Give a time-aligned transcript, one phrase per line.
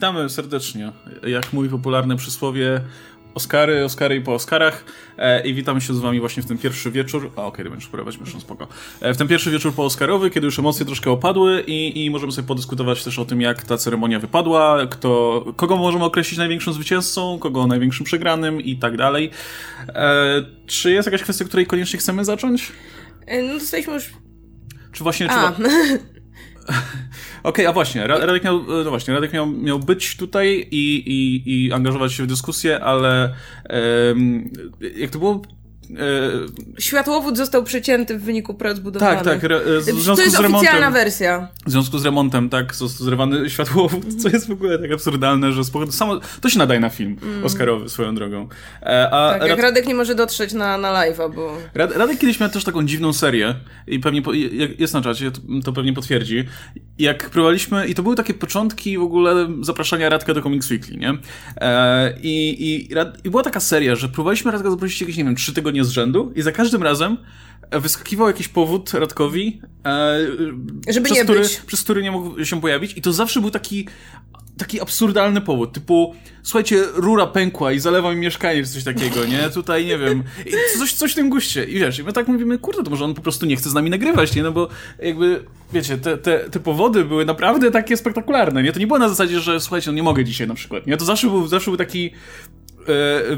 [0.00, 0.92] Witamy serdecznie.
[1.26, 2.80] Jak mówi popularne przysłowie,
[3.34, 4.84] Oscary, Oscary i po Oscarach
[5.18, 7.88] e, i witamy się z wami właśnie w ten pierwszy wieczór, a okej, okay, będziesz
[7.88, 8.68] próbować, myślę, spoko.
[9.00, 12.32] E, w ten pierwszy wieczór po Oscarowy, kiedy już emocje troszkę opadły i, i możemy
[12.32, 17.38] sobie podyskutować też o tym, jak ta ceremonia wypadła, kto, kogo możemy określić największym zwycięzcą,
[17.38, 19.30] kogo największym przegranym i tak dalej.
[19.88, 22.72] E, czy jest jakaś kwestia, której koniecznie chcemy zacząć?
[23.26, 24.10] E, no dostaliśmy już...
[24.92, 25.28] Czy właśnie...
[25.28, 25.34] Czy...
[26.68, 26.76] Okej,
[27.42, 31.72] okay, a właśnie, Radek miał, no właśnie, Radek miał, miał być tutaj i, i, i
[31.72, 33.34] angażować się w dyskusję, ale
[34.08, 34.50] um,
[34.96, 35.32] jak to było?
[35.34, 35.55] E,
[36.78, 39.22] Światłowód został przecięty w wyniku prac budowlanych.
[39.24, 39.52] Tak, tak.
[39.80, 41.48] w związku to jest oficjalna wersja.
[41.66, 45.62] W związku z remontem, tak, został zrywany światłowód, co jest w ogóle tak absurdalne, że
[45.90, 47.44] samo, to się nadaje na film mm.
[47.44, 48.48] Oscarowy swoją drogą.
[48.82, 49.48] E, a tak, Rad...
[49.48, 51.58] jak Radek nie może dotrzeć na, na live'a, bo...
[51.74, 53.54] Rad, Radek kiedyś miał też taką dziwną serię
[53.86, 54.32] i pewnie, po,
[54.78, 56.44] jest na czacie, to, to pewnie potwierdzi.
[56.98, 61.18] Jak próbowaliśmy, i to były takie początki w ogóle zapraszania Radka do Comics Weekly, nie?
[61.56, 62.94] E, i, i,
[63.24, 66.32] i, była taka seria, że próbowaliśmy Radka zaprosić jakieś, nie wiem, trzy tygodnie z rzędu
[66.36, 67.16] i za każdym razem
[67.72, 70.18] wyskakiwał jakiś powód Radkowi, e,
[70.88, 71.56] żeby przez nie który, być.
[71.56, 73.88] przez który nie mógł się pojawić i to zawsze był taki
[74.56, 79.50] taki absurdalny powód, typu słuchajcie, rura pękła i zalewa mi mieszkanie, czy coś takiego, nie?
[79.50, 80.22] Tutaj, nie wiem,
[80.78, 81.64] coś, coś w tym guście.
[81.64, 83.74] I wiesz, i my tak mówimy, kurde, to może on po prostu nie chce z
[83.74, 84.42] nami nagrywać, nie?
[84.42, 84.68] No bo
[85.02, 88.72] jakby, wiecie, te, te, te powody były naprawdę takie spektakularne, nie?
[88.72, 90.96] To nie było na zasadzie, że słuchajcie, no nie mogę dzisiaj na przykład, nie?
[90.96, 92.10] To zawsze był, zawsze był taki e,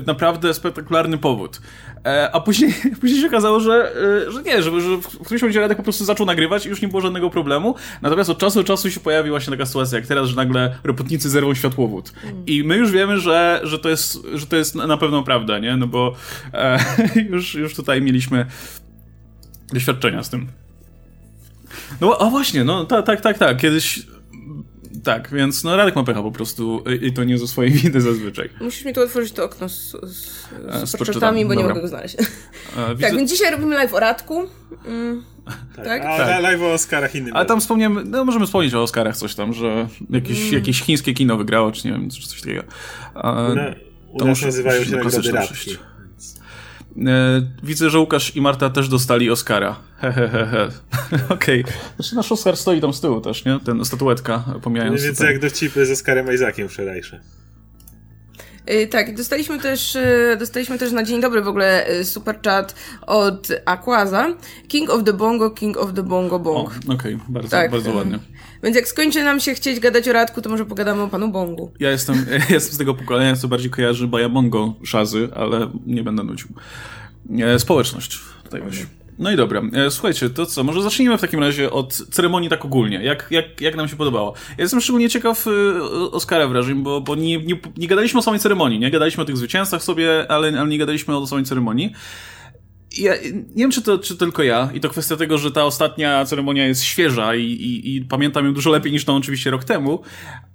[0.06, 1.60] naprawdę spektakularny powód.
[2.04, 3.92] E, a później, później się okazało, że,
[4.26, 6.82] e, że nie, że, że w którymś momencie Radek po prostu zaczął nagrywać i już
[6.82, 7.74] nie było żadnego problemu.
[8.02, 11.30] Natomiast od czasu do czasu się pojawi właśnie taka sytuacja jak teraz, że nagle robotnicy
[11.30, 12.12] zerwą światłowód.
[12.24, 12.46] Mm.
[12.46, 15.76] I my już wiemy, że, że, to, jest, że to jest na pewno prawda, nie?
[15.76, 16.14] No bo
[16.54, 16.78] e,
[17.30, 18.46] już, już tutaj mieliśmy
[19.72, 20.46] doświadczenia z tym.
[22.00, 23.56] No, a właśnie, no tak, tak, tak, tak.
[23.56, 24.06] Kiedyś
[25.04, 28.50] tak, więc no Radek ma pecha po prostu i to nie ze swojej winy zazwyczaj.
[28.60, 31.32] Musisz mi tu otworzyć to okno z, z, z, z bo Dobra.
[31.32, 32.16] nie mogę go znaleźć.
[32.76, 33.08] A, widzę...
[33.08, 34.48] Tak, więc dzisiaj robimy live o Radku.
[34.86, 35.24] Mm,
[35.76, 36.02] tak, tak?
[36.02, 36.42] A tak.
[36.42, 37.36] live o Oscarach innym.
[37.36, 40.54] Ale tam wspomniałem, no możemy wspomnieć o Oscarach coś tam, że jakieś, mm.
[40.54, 42.62] jakieś chińskie kino wygrało, czy nie wiem, coś takiego.
[43.14, 43.74] A, u, na,
[44.12, 45.76] u nas nazywają się nagrody Radki.
[47.06, 49.76] E, widzę, że Łukasz i Marta też dostali Oscara.
[49.98, 50.68] Hehehe.
[51.28, 51.60] Okej.
[51.60, 51.74] Okay.
[51.96, 53.60] Znaczy nasz Oscar stoi tam z tyłu też, nie?
[53.64, 55.02] Ten statuetka, pomijając...
[55.02, 57.20] Więc jak dowcipy z Oscarem Isaaciem wczorajsze.
[58.68, 62.74] Yy, tak, dostaliśmy też, yy, dostaliśmy też na dzień dobry w ogóle yy, super chat
[63.06, 64.26] od Aquaza.
[64.68, 66.68] King of the Bongo, King of the Bongo Bong.
[66.68, 67.18] Okej, okay.
[67.28, 67.70] bardzo, tak.
[67.70, 68.18] bardzo ładnie.
[68.62, 71.72] Więc jak skończy nam się chcieć gadać o Radku, to może pogadamy o panu Bongu.
[71.80, 72.16] Ja jestem,
[72.48, 76.48] ja jestem z tego pokolenia, co bardziej kojarzy Baja Bongo Szazy, ale nie będę nucił.
[77.40, 78.20] E, społeczność.
[78.44, 78.86] Tutaj właśnie.
[79.18, 82.64] No i dobra, e, słuchajcie, to co, może zacznijmy w takim razie od ceremonii tak
[82.64, 84.34] ogólnie, jak, jak, jak nam się podobało.
[84.58, 88.40] Ja jestem szczególnie ciekaw e, Oscara wrażeń, bo, bo nie, nie, nie gadaliśmy o samej
[88.40, 88.90] ceremonii, nie?
[88.90, 91.92] Gadaliśmy o tych zwycięzcach sobie, ale, ale nie gadaliśmy o samej ceremonii
[92.98, 96.24] ja nie wiem, czy to czy tylko ja, i to kwestia tego, że ta ostatnia
[96.24, 100.02] ceremonia jest świeża i, i, i pamiętam ją dużo lepiej niż tą oczywiście rok temu,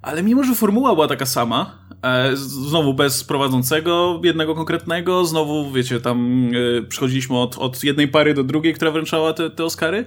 [0.02, 6.00] ale mimo, że formuła była taka sama, e, znowu bez prowadzącego jednego konkretnego, znowu, wiecie,
[6.00, 10.06] tam e, przychodziliśmy od, od jednej pary do drugiej, która wręczała te, te Oscary,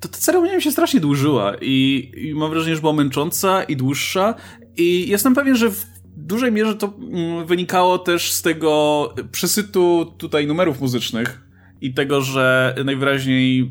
[0.00, 3.76] to ta ceremonia mi się strasznie dłużyła i, i mam wrażenie, że była męcząca i
[3.76, 4.34] dłuższa.
[4.76, 5.84] I jestem pewien, że w
[6.16, 11.47] dużej mierze to mm, wynikało też z tego przesytu tutaj numerów muzycznych,
[11.80, 13.70] i tego, że najwyraźniej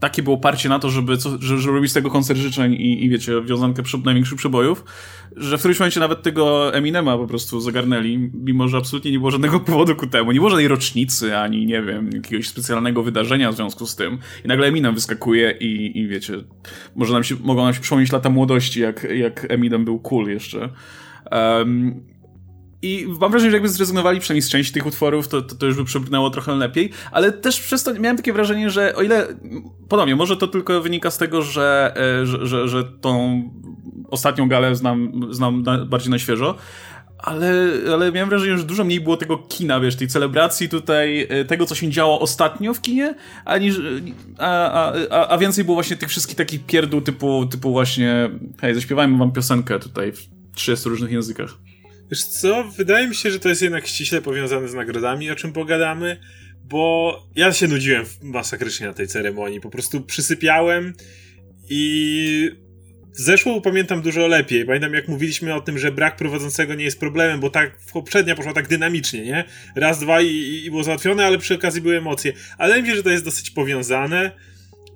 [0.00, 3.04] takie było parcie na to, żeby, co, żeby, żeby robić z tego koncert życzeń i,
[3.04, 4.84] i wiecie, wiązankę przy, największych przebojów,
[5.36, 9.30] że w którymś momencie nawet tego Eminema po prostu zagarnęli, mimo że absolutnie nie było
[9.30, 10.32] żadnego powodu ku temu.
[10.32, 14.18] Nie było żadnej rocznicy, ani nie wiem, jakiegoś specjalnego wydarzenia w związku z tym.
[14.44, 16.34] I nagle Eminem wyskakuje i, i wiecie,
[16.96, 20.68] może nam się, mogą nam się przypomnieć lata młodości, jak, jak Eminem był cool jeszcze.
[21.32, 22.17] Um,
[22.82, 25.76] i mam wrażenie, że jakby zrezygnowali przynajmniej z części tych utworów, to, to, to już
[25.76, 29.26] by przebrnęło trochę lepiej, ale też przez to miałem takie wrażenie, że o ile,
[29.88, 33.42] podobnie, może to tylko wynika z tego, że, e, że, że, że tą
[34.10, 36.54] ostatnią galę znam, znam na, bardziej na świeżo,
[37.18, 37.52] ale,
[37.92, 41.66] ale miałem wrażenie, że dużo mniej było tego kina, wiesz, tej celebracji tutaj, e, tego,
[41.66, 43.14] co się działo ostatnio w kinie,
[43.44, 43.80] a, niż,
[44.38, 49.18] a, a, a więcej było właśnie tych wszystkich takich pierdół typu, typu właśnie, hej, zaśpiewajmy
[49.18, 51.67] wam piosenkę tutaj w 30 różnych językach.
[52.10, 55.52] Wiesz co, wydaje mi się, że to jest jednak ściśle powiązane z nagrodami, o czym
[55.52, 56.20] pogadamy,
[56.64, 59.60] bo ja się nudziłem masakrycznie na tej ceremonii.
[59.60, 60.94] Po prostu przysypiałem
[61.68, 62.50] i
[63.12, 64.66] zeszło pamiętam dużo lepiej.
[64.66, 68.52] Pamiętam jak mówiliśmy o tym, że brak prowadzącego nie jest problemem, bo tak poprzednia poszła
[68.52, 69.44] tak dynamicznie, nie?
[69.76, 72.32] Raz, dwa i, i było załatwione, ale przy okazji były emocje.
[72.58, 74.32] Ale mi się, że to jest dosyć powiązane.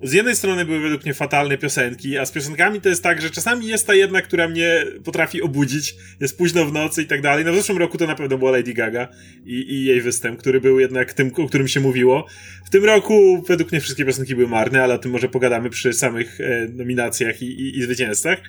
[0.03, 3.29] Z jednej strony były według mnie fatalne piosenki, a z piosenkami to jest tak, że
[3.29, 7.45] czasami jest ta jedna, która mnie potrafi obudzić, jest późno w nocy i tak dalej.
[7.45, 9.07] No w zeszłym roku to na pewno była Lady Gaga
[9.45, 12.25] i, i jej występ, który był jednak tym, o którym się mówiło.
[12.65, 15.93] W tym roku według mnie wszystkie piosenki były marne, ale o tym może pogadamy przy
[15.93, 18.39] samych e, nominacjach i, i, i zwycięzcach.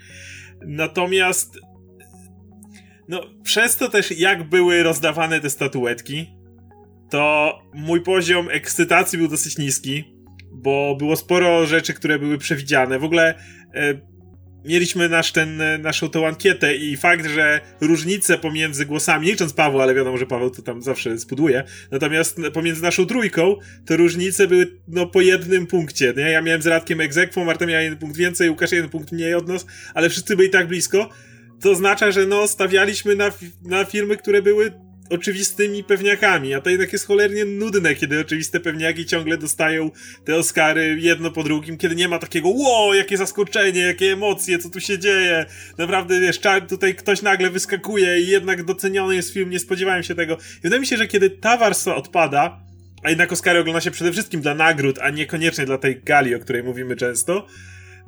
[0.66, 1.58] Natomiast
[3.08, 6.26] no, przez to też jak były rozdawane te statuetki,
[7.10, 10.13] to mój poziom ekscytacji był dosyć niski,
[10.54, 12.98] bo było sporo rzeczy, które były przewidziane.
[12.98, 13.34] W ogóle
[13.74, 14.14] e,
[14.64, 19.94] mieliśmy nasz ten, naszą tą ankietę i fakt, że różnice pomiędzy głosami, licząc Pawła, ale
[19.94, 23.56] wiadomo, że Paweł to tam zawsze spuduje, natomiast pomiędzy naszą trójką,
[23.86, 26.30] to różnice były no po jednym punkcie, nie?
[26.30, 29.48] Ja miałem z Radkiem egzekwo, Marta miała jeden punkt więcej, Łukasz jeden punkt mniej od
[29.48, 31.08] nas, ale wszyscy byli tak blisko,
[31.60, 33.30] to oznacza, że no stawialiśmy na,
[33.64, 34.83] na filmy, które były
[35.14, 39.90] oczywistymi pewniakami, a to jednak jest cholernie nudne, kiedy oczywiste pewniaki ciągle dostają
[40.24, 44.70] te Oscary jedno po drugim, kiedy nie ma takiego wow, jakie zaskoczenie, jakie emocje, co
[44.70, 45.46] tu się dzieje.
[45.78, 50.34] Naprawdę, wiesz, tutaj ktoś nagle wyskakuje i jednak doceniony jest film, nie spodziewałem się tego.
[50.34, 52.60] I wydaje mi się, że kiedy ta warstwa odpada,
[53.02, 56.38] a jednak Oscary ogląda się przede wszystkim dla nagród, a niekoniecznie dla tej gali, o
[56.38, 57.46] której mówimy często,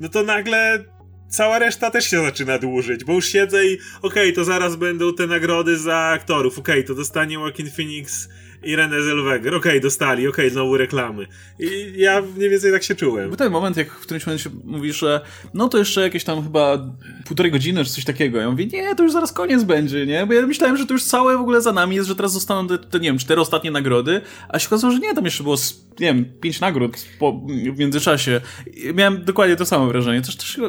[0.00, 0.84] no to nagle
[1.28, 5.14] cała reszta też się zaczyna dłużyć, bo już siedzę i okej, okay, to zaraz będą
[5.14, 8.28] te nagrody za aktorów, okej, okay, to dostanie Joaquin Phoenix
[8.62, 9.54] i René Zellweger.
[9.54, 11.26] Okej, okay, dostali, okej, okay, znowu reklamy.
[11.58, 13.28] I ja mniej więcej tak się czułem.
[13.28, 15.20] Był ten moment, jak w którymś momencie mówisz, że
[15.54, 16.78] no to jeszcze jakieś tam chyba
[17.26, 18.38] półtorej godziny czy coś takiego.
[18.38, 20.26] Ja mówię, nie, to już zaraz koniec będzie, nie?
[20.26, 22.68] Bo ja myślałem, że to już całe w ogóle za nami jest, że teraz zostaną
[22.68, 25.56] te, te nie wiem, cztery ostatnie nagrody, a się okazało, że nie, tam jeszcze było,
[26.00, 27.32] nie wiem, pięć nagród po,
[27.74, 28.40] w międzyczasie.
[28.76, 30.22] I miałem dokładnie to samo wrażenie.
[30.22, 30.60] Też, też,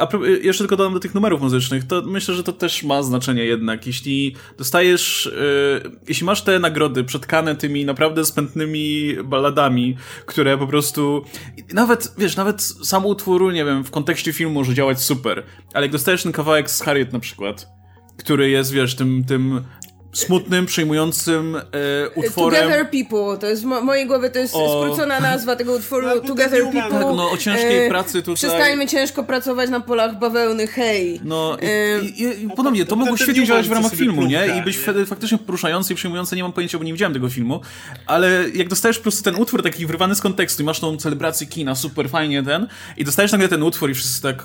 [0.00, 0.08] a
[0.42, 3.86] jeszcze tylko dodam do tych numerów muzycznych, to myślę, że to też ma znaczenie jednak.
[3.86, 5.30] Jeśli dostajesz,
[5.84, 11.24] yy, jeśli masz te nagrody przetkane tymi naprawdę spętnymi balladami, które po prostu,
[11.72, 15.42] nawet, wiesz, nawet sam utwór, nie wiem, w kontekście filmu może działać super,
[15.74, 17.68] ale jak dostajesz ten kawałek z Harriet na przykład,
[18.16, 19.62] który jest, wiesz, tym, tym
[20.12, 21.60] smutnym, przejmującym e,
[22.14, 22.62] utworem.
[22.62, 24.82] Together People, to jest w mojej głowie to jest o...
[24.82, 26.82] skrócona nazwa tego utworu no, Together People.
[26.82, 28.34] Tak, no o ciężkiej e, pracy tutaj.
[28.34, 31.20] Przestańmy ciężko pracować na polach bawełny, hej.
[31.24, 32.00] No e...
[32.00, 34.46] i, i, i podobnie, to mogło świetnie działać w ramach filmu, nie?
[34.58, 35.06] I być nie?
[35.06, 37.60] faktycznie poruszający i przejmujący, nie mam pojęcia, bo nie widziałem tego filmu,
[38.06, 41.46] ale jak dostajesz po prostu ten utwór taki wyrwany z kontekstu i masz tą celebrację
[41.46, 44.44] kina, super fajnie ten, i dostajesz nagle ten utwór i wszyscy tak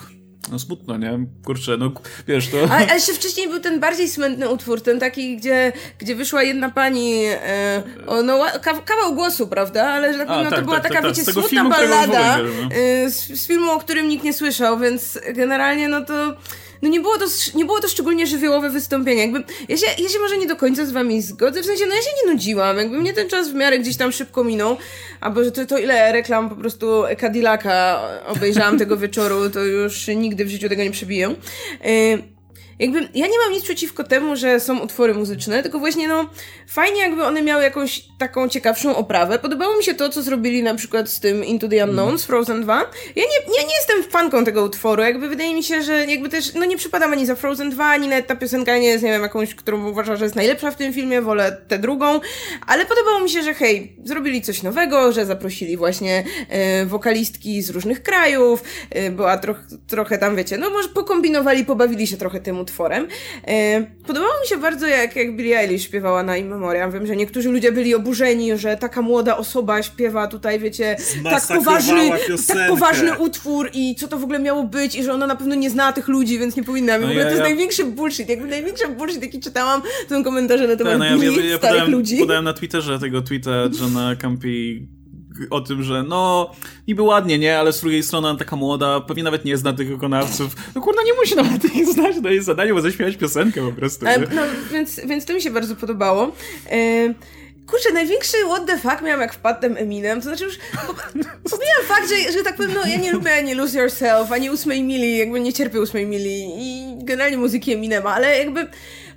[0.51, 1.19] no smutno, nie?
[1.45, 1.91] Kurczę, no
[2.27, 2.57] wiesz to...
[2.71, 7.25] A, jeszcze wcześniej był ten bardziej smętny utwór, ten taki, gdzie, gdzie wyszła jedna pani,
[7.25, 8.39] e, o, no
[8.85, 9.88] kawał głosu, prawda?
[9.88, 12.75] Ale że tak no, tak, to była tak, taka, tak, wiecie, smutna filmu, ballada no.
[12.75, 16.38] e, z, z filmu, o którym nikt nie słyszał, więc generalnie no to
[16.81, 17.25] no nie było to,
[17.56, 19.21] nie było to szczególnie żywiołowe wystąpienie.
[19.21, 21.95] Jakby, ja, się, ja się może nie do końca z wami zgodzę, w sensie, no
[21.95, 24.77] ja się nie nudziłam, jakby mnie ten czas w miarę gdzieś tam szybko minął,
[25.21, 30.45] albo że to, to ile reklam po prostu Cadillaca obejrzałam tego wieczoru, to już nigdy
[30.45, 31.35] w życiu tego nie przebiję.
[31.83, 32.37] Yy,
[32.79, 36.29] jakby ja nie mam nic przeciwko temu, że są utwory muzyczne, tylko właśnie no
[36.68, 39.39] fajnie jakby one miały jakąś taką ciekawszą oprawę.
[39.39, 42.62] Podobało mi się to, co zrobili na przykład z tym Into the Unknown, z Frozen
[42.62, 42.75] 2.
[43.15, 46.53] Ja nie, ja nie jestem fanką tego utworu, jakby wydaje mi się, że jakby też,
[46.53, 49.21] no nie przypadam ani za Frozen 2, ani nawet ta piosenka nie jest, nie wiem,
[49.21, 52.19] jakąś, którą uważam, że jest najlepsza w tym filmie, wolę tę drugą,
[52.68, 57.69] ale podobało mi się, że hej, zrobili coś nowego, że zaprosili właśnie e, wokalistki z
[57.69, 62.59] różnych krajów, e, była troch, trochę tam, wiecie, no może pokombinowali, pobawili się trochę tym
[62.67, 63.07] utworem.
[63.47, 66.91] E, podobało mi się bardzo, jak, jak Billie Eilish śpiewała na In Memoriam.
[66.91, 72.09] Wiem, że niektórzy ludzie byli oburzeni, że taka młoda osoba śpiewa tutaj, wiecie, tak poważny,
[72.47, 75.55] tak poważny utwór i co to w ogóle miało być i że ona na pewno
[75.55, 76.97] nie zna tych ludzi, więc nie powinna.
[76.97, 77.50] No w ogóle ja, to jest ja...
[77.50, 78.29] największy bullshit.
[78.29, 81.31] Jakby największy bullshit, jaki czytałam, to są komentarze na temat Ta, no ja, ja, ja,
[81.31, 82.17] starych podałem, ludzi.
[82.17, 84.88] Podałem na Twitterze tego tweeta Johna Campi
[85.50, 86.51] o tym, że no,
[86.88, 90.56] niby ładnie, nie, ale z drugiej strony taka młoda, pewnie nawet nie zna tych wykonawców.
[90.75, 94.08] No kurna, nie musi nawet ich znać, to jest zadanie, bo zaśpiewać piosenkę po prostu.
[94.08, 94.41] E, no,
[94.72, 96.32] więc, więc to mi się bardzo podobało.
[96.72, 97.13] E,
[97.67, 100.58] Kurczę, największy what the fuck miałam jak wpadłem Eminem, to znaczy już
[101.51, 104.84] pomijam fakt, że, że tak powiem, no ja nie lubię ani Lose Yourself, ani ósmej
[104.84, 108.67] mili, jakby nie cierpię ósmej mili i generalnie muzyki Eminema, ale jakby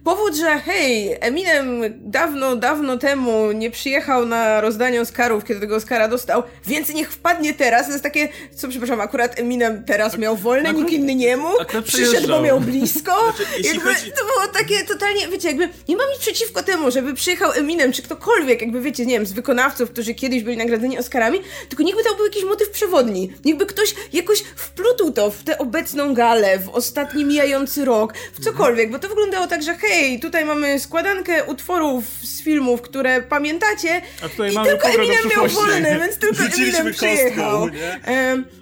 [0.04, 6.08] powód, że hej, Eminem dawno, dawno temu nie przyjechał na rozdanie Oscarów, kiedy tego Oscara
[6.08, 7.86] dostał, więc niech wpadnie teraz.
[7.86, 12.28] To jest takie, co przepraszam, akurat Eminem teraz miał wolne, nikt inny nie mógł, przyszedł,
[12.28, 13.12] bo miał blisko.
[13.36, 14.12] Znaczy, jakby, chodzi...
[14.12, 18.02] To było takie totalnie, wiecie, jakby nie mam nic przeciwko temu, żeby przyjechał Eminem, czy
[18.02, 22.14] ktokolwiek, jakby wiecie, nie wiem, z wykonawców, którzy kiedyś byli nagradzeni Oscarami, tylko niechby to
[22.14, 23.32] był jakiś motyw przewodni.
[23.44, 28.90] Niechby ktoś jakoś wplótł to w tę obecną galę, w ostatni mijający rok, w cokolwiek,
[28.90, 34.02] bo to wyglądało tak, że hej, hej, tutaj mamy składankę utworów z filmów, które pamiętacie.
[34.24, 37.60] A tutaj i mamy tylko Eminem miał wolny, więc tylko Eminem przyjechał.
[37.60, 37.78] kostką,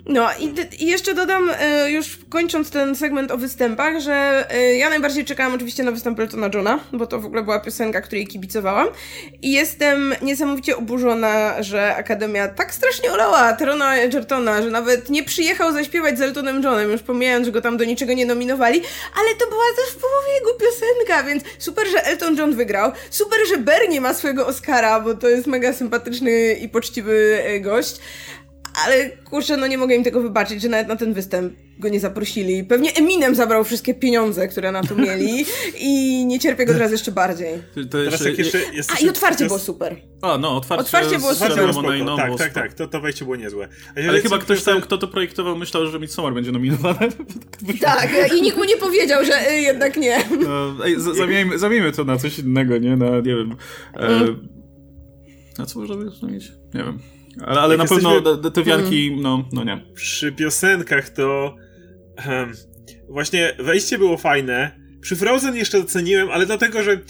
[0.08, 0.54] No i,
[0.84, 5.54] i jeszcze dodam, e, już kończąc ten segment o występach, że e, ja najbardziej czekałam
[5.54, 8.88] oczywiście na występ Eltona Johna, bo to w ogóle była piosenka, której kibicowałam.
[9.42, 15.72] I jestem niesamowicie oburzona, że Akademia tak strasznie olała Terona Edgertona, że nawet nie przyjechał
[15.72, 18.82] zaśpiewać z Eltonem Johnem, już pomijając, że go tam do niczego nie nominowali,
[19.20, 23.38] ale to była też w połowie jego piosenka, więc super, że Elton John wygrał, super,
[23.48, 27.96] że Bernie ma swojego Oscara, bo to jest mega sympatyczny i poczciwy e, gość,
[28.84, 32.00] ale kurczę, no nie mogę im tego wybaczyć, że nawet na ten występ go nie
[32.00, 32.64] zaprosili.
[32.64, 35.44] Pewnie Eminem zabrał wszystkie pieniądze, które na to mieli
[35.80, 37.48] i nie cierpię go teraz jeszcze bardziej.
[37.74, 39.96] To Teraz jeszcze, jeszcze A i otwarcie teraz- było super.
[40.22, 41.52] A, no, otwarcie, Otwarcie było super.
[41.72, 41.92] Spoko.
[42.04, 42.60] no, Tak, było tak, spoko.
[42.66, 43.68] tak, to, to wejście było niezłe.
[43.96, 46.98] Ale jeżeli chyba co- ktoś tam, kto to projektował, myślał, że Midsommar będzie nominowane.
[47.80, 50.18] Tak, i nikt mu nie powiedział, że y, jednak nie.
[50.44, 52.96] No, ej, zamieńmy, zamieńmy to na coś innego, nie?
[52.96, 53.56] Na, nie wiem...
[53.96, 54.48] E, Mm.
[55.58, 56.52] na co można zamienić?
[56.74, 56.98] Nie wiem.
[57.46, 59.84] Ale, ale na pewno te, te wianki, no, no nie.
[59.94, 61.54] przy piosenkach to
[62.16, 62.52] em,
[63.08, 64.78] właśnie wejście było fajne.
[65.00, 67.00] Przy Frozen jeszcze doceniłem, ale dlatego, że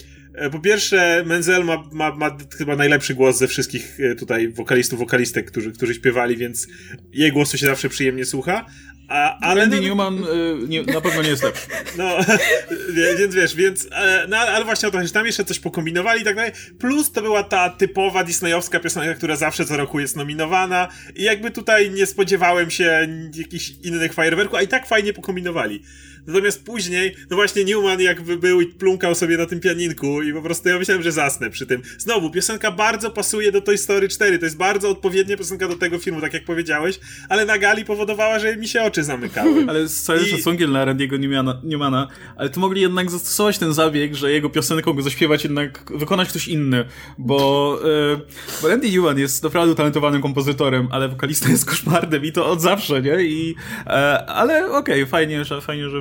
[0.53, 5.51] po pierwsze Menzel ma, ma, ma chyba najlepszy głos ze wszystkich e, tutaj wokalistów, wokalistek,
[5.51, 6.67] którzy, którzy śpiewali, więc
[7.13, 8.67] jej głosu się zawsze przyjemnie słucha.
[9.09, 11.67] A, ale Randy no, Newman y, nie, na pewno nie jest lepszy.
[11.99, 12.17] no,
[13.19, 16.25] więc wiesz, więc, e, no, ale właśnie o to, że tam jeszcze coś pokombinowali i
[16.25, 16.53] tak dalej.
[16.79, 21.51] Plus to była ta typowa disneyowska piosenka, która zawsze co roku jest nominowana i jakby
[21.51, 25.83] tutaj nie spodziewałem się jakichś innych fajerwerków, a i tak fajnie pokombinowali.
[26.29, 30.43] Natomiast później, no właśnie Newman jakby był i plunkał sobie na tym pianinku i po
[30.43, 31.83] prostu ja myślałem, że zasnę przy tym.
[31.99, 35.99] Znowu, piosenka bardzo pasuje do Toy Story 4, to jest bardzo odpowiednia piosenka do tego
[35.99, 39.65] filmu, tak jak powiedziałeś, ale na gali powodowała, że mi się oczy zamykały.
[39.69, 43.73] Ale z całym I- szacunkiem dla Randy'ego Newmana, Newmana, ale tu mogli jednak zastosować ten
[43.75, 46.85] zabieg, że jego piosenką go zaśpiewać jednak wykonać ktoś inny,
[47.19, 47.81] bo,
[48.15, 48.21] e,
[48.63, 53.03] bo Randy Newman jest naprawdę utalentowanym kompozytorem, ale wokalista jest koszmarnym i to od zawsze,
[53.03, 53.23] nie?
[53.23, 53.55] I,
[53.87, 53.91] e,
[54.27, 56.01] ale okej, fajnie, że, fajnie, że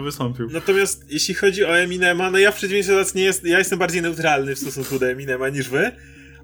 [0.53, 4.01] Natomiast jeśli chodzi o Eminema, no ja w przeciwieństwie do nie jest, ja jestem bardziej
[4.01, 5.91] neutralny w stosunku do Eminema niż wy,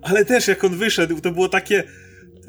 [0.01, 1.83] ale też jak on wyszedł, to było takie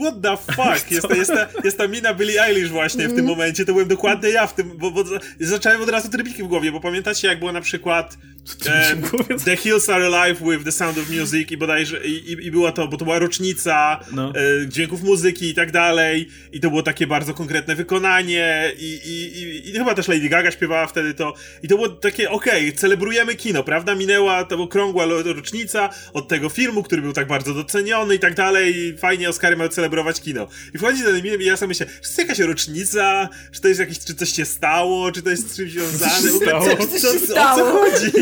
[0.00, 0.90] What the fuck?
[0.90, 3.88] Jest, ta- jest, ta, jest ta mina Billie Eilish właśnie w tym momencie, to byłem
[3.88, 7.28] dokładnie ja w tym, bo, bo za- zacząłem od razu trybiki w głowie, bo pamiętacie
[7.28, 8.18] jak było na przykład
[8.66, 8.96] e?
[9.44, 12.72] The Hills Are Alive with the Sound of Music i bodajże, i, i, i była
[12.72, 14.32] to, bo to była rocznica No.
[14.62, 19.38] e, dźwięków muzyki i tak dalej i to było takie bardzo konkretne wykonanie i, i,
[19.42, 23.34] i, i chyba też Lady Gaga śpiewała wtedy to i to było takie, okej, celebrujemy
[23.34, 23.94] kino, prawda?
[23.94, 28.96] Minęła to okrągła rocznica od tego filmu, który był tak bardzo doceniony i tak dalej
[28.98, 30.48] fajnie Oscary mają celebrować kino.
[30.74, 33.68] I wchodzi ten Eminem i ja sobie myślę, czy to jest jakaś rocznica, czy to
[33.68, 36.98] jest jakieś, czy coś się stało, czy to jest z czymś związane, w ogóle co,
[36.98, 38.12] co, co, o co chodzi?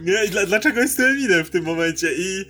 [0.00, 0.24] Nie?
[0.24, 2.08] I dla, dlaczego jest to Eminem w tym momencie?
[2.18, 2.44] I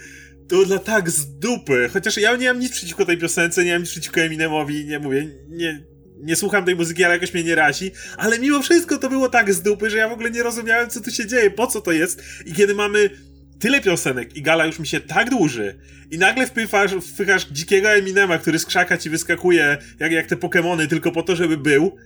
[0.49, 1.91] to dla tak z dupy.
[1.93, 5.29] Chociaż ja nie mam nic przeciwko tej piosence, nie mam nic przeciwko Eminemowi, nie mówię,
[5.49, 7.91] nie, nie słucham tej muzyki, ale jakoś mnie nie razi.
[8.17, 11.01] Ale mimo wszystko to było tak z dupy, że ja w ogóle nie rozumiałem, co
[11.01, 12.23] tu się dzieje, po co to jest.
[12.47, 13.11] I kiedy mamy
[13.59, 15.79] tyle piosenek i gala już mi się tak dłuży
[16.11, 20.89] i nagle wpychasz, wpychasz dzikiego Eminema, który z krzaka ci wyskakuje jak, jak te Pokemony
[20.89, 21.97] tylko po to, żeby był,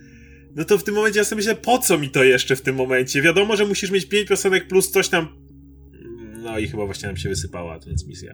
[0.55, 2.75] no to w tym momencie ja sobie myślę, po co mi to jeszcze w tym
[2.75, 3.21] momencie?
[3.21, 5.40] Wiadomo, że musisz mieć pięć piosenek plus coś tam.
[6.41, 8.33] No i chyba właśnie nam się wysypała transmisja.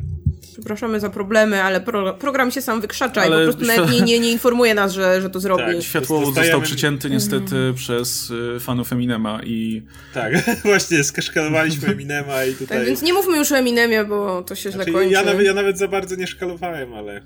[0.54, 4.02] Przepraszamy za problemy, ale pro, program się sam wykrzacza Ale i po prostu nawet nie,
[4.02, 5.64] nie, nie informuje nas, że, że to zrobi.
[5.64, 5.84] Tak.
[5.84, 9.82] Światłowód został przycięty niestety przez y, fanów Eminema i
[10.14, 10.34] Tak,
[10.66, 12.78] właśnie, skaszkalowaliśmy Eminema i tutaj...
[12.78, 15.14] Tak więc nie mówmy już o Eminemie, bo to się źle Znaczy, kończy.
[15.14, 17.22] ja, nawet, ja nawet za bardzo nie szkalowałem, ale...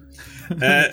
[0.62, 0.92] E,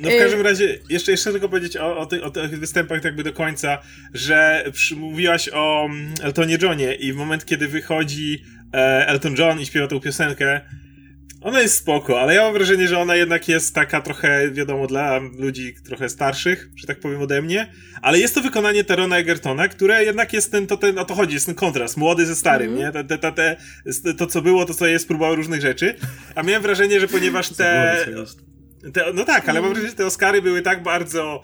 [0.00, 3.22] no w każdym razie, jeszcze, jeszcze tylko powiedzieć o, o, tych, o tych występach jakby
[3.22, 3.78] do końca,
[4.14, 9.66] że przy, mówiłaś o mm, Eltonie Johnie i w moment, kiedy wychodzi Elton John i
[9.66, 10.60] śpiewa tą piosenkę,
[11.40, 15.20] ona jest spoko, ale ja mam wrażenie, że ona jednak jest taka trochę, wiadomo, dla
[15.38, 17.72] ludzi trochę starszych, że tak powiem ode mnie,
[18.02, 21.34] ale jest to wykonanie Terona Egertona, które jednak jest ten, to ten, o to chodzi,
[21.34, 22.92] jest ten kontrast, młody ze starym, nie?
[22.92, 23.56] Te, te, te, te,
[24.14, 25.94] to, co było, to, co jest, próbował różnych rzeczy,
[26.34, 28.06] a miałem wrażenie, że ponieważ te...
[28.92, 31.42] Te, no tak, ale mam wrażenie, że te Oscary były tak bardzo.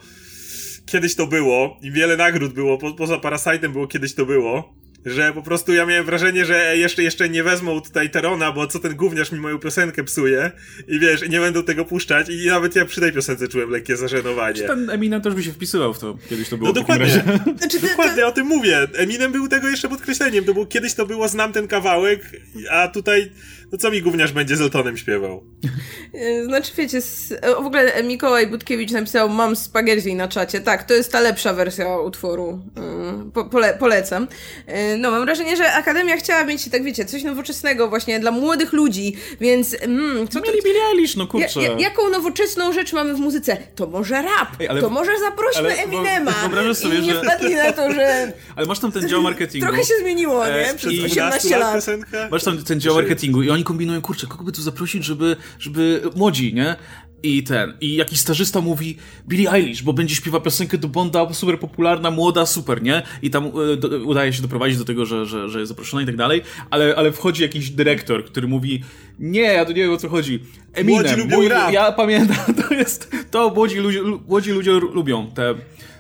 [0.87, 4.75] Kiedyś to było i wiele nagród było, po, poza Parasite'em było kiedyś to było,
[5.07, 8.79] że po prostu ja miałem wrażenie, że jeszcze, jeszcze nie wezmą tutaj Terona, bo co
[8.79, 10.51] ten gówniarz mi moją piosenkę psuje
[10.89, 14.63] i wiesz, nie będą tego puszczać i nawet ja przy tej piosence czułem lekkie zażenowanie.
[14.63, 17.07] ten Eminem też by się wpisywał w to, kiedyś to było No dokładnie.
[17.07, 17.23] razie.
[17.59, 18.79] Znaczy, to, to, Dokładnie o tym mówię.
[18.95, 20.45] Eminem był tego jeszcze podkreśleniem.
[20.45, 23.31] To było, kiedyś to było znam ten kawałek, a tutaj
[23.75, 25.45] to co mi gówniarz będzie z Eltonem śpiewał?
[26.15, 27.01] E, znaczy wiecie,
[27.63, 30.61] w ogóle Mikołaj Budkiewicz napisał mam spaghetti na czacie.
[30.61, 32.61] Tak, to jest ta lepsza wersja utworu.
[32.77, 34.29] E, po, pole, polecam.
[34.67, 38.73] E, no, mam wrażenie, że Akademia chciała mieć, tak wiecie, coś nowoczesnego właśnie dla młodych
[38.73, 41.63] ludzi, więc mm, co Mieli Billie Eilish, no kurczę.
[41.63, 43.57] Ja, ja, jaką nowoczesną rzecz mamy w muzyce?
[43.75, 46.33] To może rap, Ej, ale, to może zaprośmy ale, Eminema.
[46.33, 47.23] Wyobrażasz sobie, I nie że...
[47.23, 48.33] na to, że...
[48.57, 49.67] Ale masz tam ten dział marketingu.
[49.69, 50.75] Trochę się zmieniło, nie?
[50.77, 51.87] Przez 18 lat.
[52.31, 56.03] Masz tam ten dział marketingu i oni kombinują, kurczę, kogo by tu zaprosić, żeby, żeby
[56.17, 56.77] młodzi, nie?
[57.25, 58.97] I ten, i jakiś stażysta mówi
[59.29, 63.03] Billie Eilish, bo będzie śpiewa piosenkę do Bonda, super popularna, młoda, super, nie?
[63.23, 66.07] I tam e, do, udaje się doprowadzić do tego, że, że, że jest zaproszona i
[66.07, 68.83] tak dalej, ale, ale wchodzi jakiś dyrektor, który mówi
[69.19, 70.41] nie, ja to nie wiem o co chodzi.
[70.73, 71.73] Eminem, mój, rap.
[71.73, 75.55] ja pamiętam, to jest, to młodzi ludzie, młodzi ludzie lubią te,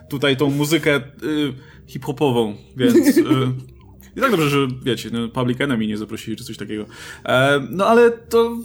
[0.08, 1.52] tutaj tą muzykę y,
[1.86, 3.18] hip-hopową, więc...
[3.18, 3.73] Y,
[4.16, 6.86] i tak dobrze, że wiecie, no, Public Enemy nie zaprosili czy coś takiego.
[7.24, 8.56] E, no ale to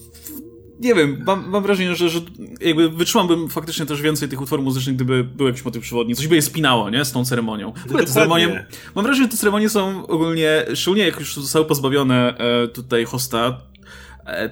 [0.79, 2.19] nie wiem, mam, mam wrażenie, że, że
[2.61, 6.35] jakby wytrzymałbym faktycznie też więcej tych utworów muzycznych, gdyby był jakiś motyw przewodni, coś by
[6.35, 7.73] je spinało, nie, z tą ceremonią.
[7.73, 8.65] W ogóle te ceremonie,
[8.95, 13.61] mam wrażenie, że te ceremonie są ogólnie, szczególnie jak już zostały pozbawione e, tutaj hosta,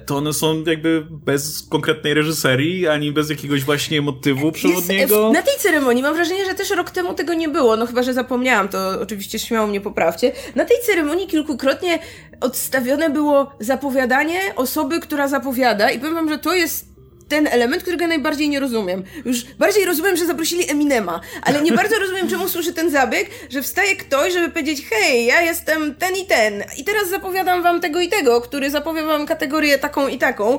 [0.06, 5.20] to one są jakby bez konkretnej reżyserii, ani bez jakiegoś właśnie motywu przewodniego.
[5.22, 8.02] Jest, na tej ceremonii mam wrażenie, że też rok temu tego nie było, no chyba,
[8.02, 10.32] że zapomniałam, to oczywiście śmiało mnie poprawcie.
[10.54, 11.98] Na tej ceremonii kilkukrotnie
[12.40, 16.87] odstawione było zapowiadanie osoby, która zapowiada i powiem wam, że to jest
[17.28, 19.04] ten element, którego najbardziej nie rozumiem.
[19.24, 23.62] Już bardziej rozumiem, że zaprosili Eminema, ale nie bardzo rozumiem, czemu służy ten zabieg, że
[23.62, 28.00] wstaje ktoś, żeby powiedzieć, hej, ja jestem ten i ten i teraz zapowiadam wam tego
[28.00, 30.58] i tego, który zapowie wam kategorię taką i taką.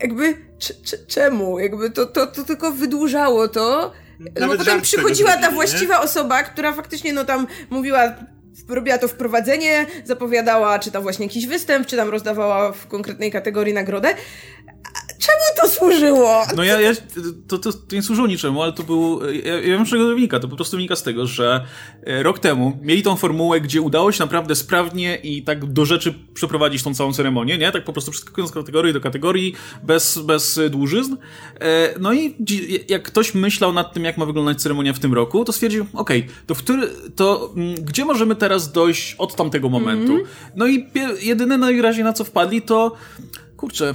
[0.00, 0.36] Jakby,
[1.08, 1.58] czemu?
[1.58, 3.92] Jakby to, to, to tylko wydłużało to.
[4.18, 6.00] Nawet no bo potem przychodziła ta właściwa nie?
[6.00, 8.14] osoba, która faktycznie no tam mówiła
[8.68, 13.74] robiła to wprowadzenie, zapowiadała, czy tam właśnie jakiś występ, czy tam rozdawała w konkretnej kategorii
[13.74, 14.14] nagrodę.
[15.26, 16.42] Czemu to służyło?
[16.56, 16.92] No ja, ja
[17.48, 20.40] to, to, to, nie służyło niczemu, ale to był, ja, ja wiem czego to wynika,
[20.40, 21.64] to po prostu wynika z tego, że
[22.06, 26.14] e, rok temu mieli tą formułę, gdzie udało się naprawdę sprawnie i tak do rzeczy
[26.34, 27.72] przeprowadzić tą całą ceremonię, nie?
[27.72, 31.16] Tak po prostu przeskakując z kategorii do kategorii, bez, bez dłużyzn.
[31.60, 32.36] E, no i
[32.88, 36.20] jak ktoś myślał nad tym, jak ma wyglądać ceremonia w tym roku, to stwierdził, okej,
[36.20, 40.12] okay, to, w który, to mm, gdzie możemy teraz dojść od tamtego momentu?
[40.12, 40.28] Mm -hmm.
[40.56, 40.86] No i
[41.22, 42.96] jedyne na razie na co wpadli, to
[43.64, 43.94] kurczę,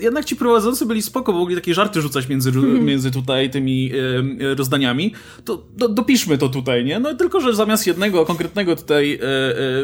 [0.00, 2.84] jednak ci prowadzący byli spoko, bo mogli takie żarty rzucać między, hmm.
[2.84, 3.92] między tutaj tymi
[4.40, 5.14] e, rozdaniami,
[5.44, 7.00] to do, dopiszmy to tutaj, nie?
[7.00, 9.26] No tylko, że zamiast jednego konkretnego tutaj, e,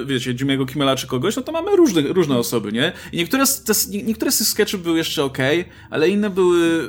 [0.02, 2.92] e, wiecie, Jimmy'ego Kimmela czy kogoś, no to mamy różne, różne osoby, nie?
[3.12, 3.72] I niektóre z, te,
[4.04, 5.38] niektóre z tych sketchów były jeszcze ok,
[5.90, 6.88] ale inne były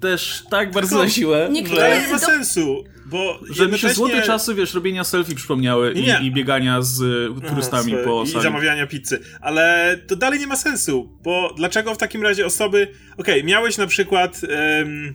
[0.00, 2.00] też tak bardzo na siłę, niektóre...
[2.00, 2.06] że...
[2.06, 2.84] nie ma sensu.
[3.10, 7.48] Bo że mi się złote czasy, wiesz, robienia selfie przypomniały i, i, biegania z y,
[7.48, 8.38] turystami Aha, po sali.
[8.38, 9.20] I zamawiania pizzy.
[9.40, 12.88] Ale to dalej nie ma sensu, bo dlaczego w takim razie osoby...
[13.16, 14.40] Okej, okay, miałeś na przykład...
[14.78, 15.14] Um,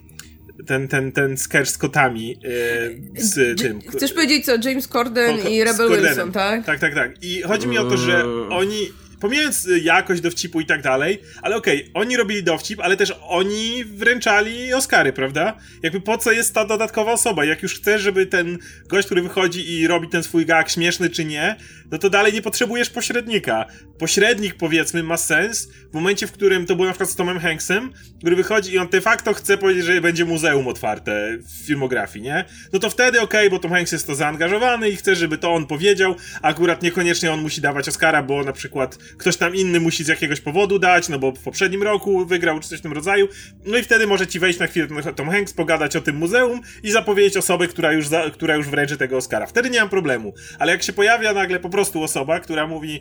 [0.68, 3.80] ten, ten, ten sketch z kotami yy, z tym.
[3.82, 6.66] Chcesz powiedzieć co, James Corden i Rebel Wilson, tak?
[6.66, 7.24] Tak, tak, tak.
[7.24, 8.50] I chodzi mi o to, że eee.
[8.50, 8.90] oni
[9.22, 13.14] pomijając y, jakość dowcipu i tak dalej, ale okej, okay, oni robili dowcip, ale też
[13.22, 15.58] oni wręczali Oscary, prawda?
[15.84, 17.46] Jakby po co jest ta dodatkowa osoba?
[17.46, 18.58] Jak już chcesz, żeby ten
[18.88, 21.56] gość, który wychodzi i robi ten swój gag śmieszny czy nie,
[21.92, 23.66] no to dalej nie potrzebujesz pośrednika.
[24.00, 27.94] Pośrednik, powiedzmy, ma sens w momencie, w którym to było na przykład z Tomem Hanksem,
[28.18, 32.46] który wychodzi i on de facto chce powiedzieć, że będzie muzeum otwarte w filmografii, nie?
[32.74, 35.54] No to wtedy okej, okay, bo Tom Hanks jest to zaangażowany i chce, żeby to
[35.54, 40.04] on powiedział, akurat niekoniecznie on musi dawać Oscara, bo na przykład ktoś tam inny musi
[40.04, 43.28] z jakiegoś powodu dać, no bo w poprzednim roku wygrał czy coś w tym rodzaju.
[43.66, 46.92] No i wtedy może ci wejść na chwilę Tom Hanks, pogadać o tym muzeum i
[46.92, 49.46] zapowiedzieć osobę, która już, za, która już wręczy tego Oscara.
[49.46, 50.34] Wtedy nie mam problemu.
[50.60, 53.00] Ale jak się pojawia nagle po prostu osoba, która mówi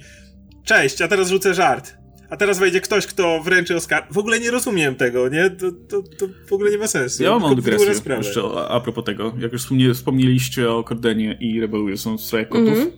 [0.64, 2.00] cześć, a teraz rzucę żart.
[2.30, 4.06] A teraz wejdzie ktoś, kto wręczy Oscar.
[4.10, 5.50] W ogóle nie rozumiem tego, nie?
[5.50, 7.22] To, to, to w ogóle nie ma sensu.
[7.22, 9.34] Ja mam dygresję jeszcze a, propos tego.
[9.38, 12.68] Jak już wspomnieliście o Cordenie i Rebel Wilson w strajach kotów.
[12.68, 12.92] Mm -hmm.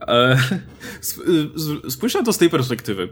[0.00, 0.38] E,
[1.90, 3.08] spójrz na to z tej perspektywy.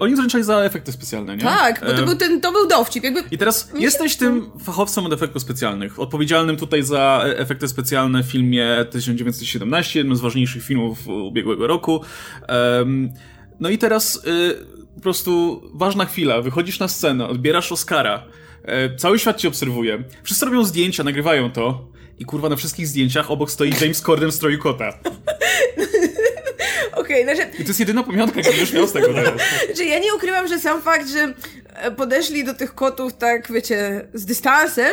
[0.00, 1.42] Oni zręczali za efekty specjalne, nie?
[1.42, 3.04] Tak, bo to, e, był, ten, to był dowcip.
[3.04, 3.22] Jakby...
[3.30, 8.86] I teraz jesteś tym fachowcem od efektów specjalnych, odpowiedzialnym tutaj za efekty specjalne w filmie
[8.90, 12.00] 1917, jednym z ważniejszych filmów ubiegłego roku.
[13.60, 14.54] No i teraz y,
[14.94, 18.26] po prostu ważna chwila, wychodzisz na scenę, odbierasz Oscara,
[18.62, 21.88] e, cały świat cię obserwuje, wszyscy robią zdjęcia, nagrywają to
[22.20, 24.88] i kurwa na wszystkich zdjęciach obok stoi James Corden w stroju kota.
[26.92, 27.50] Okej, okay, znaczy...
[27.58, 29.40] I to jest jedyna pamiątka, jaką już miał z tego teraz.
[29.76, 31.34] Czy ja nie ukrywam, że sam fakt, że
[31.74, 34.92] e, podeszli do tych kotów tak, wiecie, z dystansem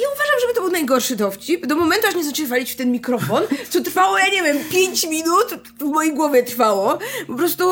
[0.00, 1.66] ja uważam, żeby to był najgorszy dowcip.
[1.66, 5.06] Do momentu, aż nie zaczęli walić w ten mikrofon, co trwało, ja nie wiem, 5
[5.06, 6.98] minut w mojej głowie trwało.
[7.26, 7.64] Po prostu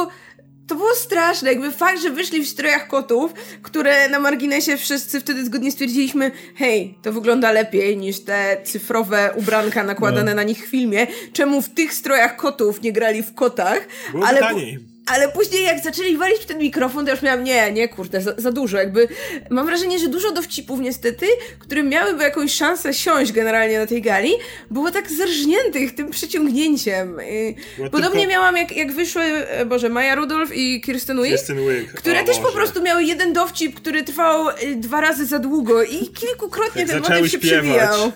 [0.67, 5.45] to było straszne, jakby fakt, że wyszli w strojach kotów, które na marginesie wszyscy wtedy
[5.45, 10.37] zgodnie stwierdziliśmy, hej, to wygląda lepiej niż te cyfrowe ubranka nakładane no.
[10.37, 11.07] na nich w filmie.
[11.33, 13.89] Czemu w tych strojach kotów nie grali w kotach?
[14.13, 14.92] Było ale taniej.
[15.07, 18.35] Ale później jak zaczęli walić w ten mikrofon, to już miałam, nie, nie, kurde, za,
[18.37, 18.79] za, dużo.
[18.79, 19.09] Jakby
[19.51, 21.27] mam wrażenie, że dużo dowcipów niestety,
[21.59, 24.31] które miałyby jakąś szansę siąść generalnie na tej gali,
[24.71, 27.17] było tak zerżniętych tym przyciągnięciem.
[27.77, 28.31] Podobnie tylko...
[28.33, 31.93] miałam jak, jak wyszły, e, Boże, Maja Rudolph i Kirsten Wiig, Kirsten Wiig.
[31.93, 35.83] które o, też po prostu miały jeden dowcip, który trwał e, dwa razy za długo
[35.83, 37.41] i kilkukrotnie ten motyw się śpiewać.
[37.41, 38.13] przewijał.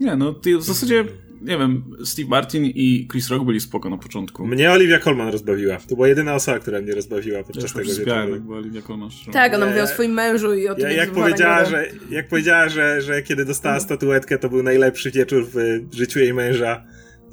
[0.00, 1.04] Nie, no ty w zasadzie
[1.40, 4.46] nie wiem, Steve Martin i Chris Rock byli spoko na początku.
[4.46, 5.76] Mnie Olivia Colman rozbawiła.
[5.76, 8.32] To była jedyna osoba, która mnie rozbawiła podczas ja tego wieczoru.
[8.32, 9.10] jak była Olivia Colman.
[9.32, 12.68] Tak, ona mówiła o swoim mężu i o tym, ja, jak, powiedziała, że, jak powiedziała,
[12.68, 16.84] że, że kiedy dostała statuetkę, to był najlepszy wieczór w życiu jej męża,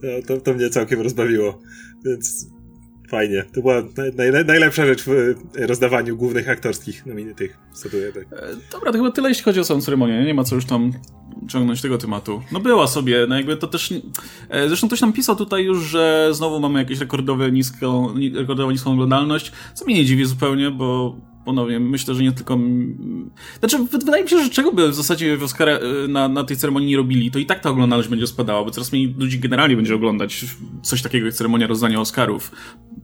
[0.01, 1.61] to, to, to mnie całkiem rozbawiło.
[2.05, 2.54] Więc
[3.09, 3.43] fajnie.
[3.53, 3.83] To była
[4.17, 8.27] najle najlepsza rzecz w rozdawaniu głównych aktorskich nominitych statuetek.
[8.31, 10.25] E, dobra, to chyba tyle, jeśli chodzi o samą ceremonię.
[10.25, 10.91] Nie ma co już tam
[11.47, 12.41] ciągnąć tego tematu.
[12.51, 13.93] No była sobie, no jakby to też...
[14.49, 18.91] E, zresztą ktoś nam pisał tutaj już, że znowu mamy jakieś rekordowe niską, rekordowo niską
[18.91, 21.15] oglądalność, co mnie nie dziwi zupełnie, bo
[21.45, 22.59] ponownie, myślę, że nie tylko...
[23.59, 26.57] Znaczy, wydaje mi się, że czego by w zasadzie w Oscar e, na, na tej
[26.57, 29.75] ceremonii nie robili, to i tak ta oglądalność będzie spadała, bo coraz mniej ludzi generalnie
[29.75, 30.45] będzie oglądać
[30.83, 32.51] coś takiego jak ceremonia rozdania Oscarów.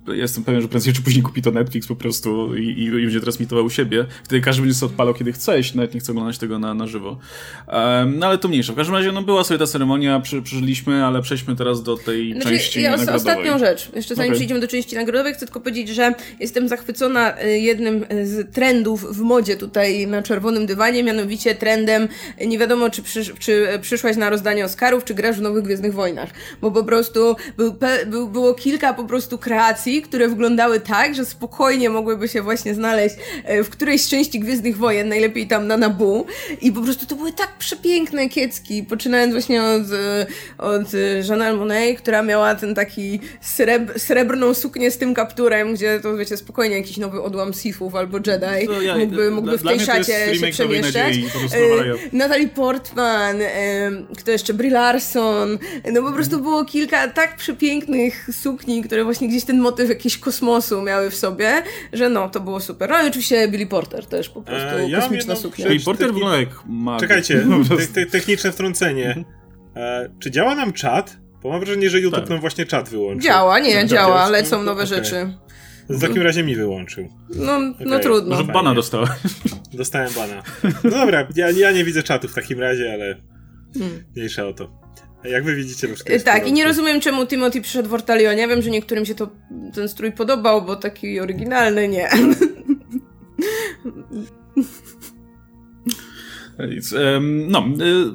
[0.07, 2.91] Ja jestem pewien, że prędzej czy później kupi to Netflix po prostu i, i, i
[2.91, 4.05] będzie transmitował u siebie.
[4.23, 6.87] Wtedy każdy będzie sobie odpalał, kiedy chce, jeśli nawet nie chce oglądać tego na, na
[6.87, 7.19] żywo.
[7.67, 8.73] Um, no ale to mniejsza.
[8.73, 12.33] W każdym razie, no była sobie ta ceremonia, przy, przeżyliśmy, ale przejdźmy teraz do tej
[12.33, 13.15] znaczy, części ja nagrodowej.
[13.15, 14.35] Ostatnią rzecz, jeszcze zanim okay.
[14.35, 19.17] przejdziemy do części nagrodowej, chcę tylko powiedzieć, że jestem zachwycona e, jednym z z trendów
[19.17, 22.07] w modzie tutaj na czerwonym dywanie, mianowicie trendem
[22.47, 26.29] nie wiadomo, czy, przysz, czy przyszłaś na rozdanie Oscarów, czy grasz w Nowych Gwiezdnych Wojnach,
[26.61, 27.75] bo po prostu był,
[28.07, 33.15] był, było kilka po prostu kreacji, które wyglądały tak, że spokojnie mogłyby się właśnie znaleźć
[33.43, 36.25] e, w którejś części Gwiezdnych Wojen, najlepiej tam na Nabu.
[36.61, 39.81] I po prostu to były tak przepiękne kiecki, poczynając właśnie od,
[40.57, 40.87] od
[41.29, 46.37] Janelle Monet, która miała ten taki sreb, srebrną suknię z tym kapturem, gdzie to wiecie,
[46.37, 51.17] spokojnie jakiś nowy odłam Sithów albo Jedi ja, mógłby, mógłby w tej szacie się przemieszczać.
[51.17, 53.37] E, Natalie Portman,
[54.17, 54.53] kto jeszcze?
[54.53, 55.57] Brie Larson.
[55.93, 60.81] No po prostu było kilka tak przepięknych sukni, które właśnie gdzieś ten motyw jakiegoś kosmosu
[60.81, 62.89] miały w sobie, że no, to było super.
[62.89, 65.67] No i oczywiście Billy Porter też po prostu e, ja kosmiczna suknia.
[65.67, 66.99] Billy Porter wygląda jak mag.
[66.99, 69.23] Czekajcie, te, te, techniczne wtrącenie.
[69.75, 71.17] E, czy działa nam czat?
[71.43, 72.29] Bo mam wrażenie, że YouTube tak.
[72.29, 73.21] nam właśnie czat wyłączył.
[73.21, 74.95] Działa, nie, działa, lecą nowe okay.
[74.95, 75.33] rzeczy.
[75.91, 77.09] W takim razie mi wyłączył.
[77.35, 77.73] No, okay.
[77.85, 78.35] no trudno.
[78.35, 79.09] Może bana dostałeś.
[79.73, 80.43] Dostałem bana.
[80.83, 83.21] No dobra, ja, ja nie widzę czatu w takim razie, ale
[83.73, 84.03] hmm.
[84.15, 84.81] mniejsza o to.
[85.23, 86.23] Jak wy widzicie na przykład.
[86.23, 88.47] Tak, i nie rozumiem, czemu Timothy przyszedł w Ortalionie.
[88.47, 89.29] Wiem, że niektórym się to
[89.73, 92.09] ten strój podobał, bo taki oryginalny, nie.
[97.21, 98.11] no, y,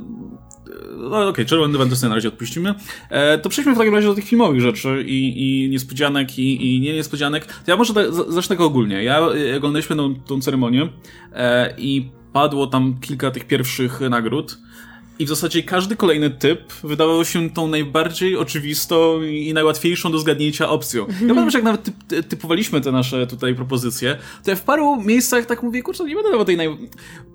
[0.99, 2.75] no okej, okay, czerwony sobie na razie odpuścimy.
[3.11, 6.81] E, to przejdźmy w takim razie do tych filmowych rzeczy i, i niespodzianek i, i
[6.81, 7.47] nie niespodzianek.
[7.47, 9.05] To ja może tak, zacznę tak ogólnie.
[9.05, 10.89] Ja e, oglądaliśmy tą, tą ceremonię
[11.33, 14.59] e, i padło tam kilka tych pierwszych nagród.
[15.19, 20.69] I w zasadzie każdy kolejny typ wydawał się tą najbardziej oczywistą i najłatwiejszą do zgadnięcia
[20.69, 21.07] opcją.
[21.09, 25.03] Ja pamiętam, że jak nawet typ, typowaliśmy te nasze tutaj propozycje, to ja w paru
[25.03, 26.77] miejscach tak mówię, kurczę, nie będę dawał tej naj...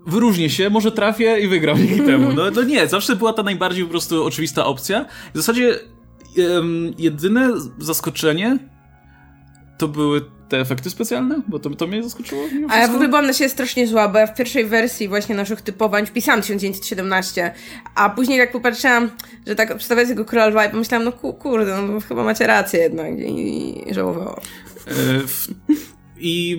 [0.08, 2.34] Wyróżnię się, może trafię i wygram dzięki temu.
[2.34, 5.06] No, no nie, zawsze była ta najbardziej po prostu oczywista opcja.
[5.34, 5.80] W zasadzie
[6.98, 8.71] jedyne zaskoczenie
[9.82, 11.42] to były te efekty specjalne?
[11.48, 12.42] Bo to, to mnie zaskoczyło.
[12.70, 15.36] A ja w ogóle byłam na siebie strasznie zła, bo ja w pierwszej wersji właśnie
[15.36, 17.54] naszych typowań wpisałam 1917,
[17.96, 19.10] a później jak popatrzyłam,
[19.48, 22.80] że tak przedstawia tego Króla Lwa i pomyślałam, no ku, kurde, no chyba macie rację
[22.80, 24.40] jednak i, i żałowałam.
[24.88, 24.92] E,
[26.20, 26.58] I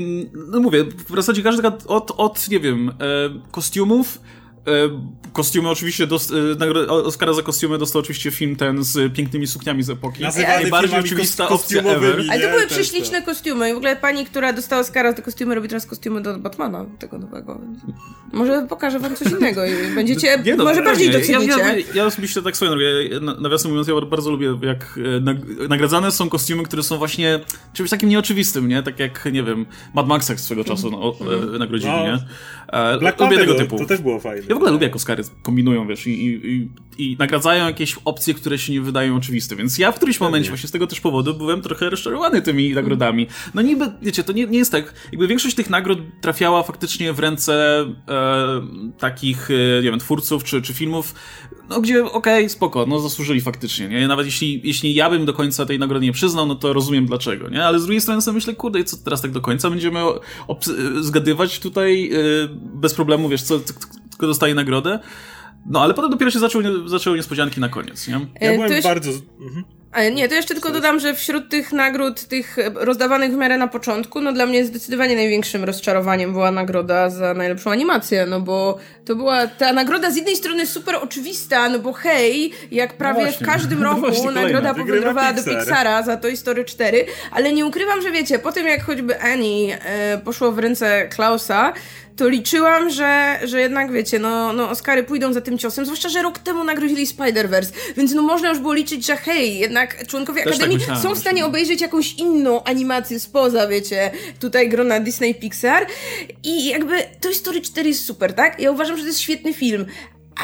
[0.53, 2.93] no mówię, w zasadzie każdy od, od nie wiem, e,
[3.51, 4.19] kostiumów
[5.33, 9.91] kostiumy oczywiście, dost, e, Oscara za kostiumy dostał oczywiście film ten z pięknymi sukniami z
[9.91, 10.23] epoki.
[10.23, 12.23] Najbardziej oczywista opcja ever.
[12.31, 13.75] Ale to były prześliczne kostiumy.
[13.75, 17.61] W ogóle pani, która dostała Oscara za kostiumy, robi teraz kostiumy do Batmana, tego nowego.
[18.33, 21.13] Może pokażę wam coś innego i będziecie nie, no, może bardziej nie.
[21.13, 21.53] docenicie.
[21.59, 23.21] Ja, ja, ja osobiście tak sobie robię.
[23.41, 24.99] Nawiasem mówiąc, ja bardzo lubię, jak
[25.63, 27.41] e, nagradzane są kostiumy, które są właśnie
[27.73, 28.83] czymś takim nieoczywistym, nie?
[28.83, 31.15] Tak jak, nie wiem, Mad Maxa swego czasu no,
[31.59, 32.07] nagrodzili, no.
[32.07, 32.19] nie?
[33.01, 33.79] Black lubię tego typu.
[33.79, 34.43] To też było fajne.
[34.49, 38.59] Ja w ogóle lubię, jak Oscary kombinują, wiesz, i, i, i nagradzają jakieś opcje, które
[38.59, 41.63] się nie wydają oczywiste, więc ja w którymś momencie, właśnie z tego też powodu, byłem
[41.63, 43.27] trochę rozczarowany tymi nagrodami.
[43.55, 47.19] No niby, wiecie, to nie, nie jest tak, jakby większość tych nagród trafiała faktycznie w
[47.19, 48.61] ręce e,
[48.99, 51.15] takich, e, nie wiem, twórców czy, czy filmów,
[51.71, 52.13] no gdzie okej,
[52.45, 54.09] okay, spoko, no zasłużyli faktycznie, nie?
[54.09, 57.49] Nawet jeśli, jeśli ja bym do końca tej nagrody nie przyznał, no to rozumiem dlaczego,
[57.49, 57.65] nie?
[57.65, 60.01] Ale z drugiej strony sobie myślę, kurde, co teraz tak do końca będziemy
[61.01, 63.61] zgadywać tutaj yy, bez problemu, wiesz, co,
[64.19, 64.99] kto dostaje nagrodę?
[65.67, 68.21] No, ale potem dopiero się zaczęły, zaczęły niespodzianki na koniec, nie?
[68.41, 68.85] Ja byłem też...
[68.85, 69.11] bardzo...
[69.41, 69.65] Mhm.
[70.15, 74.21] Nie, to jeszcze tylko dodam, że wśród tych nagród, tych rozdawanych w miarę na początku,
[74.21, 79.47] no dla mnie zdecydowanie największym rozczarowaniem była nagroda za najlepszą animację, no bo to była
[79.47, 83.81] ta nagroda z jednej strony super oczywista, no bo hej, jak prawie no w każdym
[83.83, 88.39] no roku nagroda powędrowała do Pixara za Toy Story 4, ale nie ukrywam, że wiecie,
[88.39, 91.73] po tym jak choćby Annie e, poszło w ręce Klausa,
[92.17, 96.23] to liczyłam, że, że jednak wiecie, no, no Oscary pójdą za tym ciosem, zwłaszcza, że
[96.23, 100.53] rok temu nagrodzili Spider-Verse, więc no można już było liczyć, że hej, jednak członkowie Też
[100.53, 105.35] tak Akademii tak są w stanie obejrzeć jakąś inną animację spoza, wiecie, tutaj grona Disney
[105.35, 105.87] Pixar.
[106.43, 108.61] I jakby Toy Story 4 jest super, tak?
[108.61, 109.87] Ja uważam, że to jest świetny film,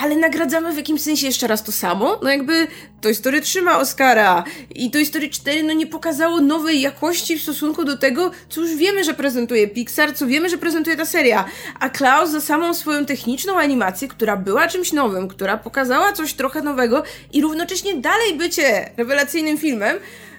[0.03, 2.21] ale nagradzamy w jakimś sensie jeszcze raz to samo.
[2.23, 2.67] No jakby
[3.01, 7.85] Toy Story trzyma Oscara i Toy Story 4 no nie pokazało nowej jakości w stosunku
[7.85, 11.45] do tego, co już wiemy, że prezentuje Pixar, co wiemy, że prezentuje ta seria.
[11.81, 16.63] A Klaus za samą swoją techniczną animację, która była czymś nowym, która pokazała coś trochę
[16.63, 19.99] nowego i równocześnie dalej bycie rewelacyjnym filmem,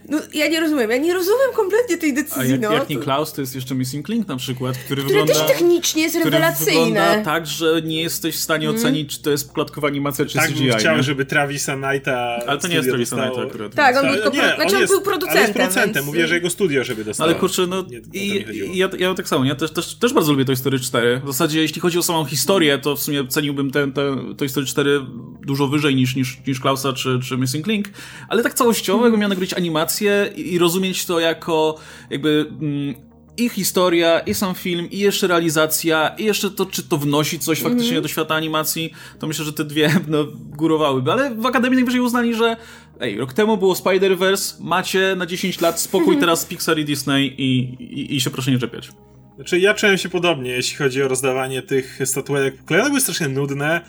[0.10, 2.42] no, ja nie rozumiem, ja nie rozumiem kompletnie tej decyzji.
[2.42, 2.74] A jak, no.
[2.74, 5.34] jak nie Klaus, to jest jeszcze Missing Link na przykład, który, który wygląda...
[5.34, 7.22] też technicznie jest rewelacyjny.
[7.26, 8.80] tak, że nie jesteś w stanie mm.
[8.80, 10.70] ocenić, czy to jest poklatkowa animacja, czy tak, CGI.
[10.70, 13.76] Tak, chciałem, żeby Travisa Knighta Ale to nie jest Travisa Knighta akurat.
[13.76, 15.38] Tak, on był, tylko, nie, znaczy on, jest, był producentem.
[15.38, 16.06] Ale jest producentem, więc...
[16.06, 17.30] mówię, że jego studio, żeby dostało.
[17.30, 20.46] Ale kurczę, no nie, i, ja, ja tak samo, ja też, też, też bardzo lubię
[20.46, 21.22] Toy Story 4.
[21.24, 24.66] W zasadzie, jeśli chodzi o samą historię, to w sumie ceniłbym ten, ten Toy Story
[24.66, 25.02] 4
[25.42, 27.88] dużo wyżej niż, niż, niż Klausa czy, czy Missing Link,
[28.30, 29.89] ale tak całościowo, jakbym miał nagrodzić animację
[30.36, 31.76] i, i rozumieć to jako
[32.10, 36.98] jakby mm, i historia, i sam film, i jeszcze realizacja, i jeszcze to, czy to
[36.98, 38.04] wnosi coś faktycznie mm -hmm.
[38.04, 41.12] do świata animacji, to myślę, że te dwie no, górowałyby.
[41.12, 42.58] Ale w Akademii najwyżej uznali, że
[43.00, 47.60] ej, rok temu było Spider-Verse, macie na 10 lat spokój teraz Pixar i Disney i,
[47.84, 48.90] i, i się proszę nie czepiać.
[49.36, 52.72] Znaczy, ja czułem się podobnie, jeśli chodzi o rozdawanie tych statuetek.
[52.72, 53.82] One były strasznie nudne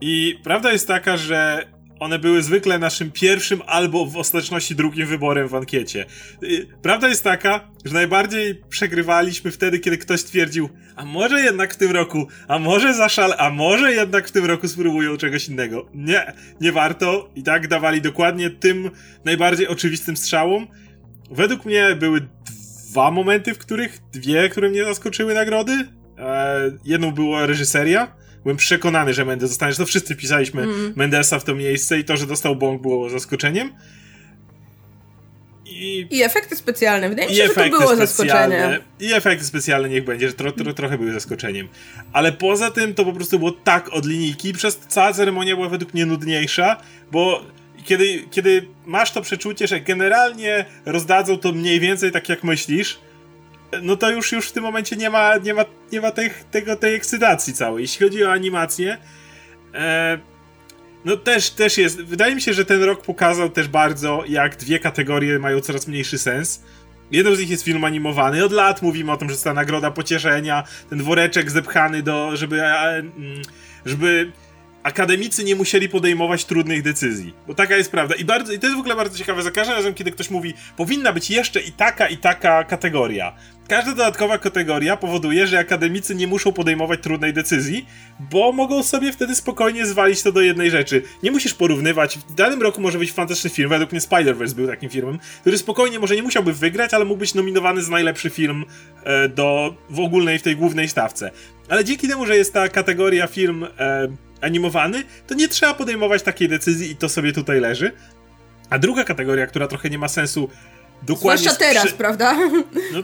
[0.00, 1.66] i prawda jest taka, że
[2.00, 6.06] one były zwykle naszym pierwszym albo w ostateczności drugim wyborem w ankiecie.
[6.42, 11.76] Y, prawda jest taka, że najbardziej przegrywaliśmy wtedy, kiedy ktoś twierdził, a może jednak w
[11.76, 15.88] tym roku, a może zaszal, a może jednak w tym roku spróbują czegoś innego.
[15.94, 17.30] Nie, nie warto.
[17.34, 18.90] I tak dawali dokładnie tym
[19.24, 20.66] najbardziej oczywistym strzałom.
[21.30, 22.28] Według mnie były
[22.90, 25.72] dwa momenty, w których, dwie, które mnie zaskoczyły nagrody.
[26.18, 28.17] E, jedną była reżyseria,
[28.48, 30.92] byłem przekonany, że Mendes zostanie, to wszyscy pisaliśmy mm.
[30.96, 33.72] Mendesa w to miejsce i to, że dostał bąk było zaskoczeniem.
[35.66, 37.08] I, I efekty specjalne.
[37.08, 38.80] Wydaje mi się, że to było zaskoczenie.
[39.00, 41.68] I efekty specjalne niech będzie, że tro, tro, trochę były zaskoczeniem.
[42.12, 45.94] Ale poza tym to po prostu było tak od linijki, przez cała ceremonia była według
[45.94, 46.76] mnie nudniejsza,
[47.12, 47.46] bo
[47.84, 52.98] kiedy, kiedy masz to przeczucie, że generalnie rozdadzą to mniej więcej tak jak myślisz,
[53.82, 56.76] no to już, już w tym momencie nie ma, nie ma, nie ma tych, tego,
[56.76, 57.82] tej ekscytacji całej.
[57.82, 58.98] Jeśli chodzi o animację,
[59.74, 60.18] e,
[61.04, 62.02] no też, też jest.
[62.02, 66.18] Wydaje mi się, że ten rok pokazał też bardzo, jak dwie kategorie mają coraz mniejszy
[66.18, 66.62] sens.
[67.10, 68.44] Jedną z nich jest film animowany.
[68.44, 72.62] Od lat mówimy o tym, że jest ta nagroda pocieszenia, ten woreczek zepchany do, żeby,
[72.62, 73.12] mm,
[73.86, 74.32] żeby
[74.88, 77.34] akademicy nie musieli podejmować trudnych decyzji.
[77.46, 78.14] Bo taka jest prawda.
[78.14, 79.42] I, bardzo, I to jest w ogóle bardzo ciekawe.
[79.42, 83.36] Za każdym razem, kiedy ktoś mówi, powinna być jeszcze i taka, i taka kategoria.
[83.68, 87.86] Każda dodatkowa kategoria powoduje, że akademicy nie muszą podejmować trudnej decyzji,
[88.20, 91.02] bo mogą sobie wtedy spokojnie zwalić to do jednej rzeczy.
[91.22, 92.18] Nie musisz porównywać.
[92.18, 93.68] W danym roku może być fantastyczny film.
[93.68, 97.34] Według mnie Spider-Verse był takim filmem, który spokojnie może nie musiałby wygrać, ale mógł być
[97.34, 98.64] nominowany za najlepszy film
[99.04, 101.30] e, do, w ogólnej, w tej głównej stawce.
[101.68, 104.08] Ale dzięki temu, że jest ta kategoria film e,
[104.40, 107.92] animowany, to nie trzeba podejmować takiej decyzji i to sobie tutaj leży.
[108.70, 110.48] A druga kategoria, która trochę nie ma sensu
[111.02, 111.38] dokładnie...
[111.38, 112.36] Zwłaszcza teraz, prawda?
[112.92, 113.02] No,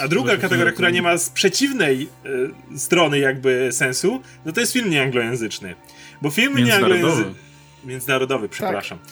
[0.00, 2.08] a druga kategoria, która nie ma z przeciwnej
[2.74, 5.74] y, strony jakby sensu, no to jest film nieanglojęzyczny.
[6.22, 7.34] Bo filmy nieanglojęzyczne...
[7.84, 8.98] Międzynarodowy, przepraszam.
[8.98, 9.08] Tak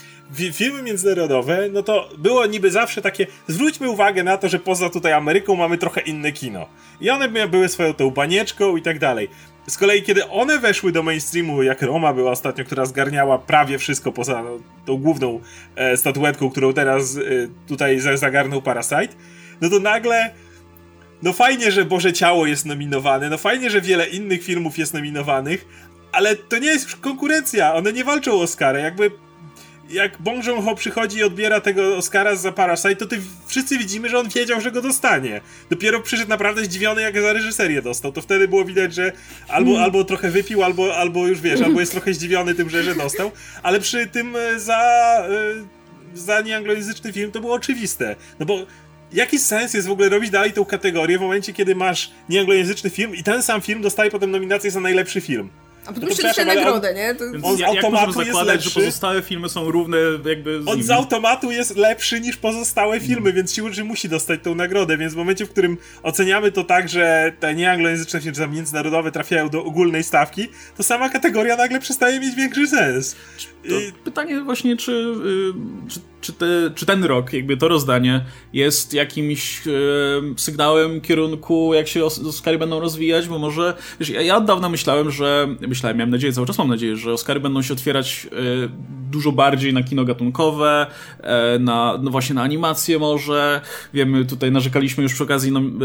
[0.52, 5.12] filmy międzynarodowe, no to było niby zawsze takie, zwróćmy uwagę na to, że poza tutaj
[5.12, 6.66] Ameryką mamy trochę inne kino.
[7.00, 9.28] I one były swoją tą banieczką i tak dalej.
[9.66, 14.12] Z kolei, kiedy one weszły do mainstreamu, jak Roma była ostatnio, która zgarniała prawie wszystko
[14.12, 15.40] poza no, tą główną
[15.76, 17.20] e, statuetką, którą teraz e,
[17.68, 19.08] tutaj zagarnął Parasite,
[19.60, 20.30] no to nagle
[21.22, 25.66] no fajnie, że Boże Ciało jest nominowane, no fajnie, że wiele innych filmów jest nominowanych,
[26.12, 29.10] ale to nie jest konkurencja, one nie walczą o Oscara, jakby
[29.92, 34.18] jak Bong Joon-ho przychodzi i odbiera tego Oscara za Parasite, to ty wszyscy widzimy, że
[34.18, 35.40] on wiedział, że go dostanie.
[35.70, 38.12] Dopiero przyszedł naprawdę zdziwiony, jak za reżyserię dostał.
[38.12, 39.12] To wtedy było widać, że
[39.48, 39.84] albo, hmm.
[39.84, 43.30] albo trochę wypił, albo, albo już wiesz, albo jest trochę zdziwiony tym, że, że dostał.
[43.62, 44.82] Ale przy tym e, za,
[46.14, 48.16] e, za nieanglojęzyczny film to było oczywiste.
[48.38, 48.66] No bo
[49.12, 53.14] jaki sens jest w ogóle robić dalej tą kategorię w momencie, kiedy masz nieanglojęzyczny film
[53.14, 55.50] i ten sam film dostaje potem nominację za najlepszy film?
[55.86, 57.14] A potem jeszcze dostaje nagrodę, nie?
[57.14, 57.24] To...
[57.42, 58.70] On z jak automatu jest lepszy.
[58.70, 63.14] że pozostałe filmy są równe jakby z On z automatu jest lepszy niż pozostałe filmy,
[63.14, 63.34] hmm.
[63.36, 66.88] więc siłą rzeczy musi dostać tą nagrodę, więc w momencie, w którym oceniamy to tak,
[66.88, 72.20] że te nieanglojęzyczne filmy, czy międzynarodowe trafiają do ogólnej stawki, to sama kategoria nagle przestaje
[72.20, 73.16] mieć większy sens.
[73.64, 73.92] I...
[74.04, 79.66] Pytanie właśnie, czy, y, czy czy, te, czy ten rok, jakby to rozdanie, jest jakimś
[79.66, 79.70] e,
[80.36, 85.10] sygnałem kierunku, jak się Oscary będą rozwijać, bo może, wiesz, ja, ja od dawna myślałem,
[85.10, 88.68] że, myślałem, miałem nadzieję, cały czas mam nadzieję, że Oscary będą się otwierać e,
[89.10, 90.86] dużo bardziej na kino gatunkowe,
[91.20, 93.60] e, na, no właśnie na animację może,
[93.94, 95.78] wiemy, tutaj narzekaliśmy już przy okazji nom,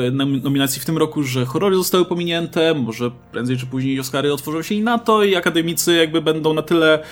[0.44, 4.76] nominacji w tym roku, że horrory zostały pominięte, może prędzej czy później Oscary otworzą się
[4.76, 7.04] i na to i akademicy jakby będą na tyle,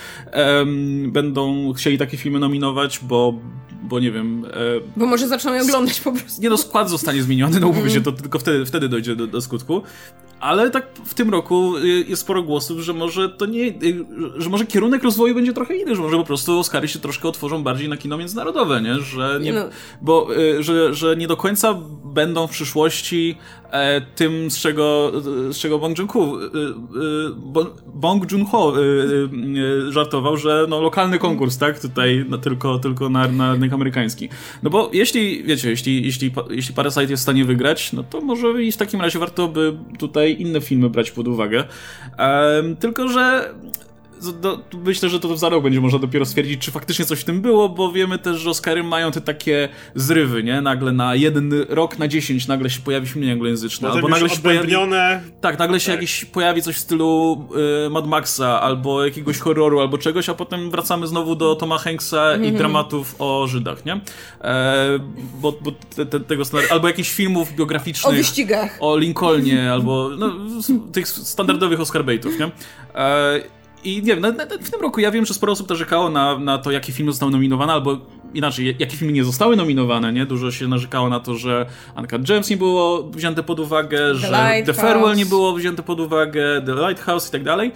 [1.06, 3.34] będą chcieli takie filmy nominować, bo bo,
[3.82, 4.44] bo nie wiem...
[4.44, 4.50] E,
[4.96, 6.42] bo może zaczną je oglądać po prostu.
[6.42, 9.40] Nie no, skład zostanie zmieniony, no umówmy się, to tylko wtedy, wtedy dojdzie do, do
[9.40, 9.82] skutku.
[10.40, 14.04] Ale tak w tym roku y, jest sporo głosów, że może to nie, y,
[14.36, 17.62] że może kierunek rozwoju będzie trochę inny, że może po prostu Oscary się troszkę otworzą
[17.62, 18.94] bardziej na kino międzynarodowe, nie?
[18.94, 19.68] Że nie, no.
[20.00, 21.74] bo, y, że, że nie do końca
[22.04, 23.65] będą w przyszłości e,
[24.14, 25.12] tym, z czego,
[25.50, 26.38] z czego Bong Joon-ho
[27.86, 28.72] Bong Joon-ho
[29.88, 31.80] żartował, że no lokalny konkurs, tak?
[31.80, 34.28] Tutaj no, tylko, tylko na, na rynek amerykański.
[34.62, 38.62] No bo jeśli, wiecie, jeśli, jeśli, jeśli Parasite jest w stanie wygrać, no to może
[38.62, 41.64] i w takim razie warto by tutaj inne filmy brać pod uwagę.
[42.80, 43.54] Tylko, że
[44.40, 47.40] do, myślę, że to za rok będzie można dopiero stwierdzić, czy faktycznie coś w tym
[47.40, 50.60] było, bo wiemy też, że Oscary mają te takie zrywy, nie?
[50.60, 53.88] Nagle na jeden rok na dziesięć nagle się pojawi film anglojęzyczny.
[53.88, 54.72] albo nagle się pojawi...
[55.40, 55.94] Tak, nagle się tak.
[55.94, 57.44] jakieś pojawi coś w stylu
[57.86, 62.22] y, Mad Maxa, albo jakiegoś horroru, albo czegoś, a potem wracamy znowu do Toma Hanksa
[62.22, 62.44] mm -hmm.
[62.44, 62.56] i mhm.
[62.56, 64.00] dramatów o Żydach, nie?
[64.40, 64.98] E,
[65.40, 68.14] bo, bo te, te, tego albo jakichś filmów biograficznych.
[68.14, 68.78] O wyścigach.
[68.80, 70.32] O Lincolnie, albo no,
[70.92, 72.50] tych standardowych Oscar baitów, nie?
[72.94, 73.55] E,
[73.86, 76.38] i nie wiem, na, na, w tym roku ja wiem, że sporo osób narzekało na,
[76.38, 77.98] na to, jakie filmy zostały nominowane, albo
[78.34, 80.26] inaczej, jakie filmy nie zostały nominowane, nie?
[80.26, 84.26] Dużo się narzekało na to, że Uncut James nie było wzięte pod uwagę, The że
[84.26, 84.66] Lighthouse.
[84.66, 87.72] The Farewell nie było wzięte pod uwagę, The Lighthouse i tak dalej.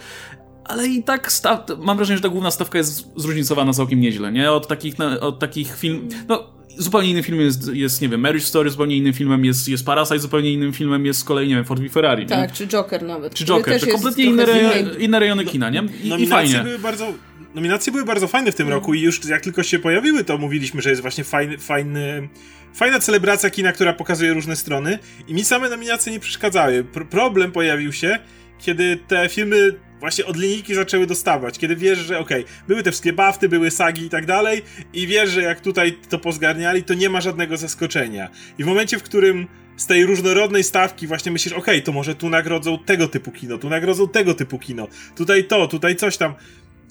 [0.63, 4.51] Ale i tak staw, mam wrażenie, że ta główna stawka jest zróżnicowana całkiem nieźle, nie?
[4.51, 6.09] Od takich, od takich film...
[6.27, 6.43] No,
[6.77, 10.19] zupełnie innym filmem jest, jest, nie wiem, Marriage Story, zupełnie innym filmem jest, jest Parasite,
[10.19, 12.25] zupełnie innym filmem jest z kolei, nie wiem, Ford v Ferrari.
[12.25, 12.55] Tak, nie?
[12.55, 13.33] czy Joker nawet.
[13.33, 15.83] Czy Joker, to kompletnie inne, re, inne rejony kina, nie?
[16.03, 16.59] I, i fajnie.
[16.63, 17.13] Były bardzo,
[17.55, 20.81] nominacje były bardzo fajne w tym roku i już jak tylko się pojawiły, to mówiliśmy,
[20.81, 22.29] że jest właśnie fajny, fajny
[22.73, 26.83] fajna celebracja kina, która pokazuje różne strony i mi same nominacje nie przeszkadzały.
[26.83, 28.19] Pro problem pojawił się,
[28.59, 32.91] kiedy te filmy właśnie od linijki zaczęły dostawać, kiedy wiesz, że okej, okay, były te
[32.91, 34.61] wszystkie bafty, były sagi i tak dalej
[34.93, 38.29] i wiesz, że jak tutaj to pozgarniali, to nie ma żadnego zaskoczenia.
[38.57, 42.15] I w momencie, w którym z tej różnorodnej stawki właśnie myślisz, okej, okay, to może
[42.15, 46.33] tu nagrodzą tego typu kino, tu nagrodzą tego typu kino, tutaj to, tutaj coś tam.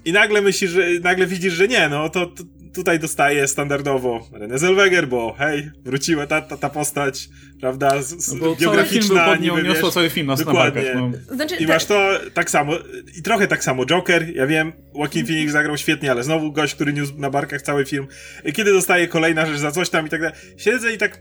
[0.04, 4.58] I nagle myślisz, że nagle widzisz, że nie, no to, to tutaj dostaje standardowo René
[4.58, 7.28] Zellweger, bo hej, wróciła ta, ta, ta postać,
[7.60, 9.24] prawda, z, no biograficzna.
[9.24, 10.92] Cały film był pod cały film na Dokładnie.
[10.94, 11.10] No.
[11.34, 12.72] Znaczy, I masz to tak samo,
[13.18, 16.92] i trochę tak samo Joker, ja wiem, Joaquin Phoenix zagrał świetnie, ale znowu gość, który
[16.92, 18.06] niósł na barkach cały film.
[18.54, 20.36] Kiedy dostaje kolejna rzecz za coś tam i tak dalej.
[20.56, 21.20] Siedzę i tak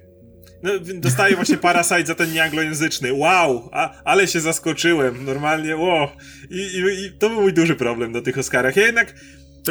[0.64, 3.14] no, dostaję właśnie Parasite za ten nieanglojęzyczny.
[3.14, 3.70] Wow!
[3.72, 5.26] A, ale się zaskoczyłem.
[5.26, 6.08] Normalnie, wow.
[6.50, 8.76] I, i, I, to był mój duży problem do tych Oscarach.
[8.76, 9.14] Ja jednak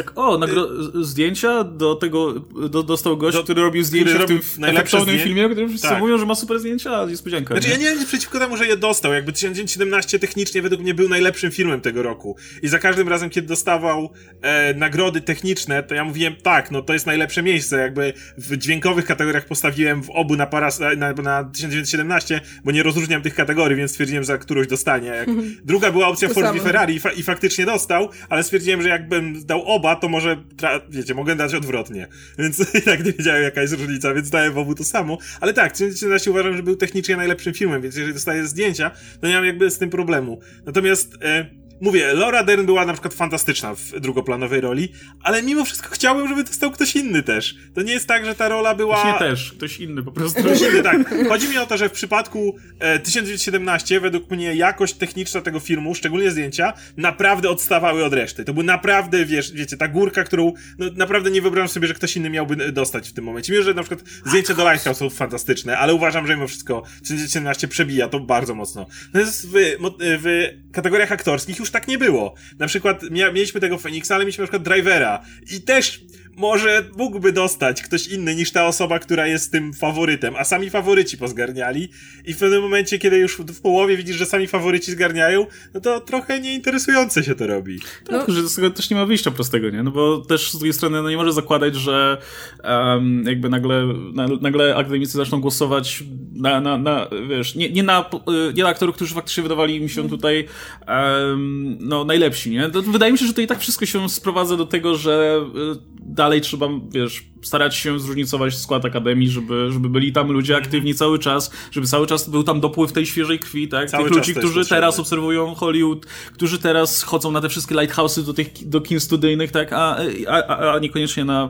[0.03, 2.33] tak, o, nagro- zdjęcia do tego
[2.69, 5.87] do, dostał gość, do, który robił zdjęcia który w tym efektownym filmie, o którym wszyscy
[5.87, 5.99] tak.
[5.99, 7.53] mówią, że ma super zdjęcia, a niespodzianka.
[7.53, 7.73] Znaczy, nie?
[7.73, 9.13] ja nie mam nic przeciwko temu, że je dostał.
[9.13, 12.35] Jakby 1917 technicznie według mnie był najlepszym filmem tego roku.
[12.61, 14.09] I za każdym razem, kiedy dostawał
[14.41, 17.77] e, nagrody techniczne, to ja mówiłem, tak, no to jest najlepsze miejsce.
[17.77, 23.21] Jakby w dźwiękowych kategoriach postawiłem w obu na, paras, na, na 1917, bo nie rozróżniam
[23.21, 25.07] tych kategorii, więc stwierdziłem, że którąś dostanie.
[25.07, 25.29] Jak
[25.63, 29.63] druga była opcja Ford Ferrari i, fa i faktycznie dostał, ale stwierdziłem, że jakbym dał
[29.65, 30.43] oba, to może,
[30.89, 32.07] wiecie, mogę dać odwrotnie.
[32.39, 35.17] Więc i tak nie wiedziałem, jaka jest różnica, więc dałem w obu to samo.
[35.41, 39.35] Ale tak, 13 uważam, że był technicznie najlepszym filmem, więc jeżeli dostaję zdjęcia, to nie
[39.35, 40.39] mam jakby z tym problemu.
[40.65, 44.91] Natomiast e, mówię, Laura Dern była na przykład fantastyczna w drugoplanowej roli,
[45.23, 47.55] ale mimo wszystko chciałbym, żeby to stał ktoś inny też.
[47.75, 49.11] To nie jest tak, że ta rola była...
[49.13, 50.43] Nie też, ktoś inny po prostu.
[50.43, 51.29] Ktoś inny, tak.
[51.29, 55.95] Chodzi mi o to, że w przypadku e, 1917 według mnie jakość techniczna tego filmu,
[55.95, 58.45] szczególnie zdjęcia, naprawdę odstawały od reszty.
[58.45, 62.17] To był naprawdę, wiesz, wiecie, ta górka, którą no, naprawdę nie wyobrażam sobie, że ktoś
[62.17, 63.53] inny miałby dostać w tym momencie.
[63.53, 67.67] Mimo, że na przykład zdjęcia do Lighthouse są fantastyczne, ale uważam, że mimo wszystko 1917
[67.67, 68.87] przebija to bardzo mocno.
[69.13, 69.53] Natomiast w,
[69.99, 72.33] w kategoriach aktorskich już tak nie było.
[72.59, 76.01] Na przykład mia mieliśmy tego Phoenixa, ale mieliśmy na przykład Drivera i też
[76.39, 81.17] może mógłby dostać ktoś inny niż ta osoba, która jest tym faworytem, a sami faworyci
[81.17, 81.89] pozgarniali
[82.25, 85.99] i w pewnym momencie, kiedy już w połowie widzisz, że sami faworyci zgarniają, no to
[85.99, 87.79] trochę nieinteresujące się to robi.
[88.05, 88.33] Tak, no.
[88.33, 89.83] że z tego też nie ma wyjścia prostego, nie?
[89.83, 92.17] No bo też z drugiej strony no nie może zakładać, że
[92.63, 93.83] um, jakby nagle,
[94.13, 98.09] na, nagle akademicy zaczną głosować na, na, na wiesz, nie, nie, na,
[98.55, 100.45] nie na aktorów, którzy faktycznie wydawali mi się tutaj
[100.87, 102.69] um, no najlepsi, nie?
[102.69, 105.99] To wydaje mi się, że to i tak wszystko się sprowadza do tego, że y,
[106.29, 111.19] dalej trzeba, wiesz, starać się zróżnicować skład akademii, żeby, żeby byli tam ludzie aktywni cały
[111.19, 113.89] czas, żeby cały czas był tam dopływ tej świeżej krwi, tak?
[113.89, 118.33] Cały tych ludzi, którzy teraz obserwują Hollywood, którzy teraz chodzą na te wszystkie lighthouse'y do
[118.33, 119.73] tych do kin studyjnych, tak?
[119.73, 121.49] A, a, a niekoniecznie na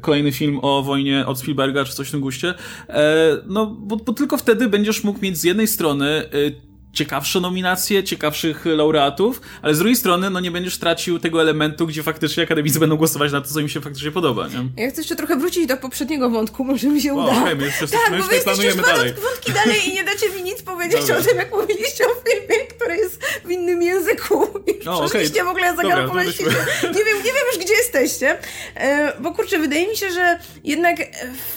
[0.00, 2.54] kolejny film o wojnie od Spielberga czy coś w tym guście.
[2.88, 6.65] E, no, bo, bo tylko wtedy będziesz mógł mieć z jednej strony y,
[6.96, 12.02] ciekawsze nominacje, ciekawszych laureatów, ale z drugiej strony, no nie będziesz tracił tego elementu, gdzie
[12.02, 14.84] faktycznie akademicy będą głosować na to, co im się faktycznie podoba, nie?
[14.84, 17.32] Ja chcę jeszcze trochę wrócić do poprzedniego wątku, może mi się uda.
[17.32, 19.12] Okay, my tak, my bo planujemy dalej.
[19.12, 21.18] wątki dalej i nie dacie mi nic powiedzieć Dobra.
[21.18, 24.46] o tym, jak mówiliście o filmie, który jest w innym języku.
[24.86, 25.26] O, okay.
[25.44, 26.44] w ogóle zagrał pomyślcie.
[26.82, 28.38] Nie wiem, nie wiem już, gdzie jesteście.
[28.74, 30.96] E, bo kurczę, wydaje mi się, że jednak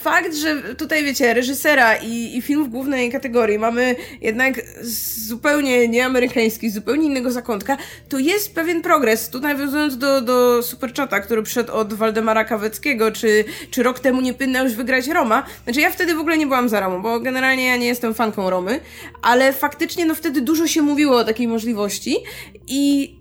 [0.02, 5.88] fakt, że tutaj, wiecie, reżysera i, i film w głównej kategorii mamy jednak z zupełnie
[5.88, 7.78] nieamerykański, z zupełnie innego zakątka,
[8.10, 9.30] to jest pewien progres.
[9.30, 14.34] Tu nawiązując do, do Superchata, który przyszedł od Waldemara Kaweckiego, czy, czy rok temu nie
[14.64, 15.44] już wygrać Roma.
[15.64, 18.50] Znaczy ja wtedy w ogóle nie byłam za Romą, bo generalnie ja nie jestem fanką
[18.50, 18.80] Romy,
[19.22, 22.18] ale faktycznie no wtedy dużo się mówiło o takiej możliwości
[22.68, 23.19] i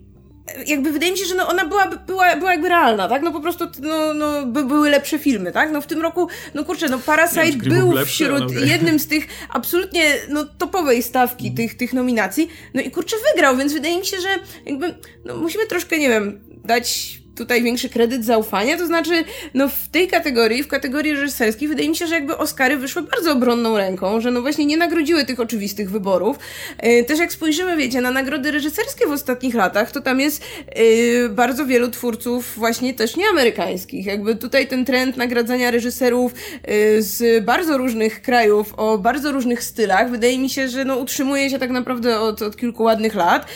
[0.66, 3.22] jakby wydaje mi się, że no ona była, była, była jakby realna, tak?
[3.22, 5.70] No po prostu no, no, by, były lepsze filmy, tak?
[5.72, 8.66] No w tym roku, no kurczę, no Parasite wiem, był lepszy, wśród okay.
[8.66, 11.57] jednym z tych absolutnie no, topowej stawki mm.
[11.57, 14.28] tych, tych nominacji, no i kurczę wygrał, więc wydaje mi się, że
[14.66, 14.94] jakby
[15.24, 19.24] no, musimy troszkę, nie wiem, dać tutaj większy kredyt zaufania, to znaczy,
[19.55, 23.32] no w tej kategorii, w kategorii reżyserskiej, wydaje mi się, że jakby Oscary wyszły bardzo
[23.32, 26.39] obronną ręką, że no właśnie nie nagrodziły tych oczywistych wyborów.
[26.82, 30.43] Yy, też jak spojrzymy, wiecie, na nagrody reżyserskie w ostatnich latach, to tam jest
[30.76, 34.07] yy, bardzo wielu twórców właśnie też nieamerykańskich.
[34.07, 40.11] Jakby tutaj ten trend nagradzania reżyserów yy, z bardzo różnych krajów, o bardzo różnych stylach,
[40.11, 43.47] wydaje mi się, że no utrzymuje się tak naprawdę od, od kilku ładnych lat.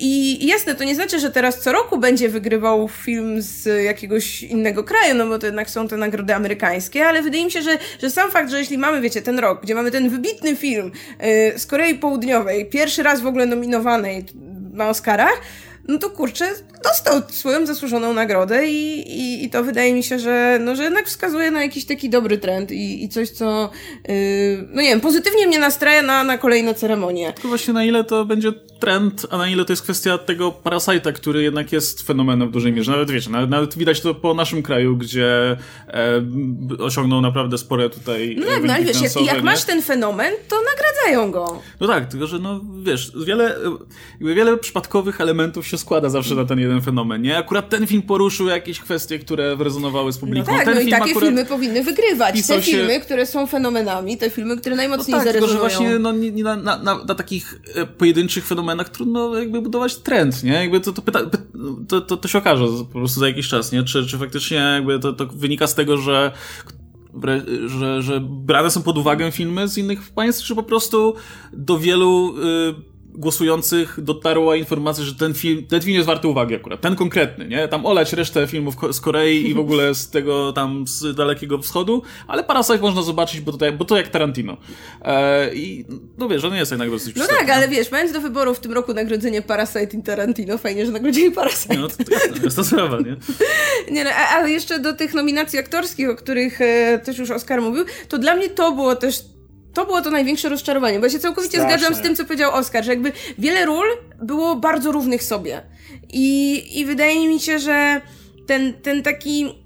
[0.00, 4.42] I jasne, to nie znaczy, że teraz co roku będzie wygrywał film film z jakiegoś
[4.42, 7.78] innego kraju, no bo to jednak są te nagrody amerykańskie, ale wydaje mi się, że,
[8.02, 11.58] że sam fakt, że jeśli mamy, wiecie, ten rok, gdzie mamy ten wybitny film yy,
[11.58, 14.24] z Korei Południowej, pierwszy raz w ogóle nominowany
[14.72, 15.40] na Oscarach,
[15.88, 16.48] no to kurczę,
[16.84, 21.06] dostał swoją zasłużoną nagrodę i, i, i, to wydaje mi się, że, no, że jednak
[21.06, 23.70] wskazuje na jakiś taki dobry trend i, i coś, co,
[24.08, 24.14] yy,
[24.70, 27.32] no nie wiem, pozytywnie mnie nastraja na, na kolejne ceremonie.
[27.32, 28.52] Tylko właśnie na ile to będzie
[28.82, 32.72] trend, a na ile to jest kwestia tego Parasite'a, który jednak jest fenomenem w dużej
[32.72, 32.92] mierze.
[32.92, 35.56] Nawet wiecie, nawet, nawet widać to po naszym kraju, gdzie
[35.88, 36.22] e,
[36.78, 40.56] osiągnął naprawdę spore tutaj No tak, no ale wiesz, jak, jak masz ten fenomen, to
[40.56, 41.62] nagradzają go.
[41.80, 43.56] No tak, tylko że no wiesz, wiele,
[44.20, 47.38] wiele przypadkowych elementów się składa zawsze na ten jeden fenomen, nie?
[47.38, 50.52] Akurat ten film poruszył jakieś kwestie, które rezonowały z publiką.
[50.52, 52.46] No tak, ten no i takie filmy powinny wygrywać.
[52.46, 53.00] Te filmy, się...
[53.00, 55.58] które są fenomenami, te filmy, które najmocniej no tak, zarezonują.
[55.58, 59.36] Tylko, że właśnie no, nie, nie na, na, na, na, takich e, pojedynczych fenomenach trudno
[59.36, 60.52] jakby budować trend, nie?
[60.52, 61.20] Jakby to, to, pyta,
[61.88, 63.82] to, to, to się okaże po prostu za jakiś czas, nie?
[63.82, 66.32] Czy, czy faktycznie jakby to, to wynika z tego, że
[67.66, 71.14] że, że brane są pod uwagę filmy z innych państw, czy po prostu
[71.52, 76.80] do wielu y, głosujących dotarła informacja, że ten film, ten film jest warty uwagi akurat,
[76.80, 77.68] ten konkretny, nie?
[77.68, 82.02] Tam olać resztę filmów z Korei i w ogóle z tego tam z Dalekiego Wschodu,
[82.26, 84.56] ale Parasite można zobaczyć, bo to, bo to jak Tarantino.
[85.02, 85.84] E, I
[86.18, 88.72] no wiesz, on jest jednak dosyć No tak, ale wiesz, mając do wyboru w tym
[88.72, 91.76] roku nagrodzenie Parasite i Tarantino, fajnie, że nagrodzili Parasite.
[91.76, 91.96] No to,
[92.36, 93.16] to jest to sprawa, nie?
[93.94, 97.84] nie no, ale jeszcze do tych nominacji aktorskich, o których e, też już Oscar mówił,
[98.08, 99.24] to dla mnie to było też
[99.74, 101.78] to było to największe rozczarowanie, bo ja się całkowicie Straszne.
[101.78, 103.86] zgadzam z tym, co powiedział Oskar, że jakby wiele ról
[104.22, 105.62] było bardzo równych sobie.
[106.08, 108.00] I, i wydaje mi się, że
[108.46, 109.64] ten, ten taki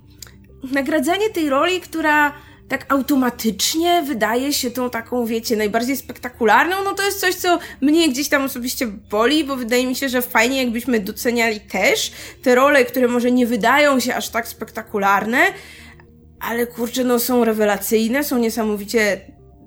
[0.72, 2.32] nagradzanie tej roli, która
[2.68, 8.08] tak automatycznie wydaje się tą taką, wiecie, najbardziej spektakularną, no to jest coś, co mnie
[8.08, 12.84] gdzieś tam osobiście boli, bo wydaje mi się, że fajnie jakbyśmy doceniali też te role,
[12.84, 15.38] które może nie wydają się aż tak spektakularne,
[16.40, 19.20] ale kurczę, no są rewelacyjne, są niesamowicie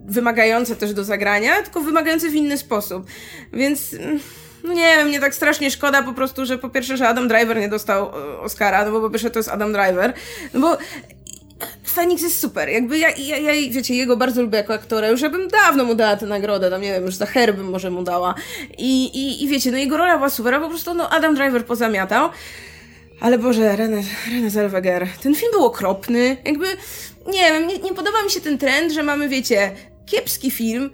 [0.10, 3.06] wymagające też do zagrania, tylko wymagające w inny sposób.
[3.54, 3.96] Więc
[4.64, 7.60] no nie wiem, mnie tak strasznie szkoda po prostu, że po pierwsze, że Adam Driver
[7.60, 10.14] nie dostał e, Oscara, no bo po pierwsze to jest Adam Driver,
[10.54, 10.78] no bo
[11.84, 12.70] Phoenix jest super.
[12.70, 15.08] Jakby ja, ja, ja, wiecie, jego bardzo lubię jako aktora.
[15.08, 17.92] Już ja bym dawno mu dała tę nagrodę, tam nie wiem, już za herbym może
[17.92, 18.36] mu dała.
[18.78, 22.30] I, i, i wiecie, no jego rola była super, po prostu no Adam Driver pozamiatał.
[23.22, 26.38] Ale Boże, René, René Zellweger, ten film był okropny.
[26.46, 26.66] Jakby,
[27.28, 29.72] nie wiem, nie, nie podoba mi się ten trend, że mamy, wiecie,
[30.10, 30.90] kiepski film,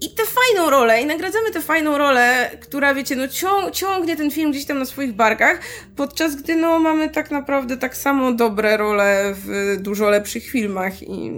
[0.00, 4.30] i tę fajną rolę, i nagradzamy tę fajną rolę, która, wiecie, no cią ciągnie ten
[4.30, 5.60] film gdzieś tam na swoich barkach,
[5.96, 11.32] podczas gdy, no, mamy tak naprawdę tak samo dobre role w dużo lepszych filmach i,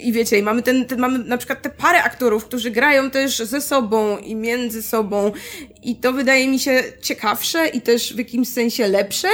[0.00, 3.38] i wiecie, i mamy ten, ten, mamy na przykład te parę aktorów, którzy grają też
[3.38, 5.32] ze sobą i między sobą
[5.82, 9.28] i to wydaje mi się ciekawsze i też w jakimś sensie lepsze,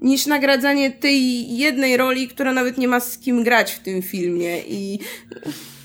[0.00, 4.60] niż nagradzanie tej jednej roli, która nawet nie ma z kim grać w tym filmie
[4.60, 4.98] i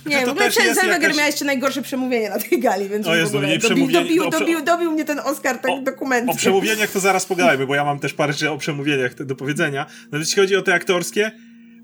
[0.09, 1.17] nie, w ogóle Zellweger jakaś...
[1.17, 4.29] miał jeszcze najgorsze przemówienie na tej gali, więc o Jezu, w ogóle nie dobił, dobił,
[4.29, 6.29] dobił, dobił, mnie ten Oscar tak dokument.
[6.29, 9.85] O przemówieniach to zaraz pogadajmy, bo ja mam też parę rzeczy o przemówieniach do powiedzenia.
[10.11, 11.31] No jeśli chodzi o te aktorskie,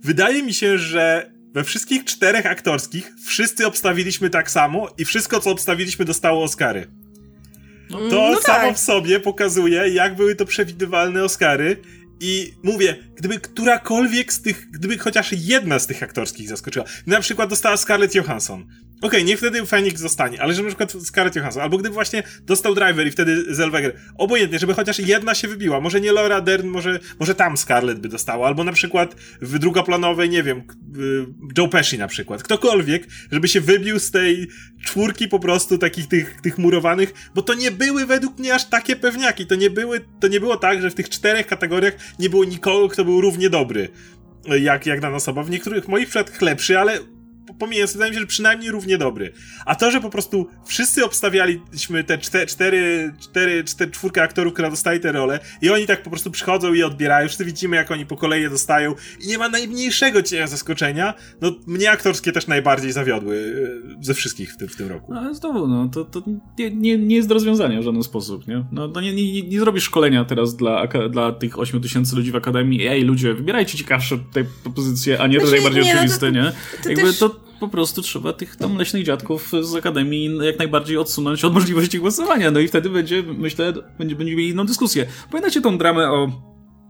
[0.04, 5.52] wydaje mi się, że we wszystkich czterech aktorskich wszyscy obstawiliśmy tak samo i wszystko, co
[5.52, 6.88] obstawiliśmy, dostało Oscary.
[7.90, 8.76] No, to no samo tak.
[8.76, 11.78] w sobie pokazuje, jak były to przewidywalne Oscary
[12.22, 17.50] i mówię, gdyby którakolwiek z tych, gdyby chociaż jedna z tych aktorskich zaskoczyła, na przykład
[17.50, 18.68] dostała Scarlett Johansson,
[19.02, 22.24] Okej, okay, niech wtedy Phoenix zostanie, ale żeby na przykład Scarlett Johansson, albo gdyby właśnie
[22.46, 26.68] dostał Driver i wtedy Zellweger, obojętnie, żeby chociaż jedna się wybiła, może nie Laura Dern,
[26.68, 30.64] może, może tam Scarlett by dostała, albo na przykład w drugoplanowej, nie wiem,
[31.58, 34.48] Joe Pesci na przykład, ktokolwiek, żeby się wybił z tej
[34.84, 38.96] czwórki po prostu takich tych, tych murowanych, bo to nie były według mnie aż takie
[38.96, 42.46] pewniaki, to nie były, to nie było tak, że w tych czterech kategoriach nie było
[42.46, 43.90] nikogo, kto był równie dobry
[44.60, 45.44] jak, jak dana osoba.
[45.44, 47.00] W niektórych moich przypadkach lepszy, ale
[47.62, 49.34] pomijając, wydaje mi się, że przynajmniej równie dobry.
[49.66, 54.70] A to, że po prostu wszyscy obstawialiśmy te cztery, cztery, cztery, cztery czwórkę aktorów, która
[54.70, 57.92] dostaje te role i oni tak po prostu przychodzą i je odbierają, wszyscy widzimy, jak
[57.92, 62.48] oni po kolei je dostają i nie ma najmniejszego cienia zaskoczenia, no mnie aktorskie też
[62.48, 63.56] najbardziej zawiodły
[64.00, 65.14] e, ze wszystkich w tym, w tym roku.
[65.14, 66.24] No, ale znowu, no, to, to
[66.60, 68.66] nie, nie, nie jest do rozwiązania w żaden sposób, nie?
[68.72, 72.36] No, to nie, nie, nie zrobisz szkolenia teraz dla, dla tych 8 tysięcy ludzi w
[72.36, 76.46] Akademii, ej ludzie, wybierajcie ciekawsze te propozycje, a nie te najbardziej nie, oczywiste, no to,
[76.46, 76.52] nie?
[76.84, 77.20] To Jakby też...
[77.20, 82.00] to po prostu trzeba tych tam leśnych dziadków z Akademii jak najbardziej odsunąć od możliwości
[82.00, 82.52] głosowania.
[82.52, 85.06] No i wtedy będzie, myślę, będzie, będziemy mieli inną dyskusję.
[85.32, 86.32] Pamiętacie tą dramę o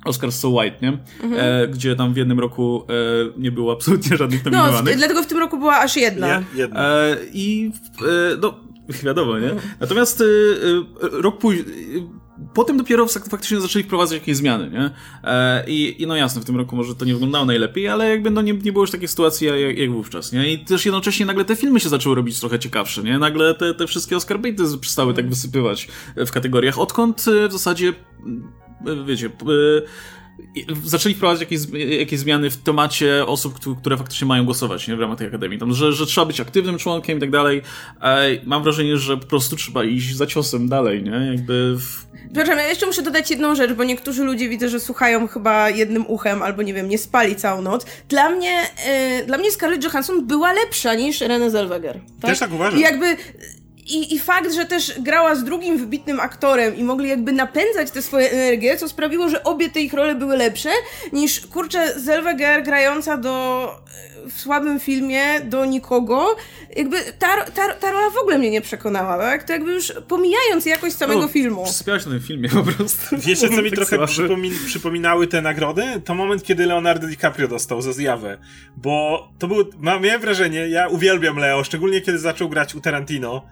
[0.05, 0.97] Oscar So White, nie?
[1.23, 1.33] Mhm.
[1.63, 2.93] E, gdzie tam w jednym roku e,
[3.39, 4.93] nie było absolutnie żadnych no, nominowanych.
[4.93, 6.27] No, dlatego w tym roku była aż jedna.
[6.27, 6.89] Nie, jedna.
[6.89, 8.59] E, I e, no,
[9.03, 9.51] wiadomo, nie?
[9.51, 9.71] Mhm.
[9.79, 11.65] Natomiast e, e, rok później
[12.53, 14.91] potem dopiero faktycznie zaczęli wprowadzać jakieś zmiany, nie?
[15.23, 18.31] E, i, I no jasne, w tym roku może to nie wyglądało najlepiej, ale jakby
[18.31, 20.53] no nie, nie było już takiej sytuacji jak, jak wówczas, nie?
[20.53, 23.19] I też jednocześnie nagle te filmy się zaczęły robić trochę ciekawsze, nie?
[23.19, 27.93] Nagle te, te wszystkie Oscar baity przestały tak wysypywać w kategoriach, odkąd e, w zasadzie,
[28.87, 29.29] e, wiecie,
[30.85, 31.59] zaczęli wprowadzać jakieś,
[31.99, 35.59] jakieś zmiany w temacie osób, które faktycznie mają głosować nie, w ramach tej akademii.
[35.59, 37.61] Tam, że, że trzeba być aktywnym członkiem i tak dalej.
[38.45, 41.31] Mam wrażenie, że po prostu trzeba iść za ciosem dalej, nie?
[41.31, 41.75] Jakby.
[41.77, 42.11] W...
[42.33, 46.07] Przepraszam, ja jeszcze muszę dodać jedną rzecz, bo niektórzy ludzie widzę, że słuchają chyba jednym
[46.07, 47.85] uchem, albo nie wiem, nie spali całą noc.
[48.09, 48.61] Dla mnie,
[49.19, 51.99] yy, dla mnie Scarlett Johansson była lepsza niż Renée Zellweger.
[52.21, 52.31] Tak?
[52.31, 52.79] Też tak uważam.
[52.79, 53.17] I jakby
[53.85, 58.01] i, I fakt, że też grała z drugim wybitnym aktorem i mogli jakby napędzać tę
[58.01, 60.69] swoją energię, co sprawiło, że obie te ich role były lepsze
[61.13, 63.67] niż, kurczę, Zellweger grająca do
[64.29, 66.35] w słabym filmie do nikogo,
[66.75, 69.43] jakby ta, ta, ta rola w ogóle mnie nie przekonała, tak?
[69.43, 71.63] To jakby już pomijając jakość samego no, filmu.
[71.63, 73.17] Przysypiałeś na tym filmie po prostu.
[73.17, 76.01] Wiecie, co mi tak trochę przypomin przypominały te nagrody?
[76.05, 78.37] To moment, kiedy Leonardo DiCaprio dostał za zjawę,
[78.77, 83.45] bo to był, miałem wrażenie, ja uwielbiam Leo, szczególnie kiedy zaczął grać u Tarantino,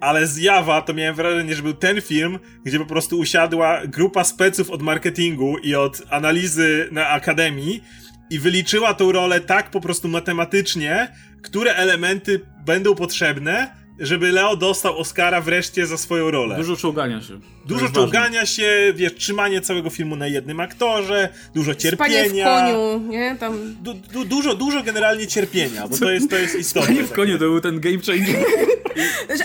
[0.00, 4.70] ale zjawa to miałem wrażenie, że był ten film, gdzie po prostu usiadła grupa speców
[4.70, 7.82] od marketingu i od analizy na akademii
[8.30, 11.12] i wyliczyła tą rolę tak po prostu matematycznie,
[11.42, 16.56] które elementy będą potrzebne żeby Leo dostał Oscara wreszcie za swoją rolę.
[16.56, 17.40] Dużo czołgania się.
[17.66, 18.46] Dużo czołgania ważne.
[18.46, 22.24] się, wiesz, trzymanie całego filmu na jednym aktorze, dużo cierpienia.
[22.24, 23.36] Spanie w koniu, nie?
[23.40, 23.76] Tam...
[23.82, 26.82] Du, du, dużo, dużo generalnie cierpienia, bo to jest, to jest istotne.
[26.82, 28.36] Spanie w koniu to był ten game changer.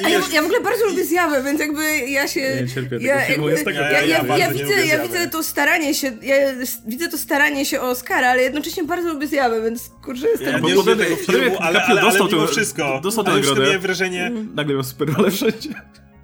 [0.07, 2.57] I, ja, ja, w ogóle bardzo lubię zjawę, więc jakby ja się...
[2.61, 3.79] Nie cierpię ja, jakby, jest taka...
[3.79, 6.35] ja, ja, ja, ja widzę, ja widzę to staranie się, ja
[6.87, 10.53] widzę to staranie się o Oscara, ale jednocześnie bardzo lubię zjawę, więc kurczę jestem...
[10.53, 13.79] Ja nie lubię tego filmu, ale, ale, ale mimo wszystko, dostał tę nagrodę.
[13.79, 14.31] wrażenie...
[14.55, 15.69] Nagle miał super rolę wszędzie.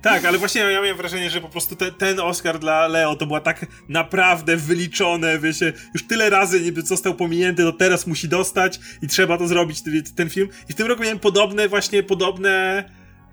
[0.01, 3.25] Tak, ale właśnie ja miałem wrażenie, że po prostu te, ten Oscar dla Leo to
[3.25, 8.79] była tak naprawdę wyliczone, wiecie, już tyle razy niby został pominięty, to teraz musi dostać
[9.01, 9.81] i trzeba to zrobić,
[10.15, 10.49] ten, film.
[10.69, 12.83] I w tym roku miałem podobne, właśnie podobne,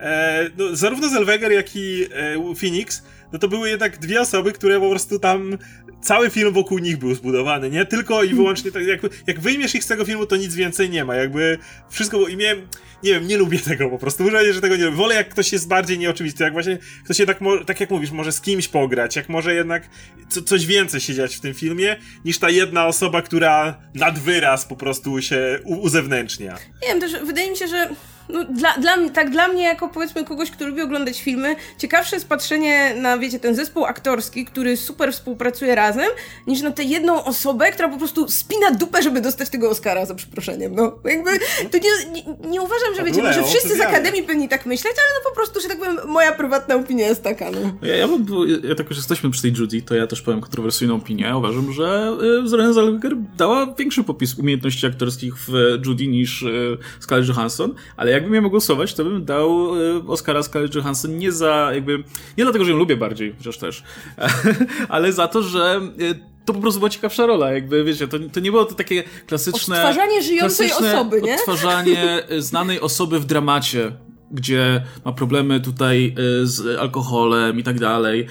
[0.01, 3.03] e, no, zarówno Zellweger, jak i e, Phoenix,
[3.37, 5.59] no to były jednak dwie osoby, które po prostu tam
[6.03, 7.87] cały film wokół nich był zbudowany, nie?
[7.87, 11.05] Tylko i wyłącznie tak, jak, jak wyjmiesz ich z tego filmu, to nic więcej nie
[11.05, 11.59] ma, jakby
[11.91, 12.69] wszystko, i miałem,
[13.03, 14.97] nie wiem, nie lubię tego po prostu, muszę że tego nie lubię.
[14.97, 18.41] Wolę jak ktoś jest bardziej nieoczywisty, jak właśnie ktoś jednak, tak jak mówisz, może z
[18.41, 19.89] kimś pograć, jak może jednak
[20.29, 24.65] co, coś więcej się dziać w tym filmie, niż ta jedna osoba, która nad wyraz
[24.67, 26.57] po prostu się uzewnętrznia.
[26.83, 27.89] Nie wiem, też wydaje mi się, że
[28.29, 32.29] no, dla, dla, tak dla mnie, jako powiedzmy kogoś, kto lubi oglądać filmy, ciekawsze jest
[32.29, 36.09] patrzenie na, wiecie, ten zespół aktorski, który super współpracuje razem,
[36.47, 40.15] niż na tę jedną osobę, która po prostu spina dupę, żeby dostać tego Oscara, za
[40.15, 40.75] przeproszeniem.
[40.75, 41.31] No, jakby,
[41.71, 45.19] to nie, nie, nie uważam, że wiecie, może wszyscy z Akademii powinni tak myśleć, ale
[45.19, 47.59] no po prostu, że tak powiem, moja prywatna opinia jest taka, no.
[47.83, 48.27] Ja, ja, mam,
[48.69, 51.37] ja tak już jesteśmy przy tej Judy, to ja też powiem kontrowersyjną opinię.
[51.37, 55.53] Uważam, że y, Zeren Zellweger dała większy popis umiejętności aktorskich w
[55.87, 60.75] Judy niż y, Scarlett Johansson, ale jakbym miał głosować, to bym dał e, Oscara Scarlett
[60.75, 61.99] Johansson nie za jakby,
[62.39, 63.83] nie dlatego, że ją lubię bardziej, chociaż też,
[64.89, 68.41] ale za to, że e, to po prostu była ciekawsza rola, jakby, wiecie, to, to
[68.41, 69.77] nie było to takie klasyczne...
[69.77, 71.35] Odtwarzanie żyjącej osoby, nie?
[71.35, 73.93] Odtwarzanie znanej osoby w dramacie,
[74.31, 78.27] gdzie ma problemy tutaj e, z alkoholem i tak dalej.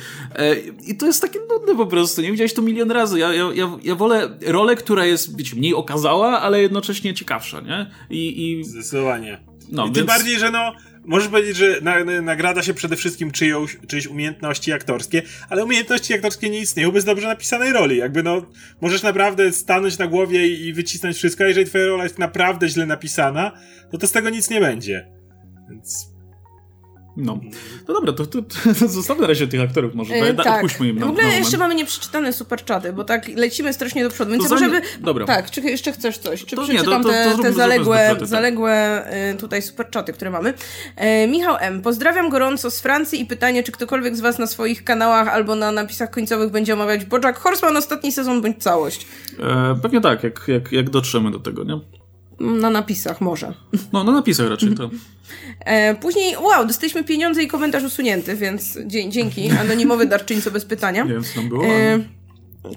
[0.87, 2.31] I to jest takie nudne po prostu, nie?
[2.31, 3.19] Widziałeś to milion razy.
[3.19, 7.91] Ja, ja, ja, ja wolę rolę, która jest, wiecie, mniej okazała, ale jednocześnie ciekawsza, nie?
[8.09, 8.63] I, i...
[8.63, 9.54] Zdecydowanie.
[9.71, 9.97] No, I więc...
[9.97, 10.73] Tym bardziej, że no,
[11.05, 16.49] możesz powiedzieć, że na, nagrada się przede wszystkim czyjąś, czyjeś umiejętności aktorskie, ale umiejętności aktorskie
[16.49, 17.97] nie istnieją bez dobrze napisanej roli.
[17.97, 18.45] Jakby no,
[18.81, 22.69] możesz naprawdę stanąć na głowie i, i wycisnąć wszystko, a jeżeli twoja rola jest naprawdę
[22.69, 23.51] źle napisana,
[23.91, 25.11] to to z tego nic nie będzie.
[25.69, 26.14] Więc
[27.17, 27.39] no.
[27.87, 28.41] No dobra, to, to,
[28.79, 30.17] to zostawmy na razie tych aktorów może.
[30.17, 30.47] Yy, tak.
[30.47, 34.31] Odpuśćmy im na, W ogóle jeszcze mamy nieprzeczytane superczaty, bo tak lecimy strasznie do przodu,
[34.31, 34.81] więc to może by...
[34.99, 35.25] Dobra.
[35.25, 36.45] Tak, czy jeszcze chcesz coś?
[36.45, 38.27] Czy to przeczytam nie, to, to, te, te zaległe, tak.
[38.27, 40.53] zaległe y, tutaj superczaty, które mamy?
[40.95, 41.81] E, Michał M.
[41.81, 45.71] Pozdrawiam gorąco z Francji i pytanie, czy ktokolwiek z was na swoich kanałach albo na
[45.71, 49.07] napisach końcowych będzie omawiać Bojack Horseman ostatni sezon bądź całość?
[49.39, 51.79] E, pewnie tak, jak, jak, jak dotrzemy do tego, nie?
[52.39, 53.53] Na napisach może.
[53.93, 54.89] No, na napisach raczej to.
[55.59, 58.77] E, później, wow, dostaliśmy pieniądze i komentarz usunięty, więc
[59.09, 59.51] dzięki.
[59.51, 61.03] Anonimowy darczyńco bez pytania.
[61.03, 61.65] Nie wiem, co tam było.
[61.65, 61.99] E,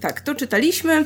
[0.00, 0.92] tak, to czytaliśmy.
[0.94, 1.04] E,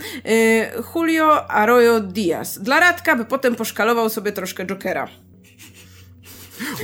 [0.94, 2.58] Julio Arroyo Diaz.
[2.58, 5.08] Dla Radka, by potem poszkalował sobie troszkę Jokera.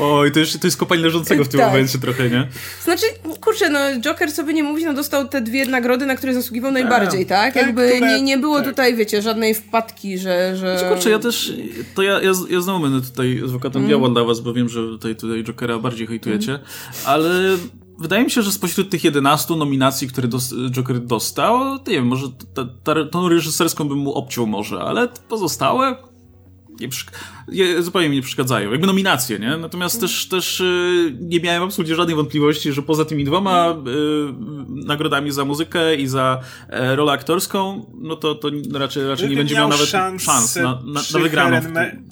[0.00, 1.68] Oj, to, to jest kopalń leżącego w tym tak.
[1.68, 2.48] momencie trochę, nie?
[2.84, 3.06] Znaczy,
[3.40, 7.26] kurczę, no Joker sobie nie mówi, no dostał te dwie nagrody, na które zasługiwał najbardziej,
[7.26, 7.54] tak?
[7.54, 7.66] tak?
[7.66, 8.68] Jakby nie, nie było tak.
[8.68, 10.56] tutaj, wiecie, żadnej wpadki, że...
[10.56, 10.78] że...
[10.78, 11.52] Znaczy, kurczę, ja też,
[11.94, 13.88] to ja, ja, ja znowu będę tutaj adwokatem mm.
[13.88, 16.64] diabła dla was, bo wiem, że tutaj, tutaj Jokera bardziej hejtujecie, mm.
[17.04, 17.30] ale
[17.98, 22.26] wydaje mi się, że spośród tych 11 nominacji, które dos Joker dostał, nie wiem, może
[23.10, 25.96] tą reżyserską bym mu obciął może, ale pozostałe
[26.80, 26.88] nie,
[27.78, 28.70] zupełnie mi nie przeszkadzają.
[28.70, 29.56] Jakby nominacje, nie?
[29.56, 33.74] Natomiast też, też y, nie miałem absolutnie żadnej wątpliwości, że poza tymi dwoma y,
[34.86, 39.54] nagrodami za muzykę i za e, rolę aktorską, no to, to raczej, raczej nie będzie
[39.54, 39.90] miał, miał nawet
[40.20, 41.60] szans na, na, na wygraną.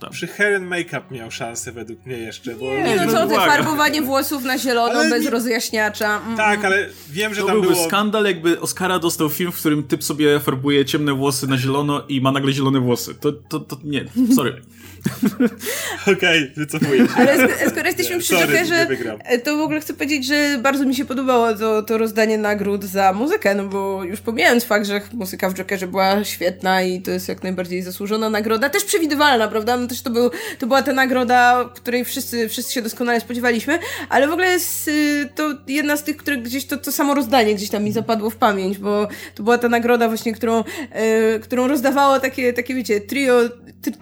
[0.00, 0.10] Tak.
[0.10, 2.54] Przy hair and make-up miał szansę według mnie jeszcze.
[2.54, 5.30] Bo nie, no co ty, farbowanie włosów na zielono ale bez nie...
[5.30, 6.20] rozjaśniacza.
[6.22, 6.36] Mm.
[6.36, 7.86] Tak, ale wiem, że to tam byłby było...
[7.86, 12.20] skandal, jakby Oscara dostał film, w którym typ sobie farbuje ciemne włosy na zielono i
[12.20, 13.14] ma nagle zielone włosy.
[13.14, 14.04] To, to, to nie,
[14.36, 14.62] sorry.
[16.12, 17.12] Okej, okay, wycofuję się.
[17.16, 18.86] Ale skoro jesteśmy przy Jokerze,
[19.44, 23.12] to w ogóle chcę powiedzieć, że bardzo mi się podobało to, to rozdanie nagród za
[23.12, 27.28] muzykę, no bo już pomijając fakt, że muzyka w Jokerze była świetna i to jest
[27.28, 29.76] jak najbardziej zasłużona nagroda, też przewidywalna, prawda?
[29.76, 33.78] No też to, był, to była ta nagroda, której wszyscy, wszyscy się doskonale spodziewaliśmy,
[34.08, 37.54] ale w ogóle jest y, to jedna z tych, które gdzieś to, to samo rozdanie
[37.54, 41.68] gdzieś tam mi zapadło w pamięć, bo to była ta nagroda właśnie, którą, y, którą
[41.68, 43.40] rozdawało takie, takie wiecie, trio,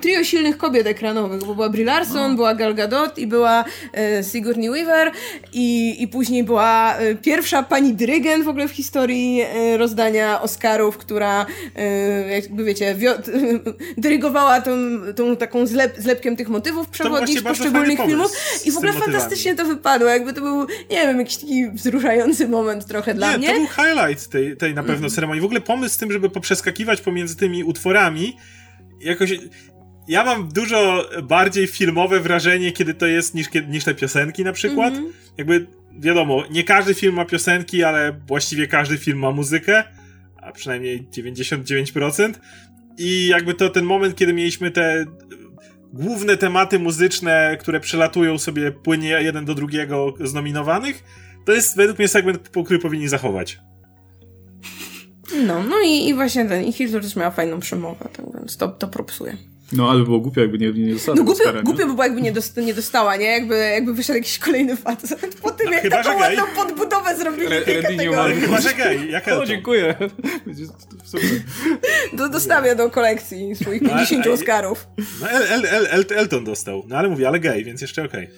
[0.00, 2.36] trio silnych kobiet ekranowych, bo była Brie Larson, no.
[2.36, 5.10] była Gal Gadot i była e, Sigourney Weaver
[5.52, 10.98] i, i później była e, pierwsza pani dyrygent w ogóle w historii e, rozdania Oscarów,
[10.98, 11.84] która e,
[12.28, 12.96] jakby wiecie,
[13.96, 14.70] dyrygowała tą,
[15.16, 18.32] tą taką zlep, zlepkiem tych motywów przewodnich poszczególnych filmów
[18.64, 22.86] i w ogóle fantastycznie to wypadło, jakby to był, nie wiem, jakiś taki wzruszający moment
[22.86, 23.48] trochę dla nie, mnie.
[23.48, 25.10] to był highlight tej, tej na pewno mm.
[25.10, 25.40] ceremonii.
[25.40, 28.36] W ogóle pomysł z tym, żeby poprzeskakiwać pomiędzy tymi utworami,
[29.00, 29.38] jakoś
[30.08, 34.94] ja mam dużo bardziej filmowe wrażenie, kiedy to jest, niż, niż te piosenki na przykład.
[34.94, 35.12] Mm -hmm.
[35.38, 35.66] Jakby,
[35.98, 39.84] wiadomo, nie każdy film ma piosenki, ale właściwie każdy film ma muzykę,
[40.42, 42.32] a przynajmniej 99%.
[42.98, 45.04] I jakby to ten moment, kiedy mieliśmy te
[45.92, 51.04] główne tematy muzyczne, które przelatują sobie płynie jeden do drugiego z nominowanych,
[51.46, 53.60] to jest według mnie segment, który powinni zachować.
[55.46, 58.68] No, no i, i właśnie ten, i Hitler też miała fajną przemowę, tak więc to,
[58.68, 59.36] to propsuje.
[59.72, 61.16] No, ale było głupio, jakby nie, nie dostała.
[61.16, 63.26] No głupio, głupio by było, jakby nie, dosta, nie dostała, nie?
[63.26, 67.46] Jakby, jakby wyszedł jakiś kolejny facet po tym, no, jak chyba, taką ładną podbudowę zrobili
[67.46, 68.40] Re, tej kategorii.
[68.40, 69.10] Chyba, że gej.
[69.10, 69.94] Jak O, dziękuję.
[72.12, 74.86] Do, dostawię do kolekcji swoich 50 no, Oscarów.
[75.20, 76.82] No, El, El, El, El, Elton dostał.
[76.88, 78.28] No, ale mówię, ale gej, więc jeszcze okej.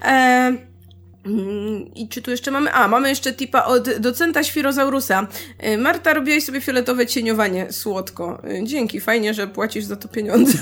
[0.00, 0.77] Okay.
[1.94, 2.72] I czy tu jeszcze mamy?
[2.72, 5.26] A, mamy jeszcze tipa od docenta Świrozaurusa.
[5.66, 7.72] Y, Marta, robiłaś sobie fioletowe cieniowanie.
[7.72, 8.42] Słodko.
[8.44, 10.58] Y, dzięki, fajnie, że płacisz za to pieniądze.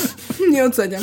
[0.52, 1.02] Nie oceniam.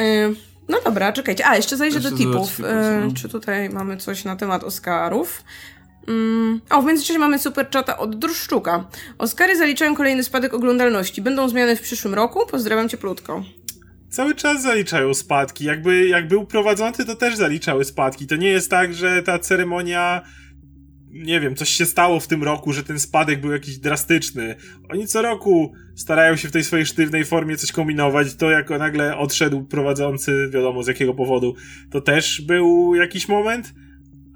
[0.00, 0.34] Y,
[0.68, 1.46] no dobra, czekajcie.
[1.46, 2.58] A, jeszcze zajrzę jeszcze do tipów.
[2.58, 3.12] No.
[3.16, 5.44] Czy tutaj mamy coś na temat Oscarów?
[6.08, 6.60] Mm.
[6.70, 8.84] O, w międzyczasie mamy super czata od Druszczuka.
[9.18, 11.22] Oscary zaliczają kolejny spadek oglądalności.
[11.22, 12.46] Będą zmiany w przyszłym roku?
[12.50, 13.42] Pozdrawiam cieplutko
[14.14, 15.64] cały czas zaliczają spadki.
[15.64, 18.26] Jakby jak był prowadzący, to też zaliczały spadki.
[18.26, 20.22] To nie jest tak, że ta ceremonia
[21.14, 24.54] nie wiem, coś się stało w tym roku, że ten spadek był jakiś drastyczny.
[24.88, 28.34] Oni co roku starają się w tej swojej sztywnej formie coś kombinować.
[28.34, 31.54] To jako nagle odszedł prowadzący, wiadomo z jakiego powodu,
[31.90, 33.74] to też był jakiś moment.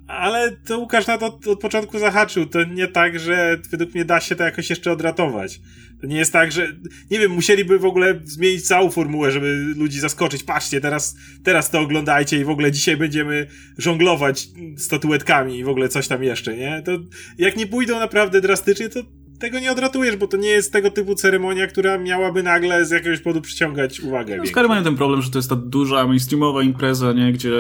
[0.09, 2.47] Ale to Łukasz na to od, od początku zahaczył.
[2.47, 5.61] To nie tak, że według mnie da się to jakoś jeszcze odratować.
[6.01, 6.67] To nie jest tak, że,
[7.11, 10.43] nie wiem, musieliby w ogóle zmienić całą formułę, żeby ludzi zaskoczyć.
[10.43, 13.47] Patrzcie, teraz, teraz to oglądajcie i w ogóle dzisiaj będziemy
[13.79, 16.83] żonglować statuetkami i w ogóle coś tam jeszcze, nie?
[16.85, 16.93] To
[17.39, 19.01] jak nie pójdą naprawdę drastycznie, to
[19.39, 23.21] tego nie odratujesz, bo to nie jest tego typu ceremonia, która miałaby nagle z jakiegoś
[23.21, 24.37] powodu przyciągać uwagę.
[24.37, 27.33] No, Skoro mają ten problem, że to jest ta duża mainstreamowa impreza, nie?
[27.33, 27.53] Gdzie,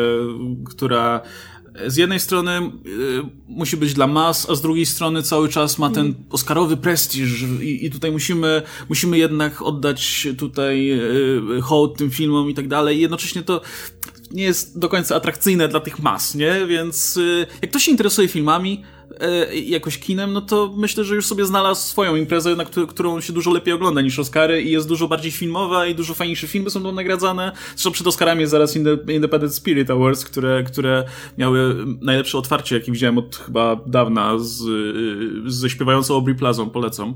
[0.66, 1.20] która
[1.86, 5.90] z jednej strony y, musi być dla mas, a z drugiej strony cały czas ma
[5.90, 6.24] ten mm.
[6.30, 10.90] oscarowy prestiż i, i tutaj musimy, musimy jednak oddać tutaj
[11.58, 13.00] y, hołd tym filmom i tak dalej.
[13.00, 13.60] Jednocześnie to
[14.30, 16.66] nie jest do końca atrakcyjne dla tych mas, nie?
[16.66, 18.84] Więc y, jak ktoś się interesuje filmami,
[19.64, 23.50] jakoś kinem, no to myślę, że już sobie znalazł swoją imprezę, na którą się dużo
[23.50, 26.94] lepiej ogląda niż Oscary i jest dużo bardziej filmowa i dużo fajniejsze filmy są tam
[26.94, 27.52] nagradzane.
[27.70, 28.76] Zresztą przed Oscarami jest zaraz
[29.08, 31.04] Independent Spirit Awards, które, które
[31.38, 34.62] miały najlepsze otwarcie, jakie widziałem od chyba dawna z,
[35.46, 37.14] ze śpiewającą Aubrey Plazą, polecam.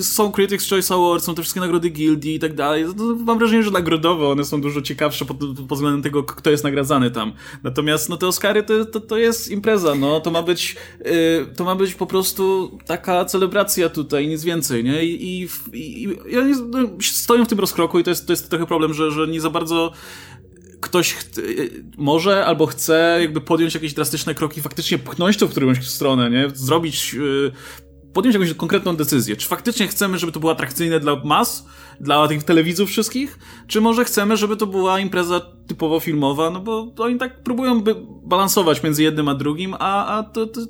[0.00, 2.84] Są Critics' Choice Awards, są te wszystkie nagrody Guildy i tak dalej.
[3.26, 5.36] Mam wrażenie, że nagrodowo one są dużo ciekawsze pod,
[5.68, 7.32] pod względem tego, kto jest nagradzany tam.
[7.62, 11.64] Natomiast no te Oscary to, to, to jest impreza, no to ma być yy, to
[11.64, 15.04] ma być po prostu taka celebracja tutaj, nic więcej, nie?
[15.04, 18.50] I, i, i ja nie, no, stoję w tym rozkroku i to jest, to jest
[18.50, 19.92] trochę problem, że, że nie za bardzo
[20.80, 21.16] ktoś
[21.96, 26.50] może albo chce jakby podjąć jakieś drastyczne kroki, faktycznie pchnąć to w którąś stronę, nie?
[26.54, 27.52] Zrobić, yy,
[28.12, 29.36] podjąć jakąś konkretną decyzję.
[29.36, 31.66] Czy faktycznie chcemy, żeby to było atrakcyjne dla mas,
[32.00, 36.92] dla tych telewizów wszystkich, czy może chcemy, żeby to była impreza typowo filmowa, no bo
[36.98, 40.60] oni tak próbują by balansować między jednym a drugim, a, a to, to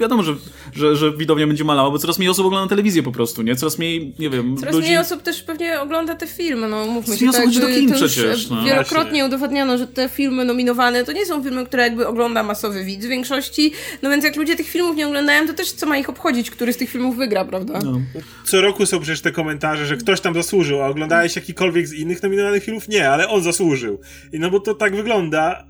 [0.00, 0.34] wiadomo, że,
[0.72, 3.56] że, że widownia będzie malała, bo coraz mniej osób ogląda telewizję po prostu, nie?
[3.56, 4.86] Coraz mniej, nie wiem, Coraz ludzi...
[4.86, 7.20] mniej osób też pewnie ogląda te filmy, no mówmy się.
[7.32, 8.50] Coraz mniej osób chodzi do kin przecież.
[8.50, 8.64] No.
[8.64, 9.24] Wielokrotnie Właśnie.
[9.24, 13.08] udowodniono, że te filmy nominowane to nie są filmy, które jakby ogląda masowy widz w
[13.08, 16.50] większości, no więc jak ludzie tych filmów nie oglądają, to też co ma ich obchodzić,
[16.50, 17.78] który z tych filmów wygra, prawda?
[17.84, 18.00] No.
[18.44, 22.22] Co roku są przecież te komentarze, że ktoś tam zasłużył, a oglądałeś jakikolwiek z innych
[22.22, 22.88] nominowanych filmów?
[22.88, 24.00] Nie, ale on zasłużył.
[24.32, 25.66] I no bo to tak wygląda.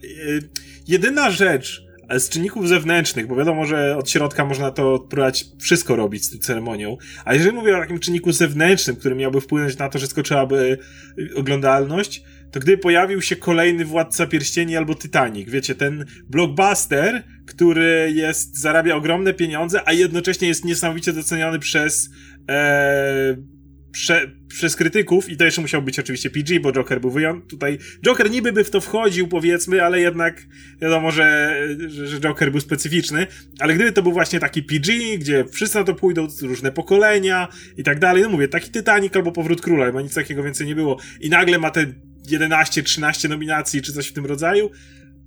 [0.88, 1.83] Jedyna rzecz,
[2.18, 6.38] z czynników zewnętrznych, bo wiadomo, że od środka można to próbować wszystko robić z tą
[6.38, 10.78] ceremonią, a jeżeli mówię o takim czynniku zewnętrznym, który miałby wpłynąć na to, że skoczyłaby
[11.18, 18.12] y, oglądalność, to gdy pojawił się kolejny Władca Pierścieni albo Titanic, wiecie, ten blockbuster, który
[18.14, 22.10] jest, zarabia ogromne pieniądze, a jednocześnie jest niesamowicie doceniony przez
[22.48, 23.36] e,
[23.94, 27.50] prze, przez krytyków i to jeszcze musiał być oczywiście PG, bo Joker był wyjątkowy.
[27.50, 30.46] Tutaj Joker niby by w to wchodził, powiedzmy, ale jednak
[30.80, 31.56] wiadomo, że,
[31.88, 33.26] że, Joker był specyficzny,
[33.58, 37.82] ale gdyby to był właśnie taki PG, gdzie wszyscy na to pójdą, różne pokolenia i
[37.82, 41.00] tak dalej, no mówię, taki Titanic albo Powrót Króla, bo nic takiego więcej nie było
[41.20, 41.86] i nagle ma te
[42.30, 44.70] 11-13 nominacji czy coś w tym rodzaju,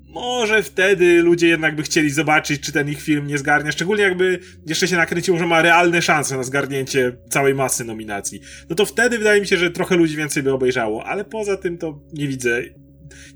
[0.08, 3.72] może wtedy ludzie jednak by chcieli zobaczyć, czy ten ich film nie zgarnia.
[3.72, 8.42] Szczególnie jakby jeszcze się nakręciło, że ma realne szanse na zgarnięcie całej masy nominacji.
[8.70, 11.78] No to wtedy wydaje mi się, że trochę ludzi więcej by obejrzało, ale poza tym
[11.78, 12.62] to nie widzę.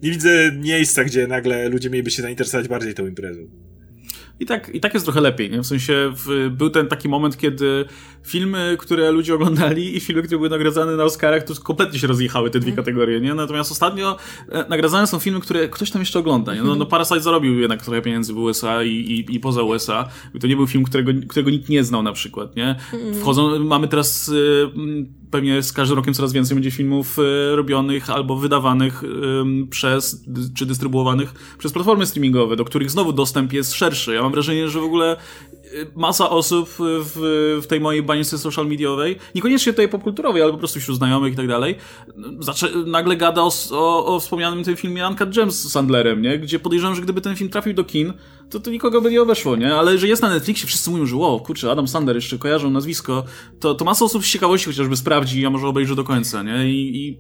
[0.03, 3.70] Nie widzę miejsca, gdzie nagle ludzie mieliby się zainteresować bardziej tą imprezą.
[4.41, 5.61] I tak, I tak jest trochę lepiej, nie?
[5.61, 7.85] W sensie w, był ten taki moment, kiedy
[8.23, 12.49] filmy, które ludzie oglądali i filmy, które były nagradzane na Oscarach, to kompletnie się rozjechały
[12.49, 12.75] te dwie mm.
[12.75, 13.33] kategorie, nie?
[13.33, 14.17] Natomiast ostatnio
[14.49, 16.63] e, nagradzane są filmy, które ktoś tam jeszcze ogląda, nie?
[16.63, 20.09] No, no Parasite zarobił jednak trochę pieniędzy w USA i, i, i poza USA.
[20.33, 22.75] I to nie był film, którego, którego nikt nie znał na przykład, nie?
[22.93, 23.13] Mm.
[23.13, 24.71] Wchodzą, mamy teraz y,
[25.31, 29.07] pewnie z każdym rokiem coraz więcej będzie filmów y, robionych albo wydawanych y,
[29.69, 30.25] przez,
[30.55, 34.13] czy dystrybuowanych przez platformy streamingowe, do których znowu dostęp jest szerszy.
[34.13, 35.17] Ja mam wrażenie, że w ogóle
[35.95, 40.79] masa osób w, w tej mojej bańce social mediowej, niekoniecznie tej popkulturowej, ale po prostu
[40.79, 41.75] wśród znajomych i tak dalej,
[42.85, 46.39] nagle gada o, o, o wspomnianym tym filmie Uncut Gems z Sandlerem, nie?
[46.39, 48.13] Gdzie podejrzewam, że gdyby ten film trafił do kin,
[48.49, 49.75] to, to nikogo by nie obeszło, nie?
[49.75, 53.23] Ale że jest na Netflixie, wszyscy mówią, że wow, kurczę, Adam Sandler, jeszcze kojarzą nazwisko,
[53.59, 56.69] to, to masa osób z ciekawości chociażby sprawdzi, a może obejrzy do końca, nie?
[56.69, 57.19] I, i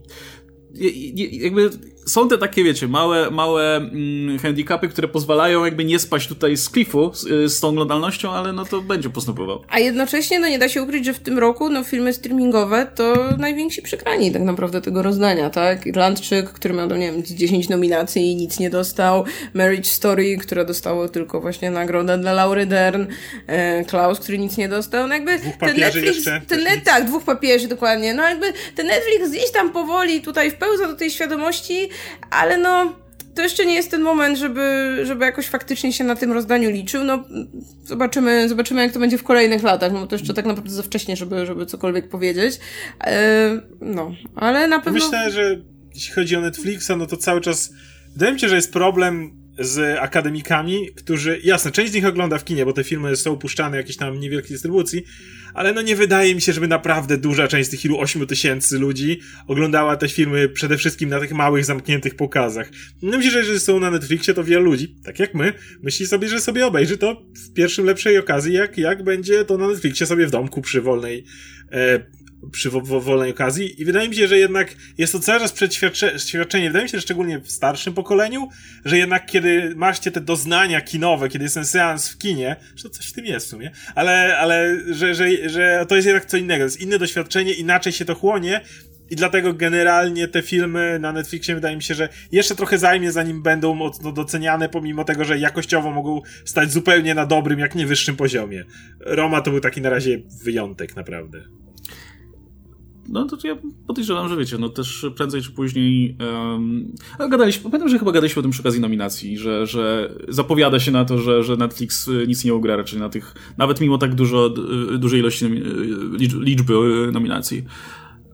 [1.39, 1.69] jakby
[2.05, 6.69] są te takie, wiecie, małe, małe mm, handicapy, które pozwalają jakby nie spaść tutaj z
[6.69, 9.63] klifu z, z, tą oglądalnością, ale no to będzie postępował.
[9.69, 13.13] A jednocześnie, no nie da się ukryć, że w tym roku, no filmy streamingowe to
[13.37, 15.85] najwięksi przegrani tak naprawdę tego rozdania, tak?
[15.85, 21.09] Irlandczyk, który miał, nie wiem, 10 nominacji i nic nie dostał, Marriage Story, które dostało
[21.09, 23.05] tylko właśnie nagrodę dla Laury Dern,
[23.47, 27.05] e, Klaus, który nic nie dostał, no jakby dwóch ten Netflix, jeszcze, ten net, tak,
[27.05, 31.89] dwóch papieży dokładnie, no jakby ten Netflix gdzieś tam powoli tutaj wpełza do tej świadomości,
[32.29, 32.95] ale no,
[33.35, 37.03] to jeszcze nie jest ten moment, żeby, żeby jakoś faktycznie się na tym rozdaniu liczył.
[37.03, 37.23] No,
[37.83, 39.93] zobaczymy, zobaczymy, jak to będzie w kolejnych latach.
[39.93, 42.59] No, to jeszcze tak naprawdę za wcześnie, żeby, żeby cokolwiek powiedzieć.
[43.03, 44.99] E, no, ale na pewno.
[44.99, 45.61] Myślę, że
[45.95, 47.73] jeśli chodzi o Netflixa, no to cały czas.
[48.13, 52.43] Wydaje mi się, że jest problem z akademikami, którzy, jasne, część z nich ogląda w
[52.43, 55.03] kinie, bo te filmy są puszczane jakieś tam niewielkiej dystrybucji,
[55.53, 58.79] ale no nie wydaje mi się, żeby naprawdę duża część z tych ilu 8 tysięcy
[58.79, 62.69] ludzi oglądała te filmy przede wszystkim na tych małych, zamkniętych pokazach.
[63.01, 66.27] No myślę, że jeżeli są na Netflixie, to wielu ludzi, tak jak my, myśli sobie,
[66.27, 70.27] że sobie obejrzy to w pierwszym lepszej okazji, jak, jak będzie to na Netflixie sobie
[70.27, 71.25] w domku przy wolnej
[71.71, 72.20] e,
[72.51, 76.83] przy wolnej okazji i wydaje mi się, że jednak jest to cały czas przeświadczenie, wydaje
[76.83, 78.49] mi się, że szczególnie w starszym pokoleniu,
[78.85, 83.05] że jednak kiedy macie te doznania kinowe, kiedy jest ten seans w kinie, że coś
[83.07, 86.61] w tym jest w sumie, ale, ale że, że, że to jest jednak co innego,
[86.61, 88.61] to jest inne doświadczenie, inaczej się to chłonie
[89.11, 93.43] i dlatego generalnie te filmy na Netflixie wydaje mi się, że jeszcze trochę zajmie, zanim
[93.43, 98.15] będą mocno doceniane, pomimo tego, że jakościowo mogą stać zupełnie na dobrym, jak nie wyższym
[98.15, 98.65] poziomie.
[98.99, 101.60] Roma to był taki na razie wyjątek, naprawdę.
[103.09, 106.91] No to ja podejrzewam, że wiecie, no też prędzej czy później um,
[107.29, 111.05] gadaliśmy, pamiętam, że chyba gadaliśmy o tym przy okazji nominacji, że, że zapowiada się na
[111.05, 114.53] to, że, że Netflix y, nic nie ugra raczej na tych, nawet mimo tak dużo,
[114.93, 115.49] y, dużej ilości y,
[116.39, 116.73] liczby
[117.11, 117.65] nominacji.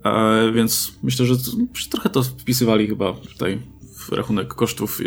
[0.03, 1.35] E, więc myślę, że
[1.89, 3.59] trochę to wpisywali chyba tutaj
[4.09, 4.99] rachunek kosztów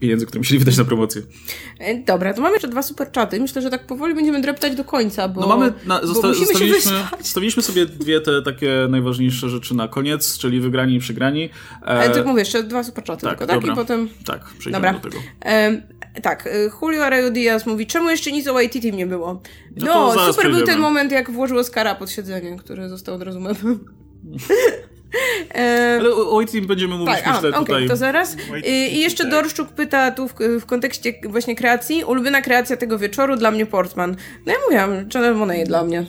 [0.00, 1.22] pieniędzy, które musieli wydać na promocję.
[1.78, 3.40] E, dobra, to mamy jeszcze dwa super czaty.
[3.40, 6.92] Myślę, że tak powoli będziemy dreptać do końca, bo, no mamy, na, zosta- musimy zostawiliśmy,
[7.20, 11.44] zostawiliśmy sobie dwie te takie najważniejsze rzeczy na koniec, czyli wygrani i przegrani.
[11.82, 13.64] E, Ale tak mówię, jeszcze dwa super czaty tak, tylko, tak?
[13.64, 14.08] I potem...
[14.24, 14.92] Tak, przejdziemy dobra.
[14.92, 15.22] do tego.
[15.44, 15.82] E,
[16.22, 19.42] tak, y, Julio Arroyo Diaz mówi, czemu jeszcze nic o Waititi nie było?
[19.76, 23.40] No, no super był ten moment, jak włożył Oscara pod siedzenie, który został od razu
[23.46, 23.54] E,
[25.98, 28.36] Ale o White będziemy mówić tak, myślę a, okay, to zaraz.
[28.66, 29.32] I jeszcze tak.
[29.32, 34.16] Dorszczuk pyta tu w, w, kontekście właśnie kreacji, ulubiona kreacja tego wieczoru dla mnie Portman.
[34.46, 36.06] No ja mówiłam, Channel Monet dla mnie.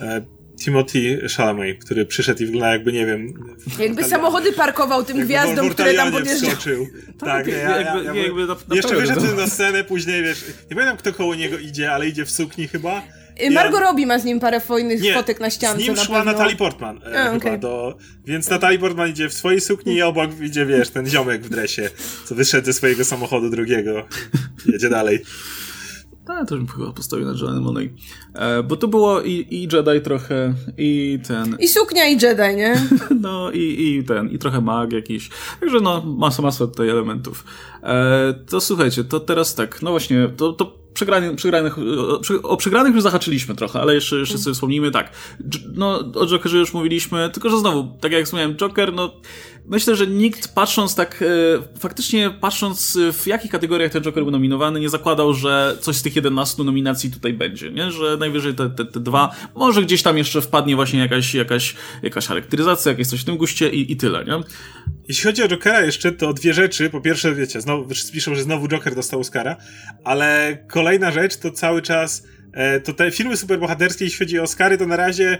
[0.00, 0.22] E,
[0.60, 3.34] Timothy Chalamet, który przyszedł i wygląda jakby, nie wiem...
[3.78, 6.56] Jakby samochody parkował tym gwiazdom, które tam podjeżdżały.
[7.18, 10.44] Tak, tak nie, ja, ja, ja, jakby, na, na Jeszcze wyszedł na scenę, później, wiesz,
[10.70, 13.02] nie pamiętam kto koło niego idzie, ale idzie w sukni chyba
[13.50, 13.80] Margot.
[13.80, 15.82] Robbie ma z nim parę fajnych nie, fotek na ściance.
[15.82, 16.32] Z nim na szła pewno.
[16.32, 17.00] Natalie Portman.
[17.14, 17.58] E, A, okay.
[17.58, 17.96] do...
[18.24, 21.90] Więc Natalie Portman idzie w swojej sukni i obok idzie, wiesz, ten ziomek w dresie,
[22.24, 24.06] co wyszedł ze swojego samochodu drugiego.
[24.66, 25.22] Jedzie dalej.
[26.30, 27.90] No, to bym chyba postawił na Joanne Monet.
[28.34, 31.56] E, bo tu było i, i Jedi trochę, i ten...
[31.60, 32.86] I suknia, i Jedi, nie?
[33.20, 33.58] no, i,
[33.98, 35.30] i ten, i trochę mag jakiś.
[35.60, 37.44] Także no, masa, masa tutaj elementów.
[37.82, 41.76] E, to słuchajcie, to teraz tak, no właśnie, to, to przegranych, przegranych,
[42.42, 45.12] o przegranych już zahaczyliśmy trochę, ale jeszcze, jeszcze sobie wspomnijmy, tak,
[45.74, 49.12] no o Jokerze już mówiliśmy, tylko że znowu, tak jak wspomniałem, Joker, no
[49.70, 51.26] myślę, że nikt patrząc tak, e,
[51.78, 56.16] faktycznie patrząc w jakich kategoriach ten Joker był nominowany, nie zakładał, że coś z tych
[56.16, 57.90] 11 nominacji tutaj będzie, nie?
[57.90, 62.26] Że najwyżej te, te, te dwa, może gdzieś tam jeszcze wpadnie właśnie jakaś, jakaś, jakaś
[62.26, 64.40] charakteryzacja, jakieś coś w tym guście i, i tyle, nie?
[65.08, 66.90] Jeśli chodzi o Jokera jeszcze, to dwie rzeczy.
[66.90, 69.56] Po pierwsze, wiecie, znowu piszą, że znowu Joker dostał Oscara,
[70.04, 74.78] ale kolejna rzecz to cały czas e, to te filmy superbohaterskie, jeśli chodzi o Oscary,
[74.78, 75.38] to na razie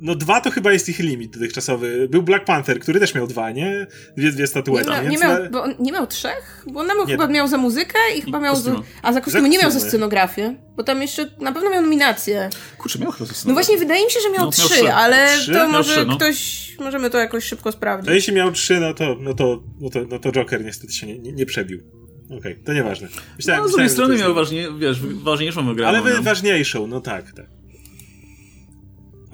[0.00, 2.08] no dwa to chyba jest ich limit dotychczasowy.
[2.10, 3.86] Był Black Panther, który też miał dwa, nie?
[4.16, 4.90] Dwie, dwie statuety.
[4.90, 6.64] Nie, nie, miał, bo on nie miał trzech?
[6.72, 8.72] Bo on nam chyba miał za muzykę i chyba miał za...
[9.02, 10.54] A za kostiumy nie miał za scenografię.
[10.76, 12.50] Bo tam jeszcze na pewno miał nominację.
[12.78, 13.48] Kurczę, miał chyba za scenografię.
[13.48, 15.52] No właśnie, wydaje mi się, że miał no, trzy, miał ale trzy?
[15.52, 16.16] to może trzy, no.
[16.16, 16.64] ktoś...
[16.80, 18.08] Możemy to jakoś szybko sprawdzić.
[18.08, 21.06] No jeśli miał trzy, no to, no to, no to, no to Joker niestety się
[21.06, 21.80] nie, nie, nie przebił.
[22.24, 23.08] Okej, okay, to nieważne.
[23.36, 25.98] Myślałem, no, z drugiej strony miał ważnie, wiesz, ważniejszą wygraną.
[25.98, 26.22] Ale no.
[26.22, 27.46] ważniejszą, no tak, tak.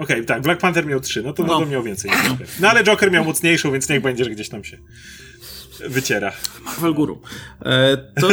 [0.01, 1.67] Okej, okay, tak, Black Panther miał trzy, no to, no.
[1.67, 2.11] miał więcej.
[2.61, 4.79] No ale Joker miał mocniejszą, więc niech będzie, że gdzieś tam się
[5.89, 6.33] wyciera.
[6.65, 7.21] Marvel Guru.
[7.63, 8.29] E, to,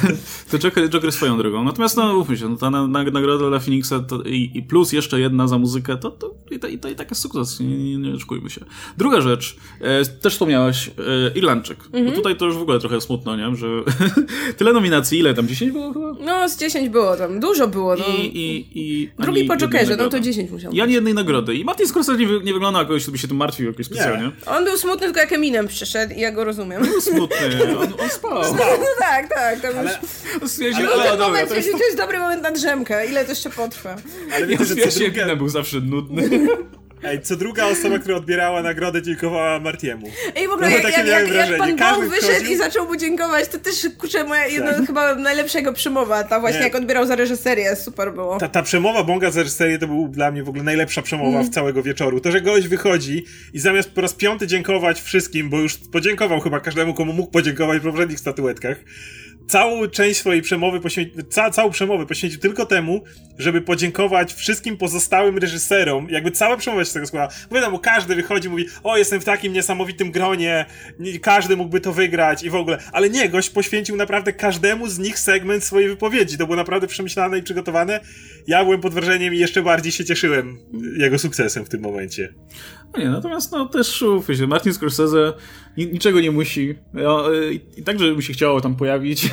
[0.50, 1.64] to Joker, Joker swoją drogą.
[1.64, 5.48] Natomiast no, mówmy się, no, ta nagroda dla Phoenixa to, i, i, plus jeszcze jedna
[5.48, 8.14] za muzykę, to, to, i, to, i, to, i tak jest sukces, nie, nie, nie
[8.14, 8.64] oczekujmy się.
[8.96, 10.92] Druga rzecz, e, też wspomniałaś, e,
[11.34, 11.78] Irlandczyk.
[11.84, 12.06] Mhm.
[12.06, 13.56] Bo tutaj to już w ogóle trochę smutno, nie?
[13.56, 13.66] Że
[14.58, 16.12] tyle nominacji, ile tam, 10 było chyba?
[16.20, 17.96] No, z 10 było tam, dużo było.
[17.96, 18.04] No.
[18.04, 21.54] I, i, i Drugi po Jokerze, no to 10 musiał Ja nie jednej nagrody.
[21.54, 24.22] I Martin Scorsese nie, nie wygląda jakoś, by się tu martwił jakoś specjalnie.
[24.22, 24.52] Nie.
[24.52, 28.10] On był smutny, tylko jak Eminem przyszedł i ja go rozumiem był smutny, on, on
[28.10, 28.42] spał.
[28.58, 29.60] No, tak, tak.
[29.60, 29.98] Tam ale,
[30.40, 30.76] już...
[30.76, 31.72] Ale, ale, moment, to, jest...
[31.72, 33.06] to jest dobry moment na drzemkę.
[33.06, 33.96] Ile to jeszcze potrwa?
[34.34, 35.36] Ale wiecie, że co druga...
[35.36, 36.30] był zawsze nudny.
[37.04, 40.10] Ej, co druga osoba, która odbierała nagrodę, dziękowała Martiemu.
[40.36, 42.52] Ej, w ogóle no, jak, jak, jak, jak pan wyszedł chodził...
[42.52, 44.86] i zaczął mu dziękować, to też, kurczę, moja jedna tak.
[44.86, 46.64] chyba najlepszego przemowa, ta właśnie, Nie.
[46.64, 48.38] jak odbierał za reżyserię, super było.
[48.38, 51.44] Ta, ta przemowa Bonga za reżyserię to był dla mnie w ogóle najlepsza przemowa mm.
[51.44, 52.20] w całego wieczoru.
[52.20, 56.60] To, że gość wychodzi i zamiast po raz piąty dziękować wszystkim, bo już podziękował chyba
[56.60, 58.76] każdemu, komu mógł podziękować w poprzednich statuetkach,
[59.48, 63.04] całą część swojej przemowy poświęcił, ca, całą przemowę poświęcił tylko temu,
[63.38, 66.08] żeby podziękować wszystkim pozostałym reżyserom.
[66.10, 67.34] Jakby cała przemowa się z tego składa.
[67.50, 70.66] Bo wiadomo, każdy wychodzi mówi, o jestem w takim niesamowitym gronie,
[71.22, 72.78] każdy mógłby to wygrać i w ogóle.
[72.92, 76.38] Ale nie, gość poświęcił naprawdę każdemu z nich segment swojej wypowiedzi.
[76.38, 78.00] To było naprawdę przemyślane i przygotowane.
[78.46, 80.58] Ja byłem pod wrażeniem i jeszcze bardziej się cieszyłem
[80.96, 82.34] jego sukcesem w tym momencie.
[82.94, 83.94] No nie, natomiast no też
[84.28, 85.32] się, Martin Scorsese
[85.76, 86.70] niczego nie musi.
[86.70, 89.30] Y, I także by się chciało tam pojawić.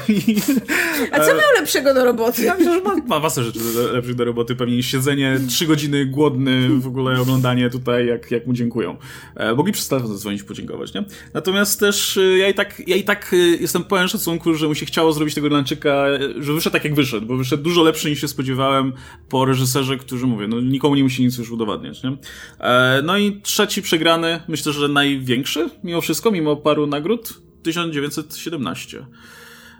[1.12, 2.44] A co miał lepszego do roboty?
[2.44, 4.56] Ja myślę, że ma, ma masę rzeczy do, lepszych do roboty.
[4.56, 8.98] Pewnie niż siedzenie trzy godziny głodny, w ogóle oglądanie tutaj, jak, jak mu dziękują.
[9.36, 11.04] E, mogli przez telefon zadzwonić, podziękować, nie?
[11.34, 14.86] Natomiast też y, ja i tak, ja i tak jestem pełen szacunku, że mu się
[14.86, 16.06] chciało zrobić tego Irlandczyka,
[16.38, 18.94] że wyszedł tak jak wyszedł, bo wyszedł dużo lepszy niż się spodziewałem
[19.30, 22.18] po reżyserze, którzy mówię, no nikomu nie musi nic już udowadniać, nie?
[22.60, 29.06] E, no i trzeci przegrany, myślę, że największy mimo wszystko, mimo paru nagród, 1917.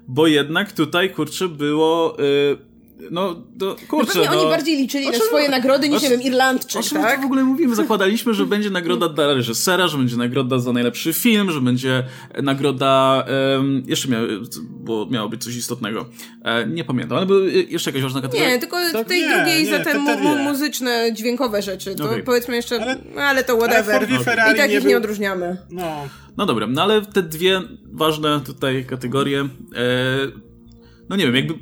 [0.08, 2.18] Bo jednak tutaj, kurczę, było...
[2.20, 2.69] Yy,
[3.12, 6.80] no, to, kurczę, no, no, oni bardziej liczyli na swoje nagrody niż, nie wiem, Irlandczyk,
[6.80, 7.22] o czym tak?
[7.22, 7.76] w ogóle mówimy?
[7.76, 12.04] Zakładaliśmy, że będzie nagroda dla reżysera, że będzie nagroda za najlepszy film, że będzie
[12.44, 13.26] nagroda...
[13.56, 14.28] Um, jeszcze miało,
[14.70, 16.06] bo miało być coś istotnego.
[16.44, 18.50] E, nie pamiętam, ale były jeszcze jakaś ważna kategoria?
[18.50, 19.08] Nie, tylko tak?
[19.08, 21.96] tej nie, drugiej nie, za te mu, mu, muzyczne, dźwiękowe rzeczy.
[21.96, 22.24] To okay.
[22.24, 22.82] powiedzmy jeszcze...
[22.82, 24.08] Ale, no, ale to whatever.
[24.40, 25.58] Ale I tak ich nie odróżniamy.
[25.70, 26.08] No.
[26.38, 29.40] no dobra, no ale te dwie ważne tutaj kategorie...
[29.76, 30.49] E,
[31.10, 31.54] no nie wiem, jakby,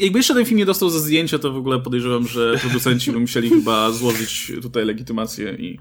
[0.00, 3.20] jakby jeszcze ten film nie dostał za zdjęcia, to w ogóle podejrzewam, że producenci by
[3.20, 5.78] musieli chyba złożyć tutaj legitymację i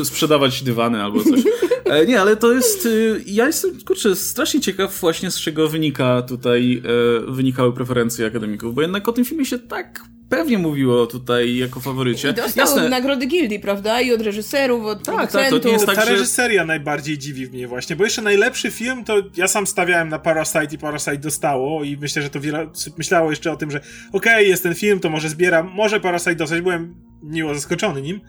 [0.00, 1.40] e, sprzedawać dywany albo coś.
[1.84, 2.90] E, nie, ale to jest, e,
[3.26, 6.82] ja jestem, kurczę, strasznie ciekaw właśnie z czego wynika tutaj,
[7.28, 11.80] e, wynikały preferencje akademików, bo jednak o tym filmie się tak pewnie mówiło tutaj jako
[11.80, 12.30] faworycie.
[12.30, 12.88] I dostał Jasne.
[12.88, 14.00] nagrody gildii, prawda?
[14.00, 15.52] I od reżyserów, od tak, producentów.
[15.52, 16.10] Tak, to nie jest tak, Ta że...
[16.10, 20.74] reżyseria najbardziej dziwi mnie właśnie, bo jeszcze najlepszy film to ja sam stawiałem na Parasite
[20.74, 24.44] i Parasite dostało i myślę, że to wiele myślało jeszcze o tym, że okej, okay,
[24.44, 28.20] jest ten film, to może zbieram, może Parasite dostać, byłem miło zaskoczony nim.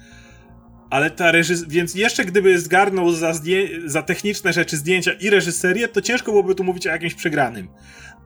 [0.89, 1.67] Ale ta reżys...
[1.67, 3.67] Więc jeszcze gdyby zgarnął za, zdję...
[3.85, 7.67] za techniczne rzeczy zdjęcia i reżyserię, to ciężko byłoby tu mówić o jakimś przegranym.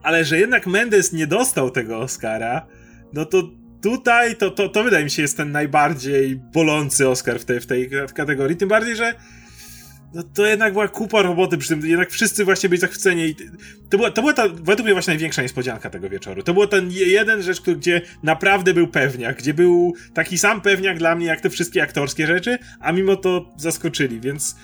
[0.02, 2.66] Ale że jednak Mendes nie dostał tego Oscara,
[3.12, 3.42] no to
[3.86, 7.66] tutaj to, to, to wydaje mi się jest ten najbardziej bolący Oscar w tej, w
[7.66, 8.56] tej kategorii.
[8.56, 9.14] Tym bardziej, że
[10.14, 13.34] no to jednak była kupa roboty przy tym, jednak wszyscy właśnie byli zachwyceni
[13.90, 16.42] to była, to była ta, według mnie właśnie największa niespodzianka tego wieczoru.
[16.42, 21.14] To był ten jeden rzecz, gdzie naprawdę był pewniak, gdzie był taki sam pewniak dla
[21.14, 24.56] mnie jak te wszystkie aktorskie rzeczy, a mimo to zaskoczyli, więc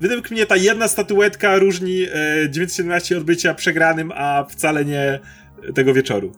[0.00, 5.20] według mnie ta jedna statuetka różni e, 917 odbycia przegranym, a wcale nie
[5.74, 6.32] tego wieczoru.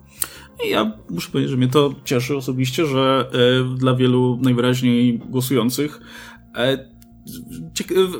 [0.64, 6.00] I ja muszę powiedzieć, że mnie to cieszy osobiście, że e, dla wielu najwyraźniej głosujących
[6.54, 6.91] e,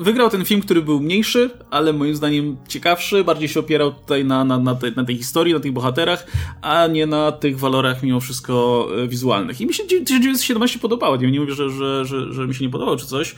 [0.01, 4.45] wygrał ten film, który był mniejszy, ale moim zdaniem ciekawszy, bardziej się opierał tutaj na,
[4.45, 6.27] na, na, tej, na tej historii, na tych bohaterach,
[6.63, 9.61] a nie na tych walorach mimo wszystko e, wizualnych.
[9.61, 12.97] I mi się 1917 podobało, nie, mówię, że, że, że, że mi się nie podobało
[12.97, 13.35] czy coś,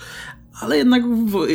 [0.61, 1.03] ale jednak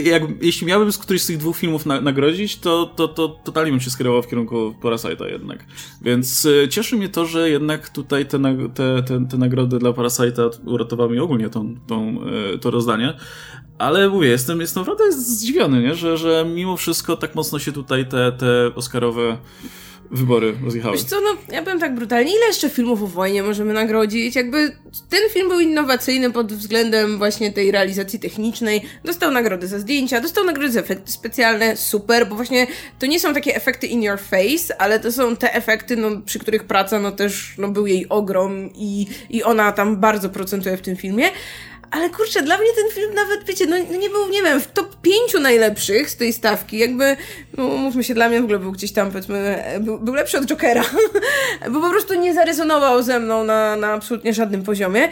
[0.03, 3.71] jak, jeśli miałbym z któryś z tych dwóch filmów na, nagrodzić, to, to, to totalnie
[3.71, 5.65] bym się skierował w kierunku Parasite'a jednak.
[6.01, 8.39] Więc y, cieszy mnie to, że jednak tutaj te,
[8.73, 12.19] te, te, te nagrody dla Parasite'a uratowały mi ogólnie tą, tą,
[12.55, 13.13] y, to rozdanie.
[13.79, 15.95] Ale mówię, jestem, jestem naprawdę zdziwiony, nie?
[15.95, 19.37] Że, że mimo wszystko tak mocno się tutaj te, te Oscarowe
[20.11, 20.97] wybory rozjechały.
[20.97, 24.35] Wiesz co, no ja powiem tak brutalnie, ile jeszcze filmów o wojnie możemy nagrodzić?
[24.35, 24.75] Jakby
[25.09, 30.43] ten film był innowacyjny pod względem właśnie tej realizacji technicznej, dostał nagrody za zdjęcia, dostał
[30.43, 32.67] nagrody za efekty specjalne, super, bo właśnie
[32.99, 36.39] to nie są takie efekty in your face, ale to są te efekty, no, przy
[36.39, 40.81] których praca, no też, no był jej ogrom i, i ona tam bardzo procentuje w
[40.81, 41.25] tym filmie,
[41.91, 44.67] ale kurczę, dla mnie ten film nawet, wiecie, no, no nie był, nie wiem, w
[44.67, 46.77] top pięciu najlepszych z tej stawki.
[46.77, 47.17] Jakby,
[47.57, 50.45] no mówmy się, dla mnie w ogóle był gdzieś tam, powiedzmy, był, był lepszy od
[50.45, 50.83] Jokera.
[51.71, 55.09] bo po prostu nie zarezonował ze mną na, na absolutnie żadnym poziomie.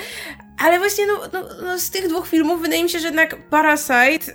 [0.65, 4.33] Ale właśnie, no, no, no z tych dwóch filmów wydaje mi się, że jednak Parasite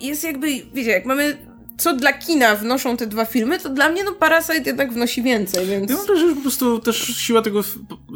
[0.00, 1.47] jest jakby, wiecie, jak mamy
[1.78, 5.66] co dla kina wnoszą te dwa filmy, to dla mnie no Parasite jednak wnosi więcej,
[5.66, 5.90] więc...
[5.90, 7.60] Ja mam wrażenie, że po prostu też siła tego,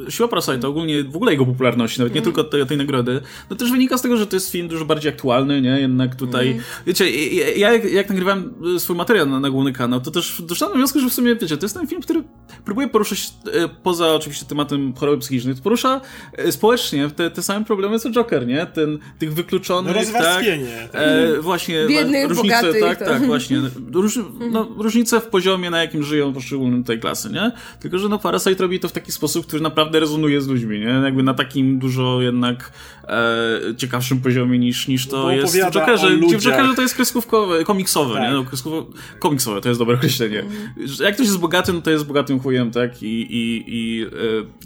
[0.09, 2.33] siła Parasite, ogólnie w ogóle jego popularności, nawet nie mm.
[2.33, 5.13] tylko tej, tej nagrody, no też wynika z tego, że to jest film dużo bardziej
[5.13, 5.81] aktualny, nie?
[5.81, 6.63] Jednak tutaj, mm.
[6.87, 7.11] wiecie,
[7.57, 10.79] ja jak, jak nagrywałem e, swój materiał na, na główny kanał, to też doszedłem do
[10.79, 12.23] wniosku, że w sumie, wiecie, to jest ten film, który
[12.65, 16.01] próbuje poruszać, e, poza oczywiście tematem choroby psychicznej, to porusza
[16.33, 18.67] e, społecznie te, te same problemy co Joker, nie?
[18.67, 20.45] Ten, tych wykluczonych, no tak?
[20.93, 24.19] E, właśnie, Biednych, różnice, bogatych, tak, tak, tak, właśnie właśnie róż,
[24.51, 27.53] no, różnice w poziomie, na jakim żyją poszczególne tej klasy, nie?
[27.81, 30.87] Tylko, że no Parasite robi to w taki sposób, który naprawdę rezonuje z ludźmi, nie?
[30.87, 32.73] Jakby na takim dużo jednak
[33.05, 36.17] e, ciekawszym poziomie niż, niż to Bo jest w Jokerze.
[36.17, 38.23] W Jokerze to jest kreskówkowe, komiksowe, tak.
[38.23, 38.31] nie?
[38.31, 38.87] No, kreskówko,
[39.19, 40.41] komiksowe, to jest dobre określenie.
[40.41, 40.53] Mm.
[41.01, 43.03] Jak ktoś jest bogaty, no to jest bogatym chujem, tak?
[43.03, 44.03] I, i, i,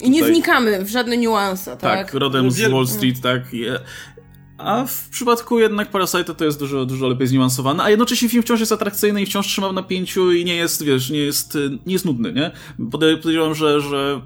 [0.03, 2.07] e, I nie wnikamy w żadne niuanse, tak?
[2.07, 3.55] Tak, rodem z Wall Street, tak?
[3.55, 3.65] I,
[4.59, 8.61] a w przypadku jednak Parasite to jest dużo, dużo lepiej zniuansowane, a jednocześnie film wciąż
[8.61, 12.05] jest atrakcyjny i wciąż trzyma w napięciu i nie jest, wiesz, nie jest, nie jest
[12.05, 12.51] nudny, nie?
[12.91, 14.21] Podejrzewam, że, że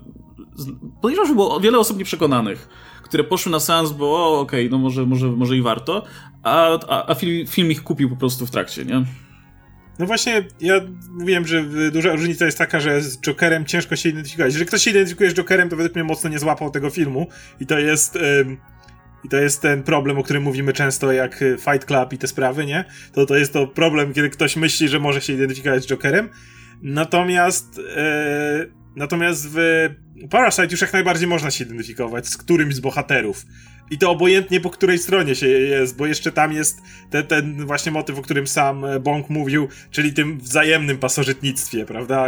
[1.03, 2.69] podejrzewam, że było wiele osób nieprzekonanych,
[3.03, 6.05] które poszły na seans, bo okej, okay, no może, może, może i warto,
[6.43, 9.05] a, a, a film, film ich kupił po prostu w trakcie, nie?
[9.99, 10.75] No właśnie, ja
[11.25, 14.53] wiem, że duża różnica jest taka, że z Jokerem ciężko się identyfikować.
[14.53, 17.27] Jeżeli ktoś się identyfikuje z Jokerem, to według mnie mocno nie złapał tego filmu
[17.61, 18.19] i to jest...
[19.25, 22.27] i to jest ten problem, o którym mówimy często, jak y, Fight Club i te
[22.27, 22.85] sprawy, nie?
[23.13, 26.29] To to jest to problem, kiedy ktoś myśli, że może się identyfikować z Jokerem.
[26.83, 28.67] Natomiast, e,
[28.97, 29.89] natomiast w
[30.31, 33.47] Parasite już jak najbardziej można się identyfikować z którymś z bohaterów.
[33.91, 37.93] I to obojętnie po której stronie się jest, bo jeszcze tam jest ten, ten właśnie
[37.93, 42.27] motyw, o którym sam e, Bong mówił, czyli tym wzajemnym pasożytnictwie, prawda?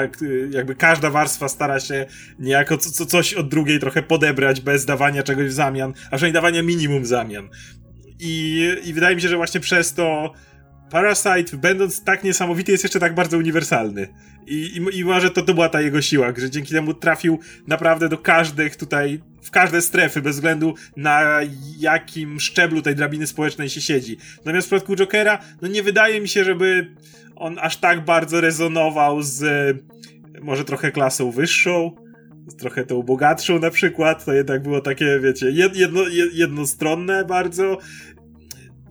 [0.50, 2.06] Jakby każda warstwa stara się
[2.38, 6.32] niejako co, co, coś od drugiej trochę podebrać bez dawania czegoś w zamian, a przynajmniej
[6.32, 7.48] dawania minimum zamian.
[8.20, 10.32] I, I wydaje mi się, że właśnie przez to
[10.92, 14.08] Parasite, będąc tak niesamowity, jest jeszcze tak bardzo uniwersalny.
[14.46, 18.08] I, i, i może to, to była ta jego siła, że dzięki temu trafił naprawdę
[18.08, 21.40] do każdych tutaj, w każde strefy, bez względu na
[21.78, 24.16] jakim szczeblu tej drabiny społecznej się siedzi.
[24.36, 26.94] Natomiast w przypadku Jokera, no nie wydaje mi się, żeby
[27.36, 29.42] on aż tak bardzo rezonował z
[30.42, 31.92] może trochę klasą wyższą,
[32.46, 36.00] z trochę tą bogatszą na przykład, to jednak było takie, wiecie, jedno,
[36.32, 37.78] jednostronne bardzo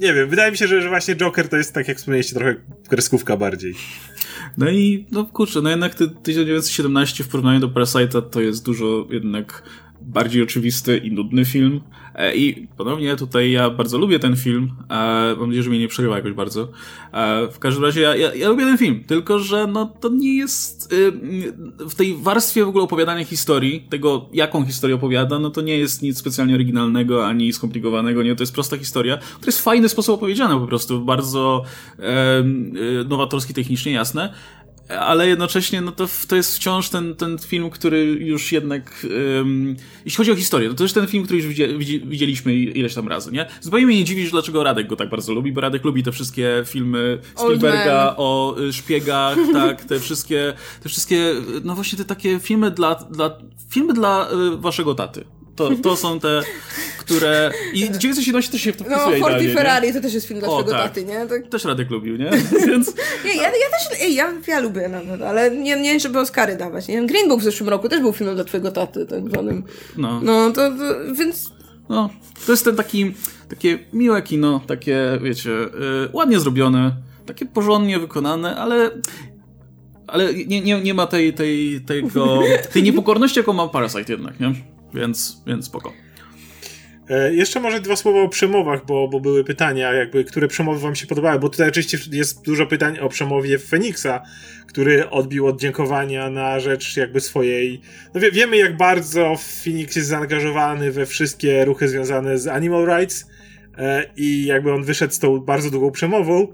[0.02, 2.56] nie wiem, wydaje mi się, że, że właśnie Joker to jest, tak jak wspomnieliście, trochę
[2.90, 3.76] kreskówka bardziej.
[4.58, 9.64] No i, no kurczę, no jednak 1917 w porównaniu do Parasite'a to jest dużo jednak
[10.02, 11.82] bardziej oczywisty i nudny film.
[12.16, 14.72] E, I ponownie tutaj ja bardzo lubię ten film.
[15.38, 16.68] Mam nadzieję, że mnie nie przerywa jakoś bardzo.
[17.52, 20.94] W każdym razie ja, ja, ja lubię ten film, tylko że no, to nie jest
[20.94, 21.12] y,
[21.80, 26.02] w tej warstwie w ogóle opowiadania historii, tego jaką historię opowiada, no to nie jest
[26.02, 30.60] nic specjalnie oryginalnego ani skomplikowanego, nie, to jest prosta historia, która jest fajny sposób opowiedziana
[30.60, 31.64] po prostu, bardzo
[32.00, 32.44] e,
[33.10, 34.34] nowatorski technicznie, jasne
[35.00, 39.76] ale jednocześnie no to, to jest wciąż ten, ten film, który już jednak um,
[40.06, 41.48] jeśli chodzi o historię, to, to jest ten film, który już
[42.06, 43.48] widzieliśmy ileś tam razy, nie?
[43.62, 46.64] Zupełnie mnie nie dziwi, dlaczego Radek go tak bardzo lubi, bo Radek lubi te wszystkie
[46.66, 51.34] filmy Spielberga o y, szpiegach, tak, te wszystkie, te wszystkie,
[51.64, 53.38] no właśnie te takie filmy dla, dla
[53.70, 55.26] filmy dla y, waszego taty.
[55.56, 56.42] To, to są te
[57.12, 57.52] które...
[57.74, 59.94] I 917 też się w to wpisuje No, Ford i Ferrari nie?
[59.94, 60.82] to też jest film dla o, twojego tak.
[60.84, 61.28] taty, nie?
[61.28, 61.48] Tak.
[61.48, 62.30] Też Radek lubił, nie?
[62.68, 62.96] Więc...
[63.26, 66.88] nie ja, ja też, ej, ja, ja lubię nawet, ale nie, nie żeby Oscary dawać,
[66.88, 67.06] nie?
[67.08, 69.64] Green Book w zeszłym roku też był filmem dla twojego taty, tak zwanym.
[69.98, 70.22] No.
[70.24, 71.50] No, to, to więc...
[71.90, 72.10] No,
[72.46, 73.14] to jest ten taki,
[73.50, 76.96] takie miłe kino, takie, wiecie, yy, ładnie zrobione,
[77.26, 78.92] takie porządnie wykonane, ale
[80.08, 82.40] ale nie, nie, nie ma tej, tej, tego,
[82.74, 84.54] tej niepokorności, jaką ma Parasite jednak, nie?
[84.94, 85.94] Więc, więc spoko.
[87.10, 90.96] E, jeszcze może dwa słowa o przemowach, bo, bo były pytania, jakby, które przemowy wam
[90.96, 94.22] się podobały, bo tutaj oczywiście jest dużo pytań o przemowie Feniksa,
[94.68, 97.82] który odbił od dziękowania na rzecz jakby swojej...
[98.14, 103.26] No wie, wiemy, jak bardzo Phoenix jest zaangażowany we wszystkie ruchy związane z animal rights
[103.78, 106.48] e, i jakby on wyszedł z tą bardzo długą przemową,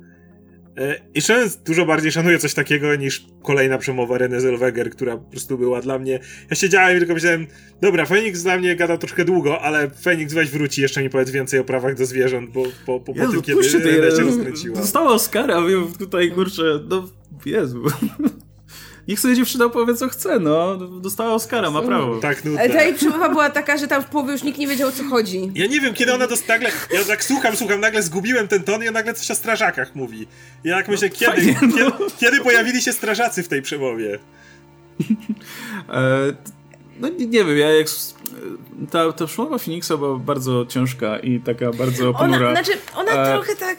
[1.14, 5.58] I szczerze dużo bardziej szanuję coś takiego niż kolejna przemowa René Zellweger, która po prostu
[5.58, 6.20] była dla mnie...
[6.50, 7.48] Ja siedziałem i tylko myślałem,
[7.82, 11.60] dobra, Fenix dla mnie gada troszkę długo, ale Fenix weź wróci, jeszcze nie powiedz więcej
[11.60, 14.78] o prawach do zwierząt, bo po, po, po Jezu, tym, kiedy René się rozkręciła.
[14.78, 17.10] Dostała Oscara, wiem, tutaj, kurczę, no,
[17.46, 17.84] Jezu.
[19.08, 20.78] Niech sobie dziewczyna powie, co chce, no.
[20.78, 22.20] Dostała Oscara, ma prawo.
[22.20, 22.58] Tak, no.
[22.58, 25.04] Ta jej przemowa była taka, że tam w połowie już nikt nie wiedział, o co
[25.04, 25.52] chodzi.
[25.56, 28.84] Ja nie wiem, kiedy ona dostała, nagle, ja tak słucham, słucham, nagle zgubiłem ten ton
[28.84, 30.28] i on nagle coś o strażakach mówi.
[30.64, 31.92] Ja tak myślę, no, kiedy, fajnie, kiedy, no.
[32.20, 34.20] kiedy, pojawili się strażacy w tej przemowie?
[35.90, 36.34] e,
[37.00, 37.88] no nie, nie, wiem, ja jak...
[38.92, 42.50] Ta, ta przemowa Phoenixa była bardzo ciężka i taka bardzo ponura.
[42.50, 43.34] Ona, znaczy, ona e...
[43.34, 43.78] trochę tak...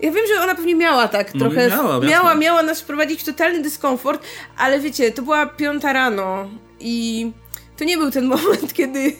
[0.00, 1.68] Ja wiem, że ona pewnie miała tak no, trochę.
[1.68, 4.22] Miała, miała, miała nas wprowadzić w totalny dyskomfort,
[4.56, 6.48] ale wiecie, to była piąta rano
[6.80, 7.30] i
[7.76, 9.12] to nie był ten moment, kiedy,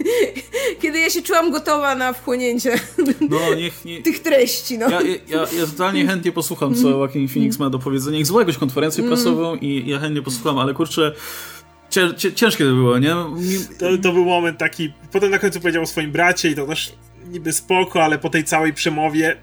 [0.82, 2.78] kiedy ja się czułam gotowa na wchłonięcie
[3.31, 4.03] no, niech, nie...
[4.03, 4.78] tych treści.
[4.78, 4.90] No.
[4.90, 8.19] Ja, ja, ja totalnie chętnie posłucham, co Joaquin Phoenix ma do powiedzenia.
[8.19, 9.15] Ich zła jakąś konferencję mm.
[9.16, 11.12] prasową i ja chętnie posłucham, ale kurczę,
[12.35, 13.15] ciężkie to było, nie?
[13.78, 16.93] To, to był moment taki, potem na końcu powiedział o swoim bracie i to też
[17.31, 19.36] niby spoko, ale po tej całej przemowie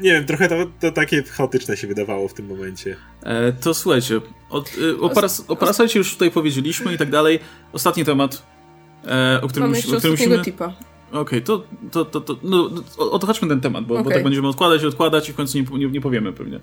[0.00, 2.96] nie wiem, trochę to, to takie chaotyczne się wydawało w tym momencie.
[3.22, 4.20] E, to słuchajcie,
[4.50, 7.40] od, e, o, paras, o Parasite już tutaj powiedzieliśmy i tak dalej.
[7.72, 8.46] Ostatni temat,
[9.04, 9.96] e, o którym, musimy...
[9.96, 10.44] o którym musimy...
[10.44, 10.72] tipa.
[11.08, 14.04] Okej, okay, to, to, to, to no, odchodźmy ten temat, bo, okay.
[14.04, 16.60] bo tak będziemy odkładać i odkładać i w końcu nie, nie, nie powiemy pewnie.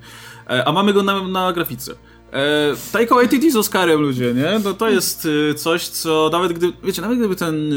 [0.49, 1.91] E, a mamy go na, na grafice.
[2.33, 4.59] E, Taika Waititi z Oscarem, ludzie, nie?
[4.63, 7.73] No to jest e, coś, co nawet gdy, wiecie, nawet gdyby ten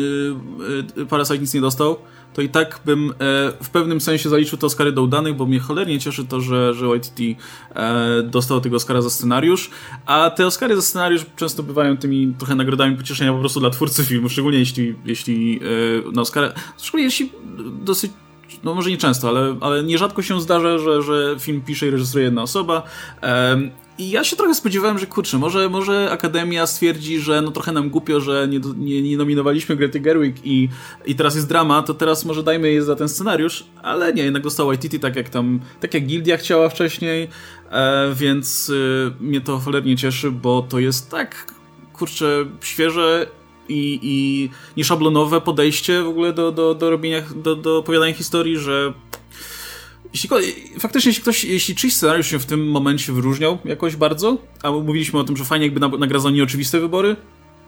[0.97, 1.97] e, e Parasite nic nie dostał,
[2.37, 3.15] to i tak bym e,
[3.63, 6.87] w pewnym sensie zaliczył te Oscary do udanych, bo mnie cholernie cieszy to, że, że
[6.87, 7.37] Waititi
[7.75, 9.71] e, dostał tego Oscara za scenariusz,
[10.07, 14.05] a te Oscary za scenariusz często bywają tymi trochę nagrodami pocieszenia po prostu dla twórcy
[14.05, 15.61] filmu, szczególnie jeśli, jeśli
[16.09, 17.33] e, na Oscara, szczególnie jeśli
[17.85, 18.13] dosyć
[18.65, 22.25] no może nie często, ale, ale nierzadko się zdarza, że, że film pisze i reżyseruje
[22.25, 22.83] jedna osoba.
[23.99, 27.91] I ja się trochę spodziewałem, że kurczę, może, może Akademia stwierdzi, że no trochę nam
[27.91, 30.69] głupio, że nie, nie, nie nominowaliśmy Grety Gerwig i,
[31.07, 34.43] i teraz jest drama, to teraz może dajmy jej za ten scenariusz, ale nie, jednak
[34.43, 37.29] dostał ITT tak jak tam, tak jak Gildia chciała wcześniej,
[37.71, 41.55] e, więc y, mnie to cholernie cieszy, bo to jest tak,
[41.93, 43.27] kurczę, świeże
[43.69, 48.93] i, i nieszablonowe podejście w ogóle do, do, do robienia, do, do opowiadania historii, że
[50.13, 50.31] jeśli,
[50.79, 55.19] faktycznie, jeśli ktoś, jeśli czyjś scenariusz się w tym momencie wyróżniał jakoś bardzo, a mówiliśmy
[55.19, 57.17] o tym, że fajnie jakby nagradzał nieoczywiste wybory,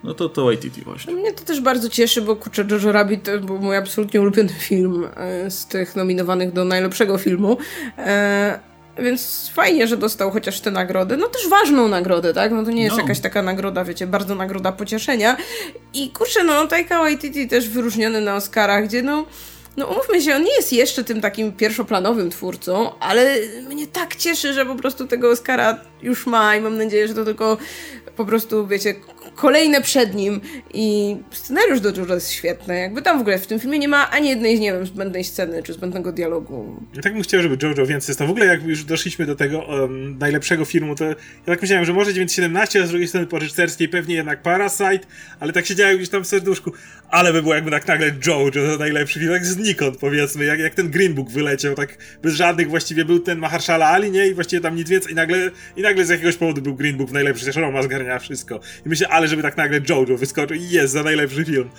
[0.05, 1.15] no to to ITT właśnie.
[1.15, 5.07] Mnie to też bardzo cieszy, bo kurczę, Jojo Rabbit to był mój absolutnie ulubiony film
[5.17, 7.59] e, z tych nominowanych do najlepszego filmu.
[7.99, 8.61] E,
[8.99, 11.17] więc fajnie, że dostał chociaż tę nagrodę.
[11.17, 12.53] No też ważną nagrodę, tak?
[12.53, 13.03] No to nie jest no.
[13.03, 15.37] jakaś taka nagroda, wiecie, bardzo nagroda pocieszenia.
[15.95, 19.27] I kurczę, no Taika Waititi też wyróżniony na Oscarach, gdzie no
[19.79, 23.37] no umówmy się, on nie jest jeszcze tym takim pierwszoplanowym twórcą, ale
[23.69, 27.25] mnie tak cieszy, że po prostu tego Oscara już ma i mam nadzieję, że to
[27.25, 27.59] tylko
[28.17, 28.95] po prostu, wiecie,
[29.35, 30.41] kolejne przed nim
[30.75, 32.79] i scenariusz do Jojo jest świetny.
[32.79, 35.63] Jakby tam w ogóle w tym filmie nie ma ani jednej, nie wiem, zbędnej sceny
[35.63, 36.83] czy zbędnego dialogu.
[36.95, 38.23] Ja tak bym chciał, żeby Jojo więcej jest.
[38.23, 41.15] W ogóle jak już doszliśmy do tego um, najlepszego filmu, to ja
[41.47, 45.01] tak myślałem, że może 917, a z drugiej strony po reżyserskiej pewnie jednak Parasite,
[45.41, 46.73] ale tak siedziałem gdzieś tam w serduszku,
[47.11, 50.75] ale by było jakby tak nagle Jojo to najlepszy film, jak znikąd powiedzmy, jak, jak
[50.75, 54.27] ten Green Book wyleciał, tak bez żadnych właściwie był ten Mahershala Ali, nie?
[54.27, 57.11] I właściwie tam nic więcej i nagle, i nagle z jakiegoś powodu był Green Book
[57.11, 58.61] najlepszy, zresztą Roma zgarnia wszystko.
[58.87, 61.71] I myślę, ale żeby tak nagle Jojo wyskoczył i jest za najlepszy film.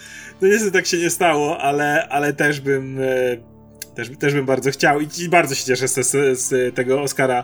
[0.41, 3.03] No niestety tak się nie stało, ale, ale też bym e,
[3.95, 7.43] też, też bym bardzo chciał i bardzo się cieszę z, z, z tego Oscara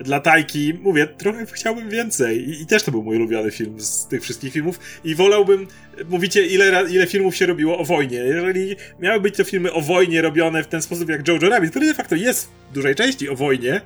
[0.00, 2.48] dla Tajki, mówię, trochę chciałbym więcej.
[2.48, 4.80] I, I, też to był mój ulubiony film z tych wszystkich filmów.
[5.04, 5.66] I wolałbym,
[6.08, 8.16] mówicie, ile, ile filmów się robiło o wojnie.
[8.16, 11.86] Jeżeli miały być to filmy o wojnie robione w ten sposób jak Jojo Rabbit, który
[11.86, 13.80] de facto jest w dużej części o wojnie,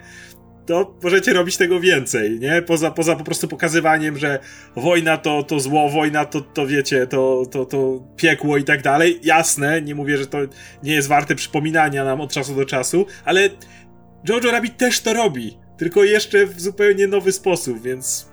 [0.66, 2.62] to możecie robić tego więcej, nie?
[2.62, 4.38] Poza, poza po prostu pokazywaniem, że
[4.76, 9.20] wojna to, to zło, wojna to, to wiecie, to, to, to piekło i tak dalej.
[9.22, 10.38] Jasne, nie mówię, że to
[10.82, 13.50] nie jest warte przypominania nam od czasu do czasu, ale
[14.28, 18.28] Jojo Rabbit też to robi, tylko jeszcze w zupełnie nowy sposób, więc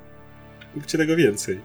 [0.75, 1.59] róbcie tego więcej.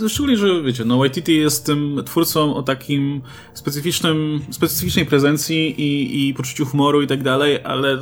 [0.00, 3.22] No, szczególnie, że wiecie, no YTT jest tym twórcą o takim
[3.54, 7.98] specyficznym, specyficznej prezencji i, i poczuciu humoru i tak dalej, ale e,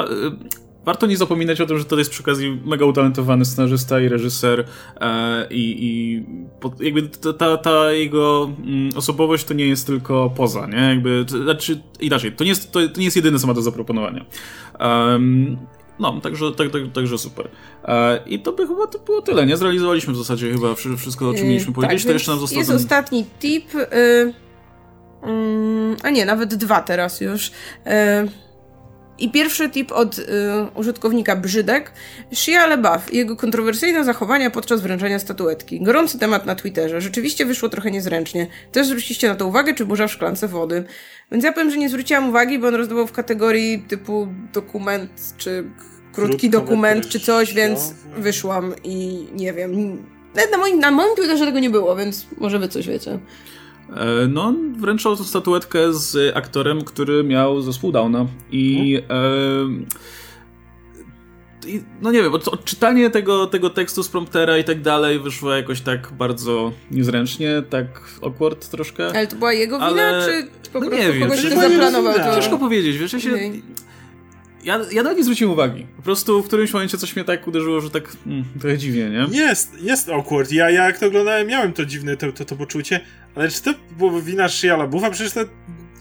[0.00, 0.06] e,
[0.84, 4.64] warto nie zapominać o tym, że to jest przy okazji mega utalentowany scenarzysta i reżyser
[5.00, 6.24] e, i, i
[6.84, 7.08] jakby
[7.38, 10.78] ta, ta jego mm, osobowość to nie jest tylko poza, nie?
[10.78, 13.62] Jakby, to, znaczy inaczej, to nie jest, to, to nie jest jedyne, co ma do
[13.62, 14.24] zaproponowania.
[14.80, 15.56] Um,
[15.98, 17.48] no, także, tak, tak, także super.
[17.84, 19.56] E, I to by chyba to było tyle, nie?
[19.56, 22.04] Zrealizowaliśmy w zasadzie chyba wszystko, o czym yy, mieliśmy tak, powiedzieć.
[22.06, 22.76] to jeszcze nam został Jest ten...
[22.76, 23.74] ostatni tip.
[23.74, 24.32] Y, y,
[26.02, 27.50] a nie, nawet dwa teraz już.
[29.18, 30.22] I pierwszy tip od y,
[30.74, 31.92] użytkownika Brzydek.
[32.34, 35.80] Shia LaBeouf i jego kontrowersyjne zachowania podczas wręczenia statuetki.
[35.80, 37.00] Gorący temat na Twitterze.
[37.00, 38.46] Rzeczywiście wyszło trochę niezręcznie.
[38.72, 40.84] Też zwróciliście na to uwagę, czy burza w szklance wody.
[41.32, 45.64] Więc ja powiem, że nie zwróciłam uwagi, bo on rozdawał w kategorii typu dokument, czy
[46.12, 49.98] krótki dokument, czy coś, więc wyszłam i nie wiem.
[50.52, 53.18] Na moim, na moim Twitterze tego nie było, więc może wy coś wiecie.
[53.90, 58.98] E, no, wręczał statuetkę z aktorem, który miał zespół Downa i...
[59.10, 59.96] E,
[62.02, 66.12] no nie wiem, odczytanie tego, tego tekstu z promptera i tak dalej wyszło jakoś tak
[66.12, 67.86] bardzo niezręcznie, tak
[68.22, 69.08] awkward troszkę.
[69.08, 70.26] Ale to była jego wina, ale...
[70.62, 72.14] czy po no prostu nie wiem, kogoś to zaplanował?
[72.14, 72.34] To...
[72.34, 73.30] Ciężko powiedzieć, wiesz, ja się...
[74.66, 75.86] Ja, ja nawet nie zwróciłem uwagi.
[75.96, 79.38] Po prostu w którymś momencie coś mnie tak uderzyło, że tak mm, trochę dziwnie, nie?
[79.38, 80.52] Jest, jest awkward.
[80.52, 83.00] Ja, ja jak to oglądałem, miałem to dziwne to, to, to poczucie,
[83.34, 85.10] ale czy to było wina Shia LaBeoufa?
[85.10, 85.40] Przecież to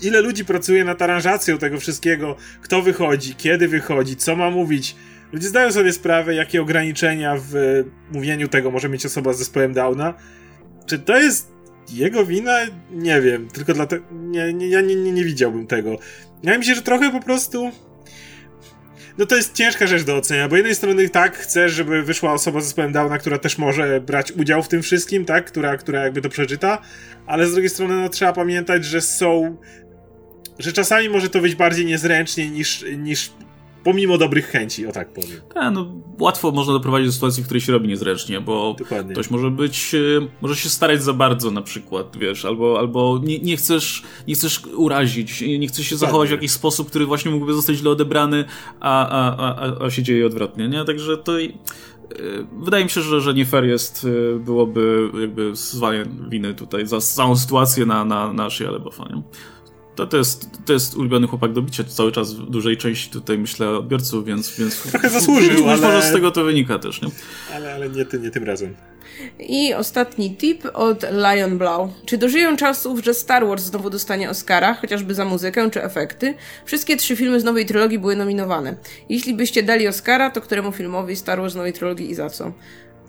[0.02, 4.96] ile ludzi pracuje nad aranżacją tego wszystkiego, kto wychodzi, kiedy wychodzi, co ma mówić.
[5.32, 10.14] Ludzie zdają sobie sprawę, jakie ograniczenia w mówieniu tego może mieć osoba z zespołem Downa.
[10.86, 11.52] Czy to jest
[11.94, 12.58] jego wina?
[12.92, 14.06] Nie wiem, tylko dlatego.
[14.12, 15.98] Nie, nie, ja nie, nie, nie widziałbym tego.
[16.44, 17.72] Ja się, że trochę po prostu
[19.18, 22.62] no to jest ciężka rzecz do ocenia, bo jednej strony tak, chcesz, żeby wyszła osoba
[22.62, 26.22] z zespołem Downa, która też może brać udział w tym wszystkim, tak, która, która jakby
[26.22, 26.82] to przeczyta,
[27.26, 29.58] ale z drugiej strony no trzeba pamiętać, że są
[30.60, 33.32] że czasami może to być bardziej niezręcznie niż, niż
[33.86, 35.42] Pomimo dobrych chęci, o tak powiem.
[35.54, 35.88] Tak, no
[36.20, 39.14] łatwo można doprowadzić do sytuacji, w której się robi niezręcznie, bo Dokładnie.
[39.14, 43.40] ktoś może być, e, może się starać za bardzo na przykład, wiesz, albo, albo nie,
[43.40, 47.54] nie chcesz, nie chcesz urazić, nie chcesz się zachować w jakiś sposób, który właśnie mógłby
[47.54, 48.46] zostać źle odebrany,
[48.80, 50.86] a, a, a, a się dzieje odwrotnie, nie?
[50.86, 51.48] Także to e,
[52.64, 57.02] wydaje mi się, że, że nie fair jest, e, byłoby jakby zwalenie winy tutaj za
[57.02, 58.72] całą sytuację na, na, na Shia
[59.10, 59.22] nie?
[59.96, 63.38] To, to, jest, to jest ulubiony chłopak do bicia cały czas w dużej części tutaj
[63.38, 65.82] myślę odbiorców, więc, więc trochę zasłużył, ale...
[65.82, 67.10] może z tego to wynika też, nie?
[67.54, 68.76] Ale, ale nie, ty, nie tym razem.
[69.40, 71.94] I ostatni tip od Lion Blau.
[72.06, 76.34] Czy dożyją czasów, że Star Wars znowu dostanie Oscara, chociażby za muzykę czy efekty?
[76.66, 78.76] Wszystkie trzy filmy z nowej trylogii były nominowane.
[79.10, 82.52] Jeśli byście dali Oscara, to któremu filmowi Star Wars z nowej trylogii i za co?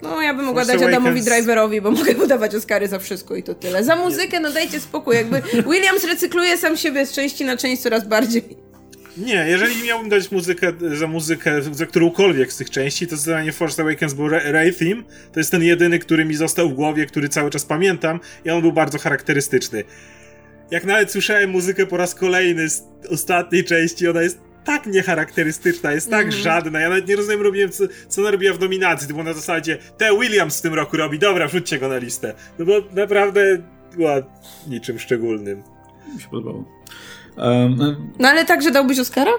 [0.02, 3.36] No, ja bym mogła Force dać Adamowi Driverowi, bo mogę mu dawać Oscary za wszystko
[3.36, 3.85] i to tyle.
[3.85, 5.43] Za muzykę, no dajcie spokój, jakby
[5.73, 8.43] Williams recykluje sam siebie z części na część coraz bardziej.
[9.16, 13.82] Nie, jeżeli miałbym dać muzykę za muzykę za którąkolwiek z tych części, to zdecydowanie Force
[13.82, 15.02] Awakens był Ray Theme.
[15.32, 18.62] To jest ten jedyny, który mi został w głowie, który cały czas pamiętam i on
[18.62, 19.85] był bardzo charakterystyczny.
[20.70, 26.10] Jak nawet słyszałem muzykę po raz kolejny z ostatniej części, ona jest tak niecharakterystyczna, jest
[26.10, 26.32] tak mm.
[26.32, 26.80] żadna.
[26.80, 29.09] Ja nawet nie rozumiem, robiłem, co, co ona robiła w dominacji.
[29.09, 32.34] To było na zasadzie, te Williams w tym roku robi, dobra, wrzućcie go na listę.
[32.59, 33.62] No bo naprawdę
[33.97, 34.14] była
[34.66, 35.62] niczym szczególnym.
[36.14, 36.64] Mi się podobało.
[37.36, 39.32] Um, no ale także dałbyś Oscara?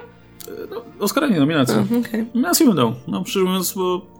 [0.69, 1.85] No, Oscara nie, nominację.
[1.99, 2.25] Okay.
[2.33, 2.95] Nominację bym dał.
[3.07, 4.16] No, szczerze mówiąc, bo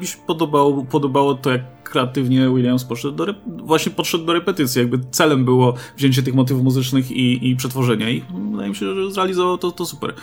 [0.00, 4.78] mi się podobało, podobało to, jak kreatywnie Williams poszedł do, właśnie podszedł do repetycji.
[4.78, 9.10] Jakby celem było wzięcie tych motywów muzycznych i, i przetworzenie i wydaje mi się, że
[9.10, 10.14] zrealizował to, to super.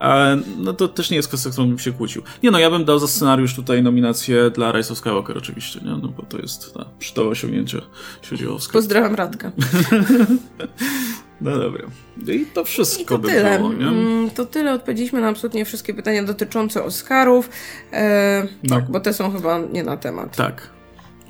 [0.00, 2.22] E, no to też nie jest kwestia, którą bym się kłócił.
[2.42, 5.90] Nie no, ja bym dał za scenariusz tutaj nominację dla Rise of Skywalker oczywiście, nie?
[5.90, 7.80] No bo to jest ta przytowe osiągnięcie,
[8.22, 8.72] jeśli chodzi o Oscar.
[8.72, 9.52] Pozdrawiam Radka.
[11.40, 11.86] No dobra.
[12.26, 13.58] I to wszystko I to by tyle.
[13.58, 13.86] było, nie?
[13.86, 14.72] Mm, to tyle.
[14.72, 17.50] Odpowiedzieliśmy na absolutnie wszystkie pytania dotyczące Oscarów.
[17.92, 18.76] E, no.
[18.76, 20.36] Tak, bo te są chyba nie na temat.
[20.36, 20.70] Tak.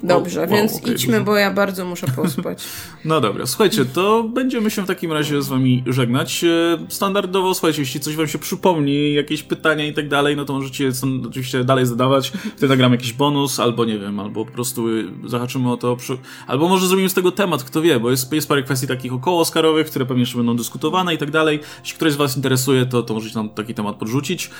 [0.02, 2.64] Dobrze, wow, więc okay, idźmy, bo ja bardzo muszę pospać.
[3.04, 6.44] no dobra, słuchajcie, to będziemy się w takim razie z wami żegnać.
[6.44, 10.52] E, standardowo, słuchajcie, jeśli coś wam się przypomni, jakieś pytania i tak dalej, no to
[10.52, 10.90] możecie
[11.28, 12.30] oczywiście dalej zadawać.
[12.30, 14.86] Wtedy nagram jakiś bonus, albo nie wiem, albo po prostu
[15.26, 16.18] zahaczymy o to, przy...
[16.46, 19.40] albo może zrobimy z tego temat, kto wie, bo jest, jest parę kwestii takich około
[19.40, 21.60] Oscarowych, które pewnie jeszcze będą dyskutowane i tak dalej.
[21.80, 24.50] Jeśli ktoś z was interesuje, to, to możecie nam taki temat podrzucić.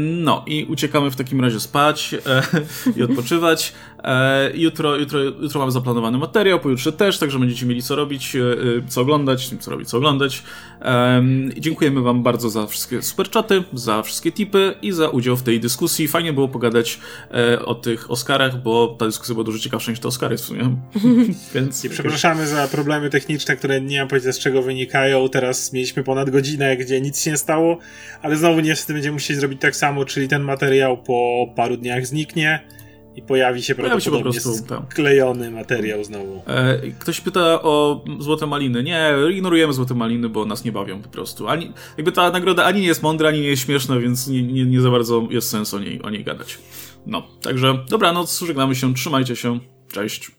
[0.00, 2.42] no i uciekamy w takim razie spać e,
[2.96, 3.72] i odpoczywać.
[4.04, 8.40] E, jutro, jutro, jutro mamy zaplanowany materiał, pojutrze też, także będziecie mieli co robić, e,
[8.88, 10.42] co oglądać, co robić, co oglądać.
[11.58, 15.60] Dziękujemy Wam bardzo za wszystkie super czaty, za wszystkie tipy i za udział w tej
[15.60, 16.08] dyskusji.
[16.08, 17.00] Fajnie było pogadać
[17.64, 20.76] o tych Oscarach, bo ta dyskusja była dużo ciekawsza niż te Oscary w sumie.
[21.54, 21.84] Więc...
[21.84, 25.28] I przepraszamy za problemy techniczne, które nie mam pojęcia z czego wynikają.
[25.28, 27.78] Teraz mieliśmy ponad godzinę, gdzie nic się nie stało,
[28.22, 32.60] ale znowu niestety będziemy musieli zrobić tak samo, czyli ten materiał po paru dniach zniknie
[33.16, 36.42] i pojawi się pojawi prawdopodobnie się po prostu, sklejony materiał znowu.
[36.46, 38.82] E, ktoś pyta o Złote Maliny.
[38.82, 41.48] Nie, ignorujemy Złote Maliny, bo nas nie bawią po prostu.
[41.48, 44.64] Ani, jakby ta nagroda ani nie jest mądra, ani nie jest śmieszna, więc nie, nie,
[44.64, 46.58] nie za bardzo jest sens o niej, o niej gadać.
[47.06, 49.58] No, także dobranoc, żegnamy się, trzymajcie się,
[49.92, 50.30] cześć.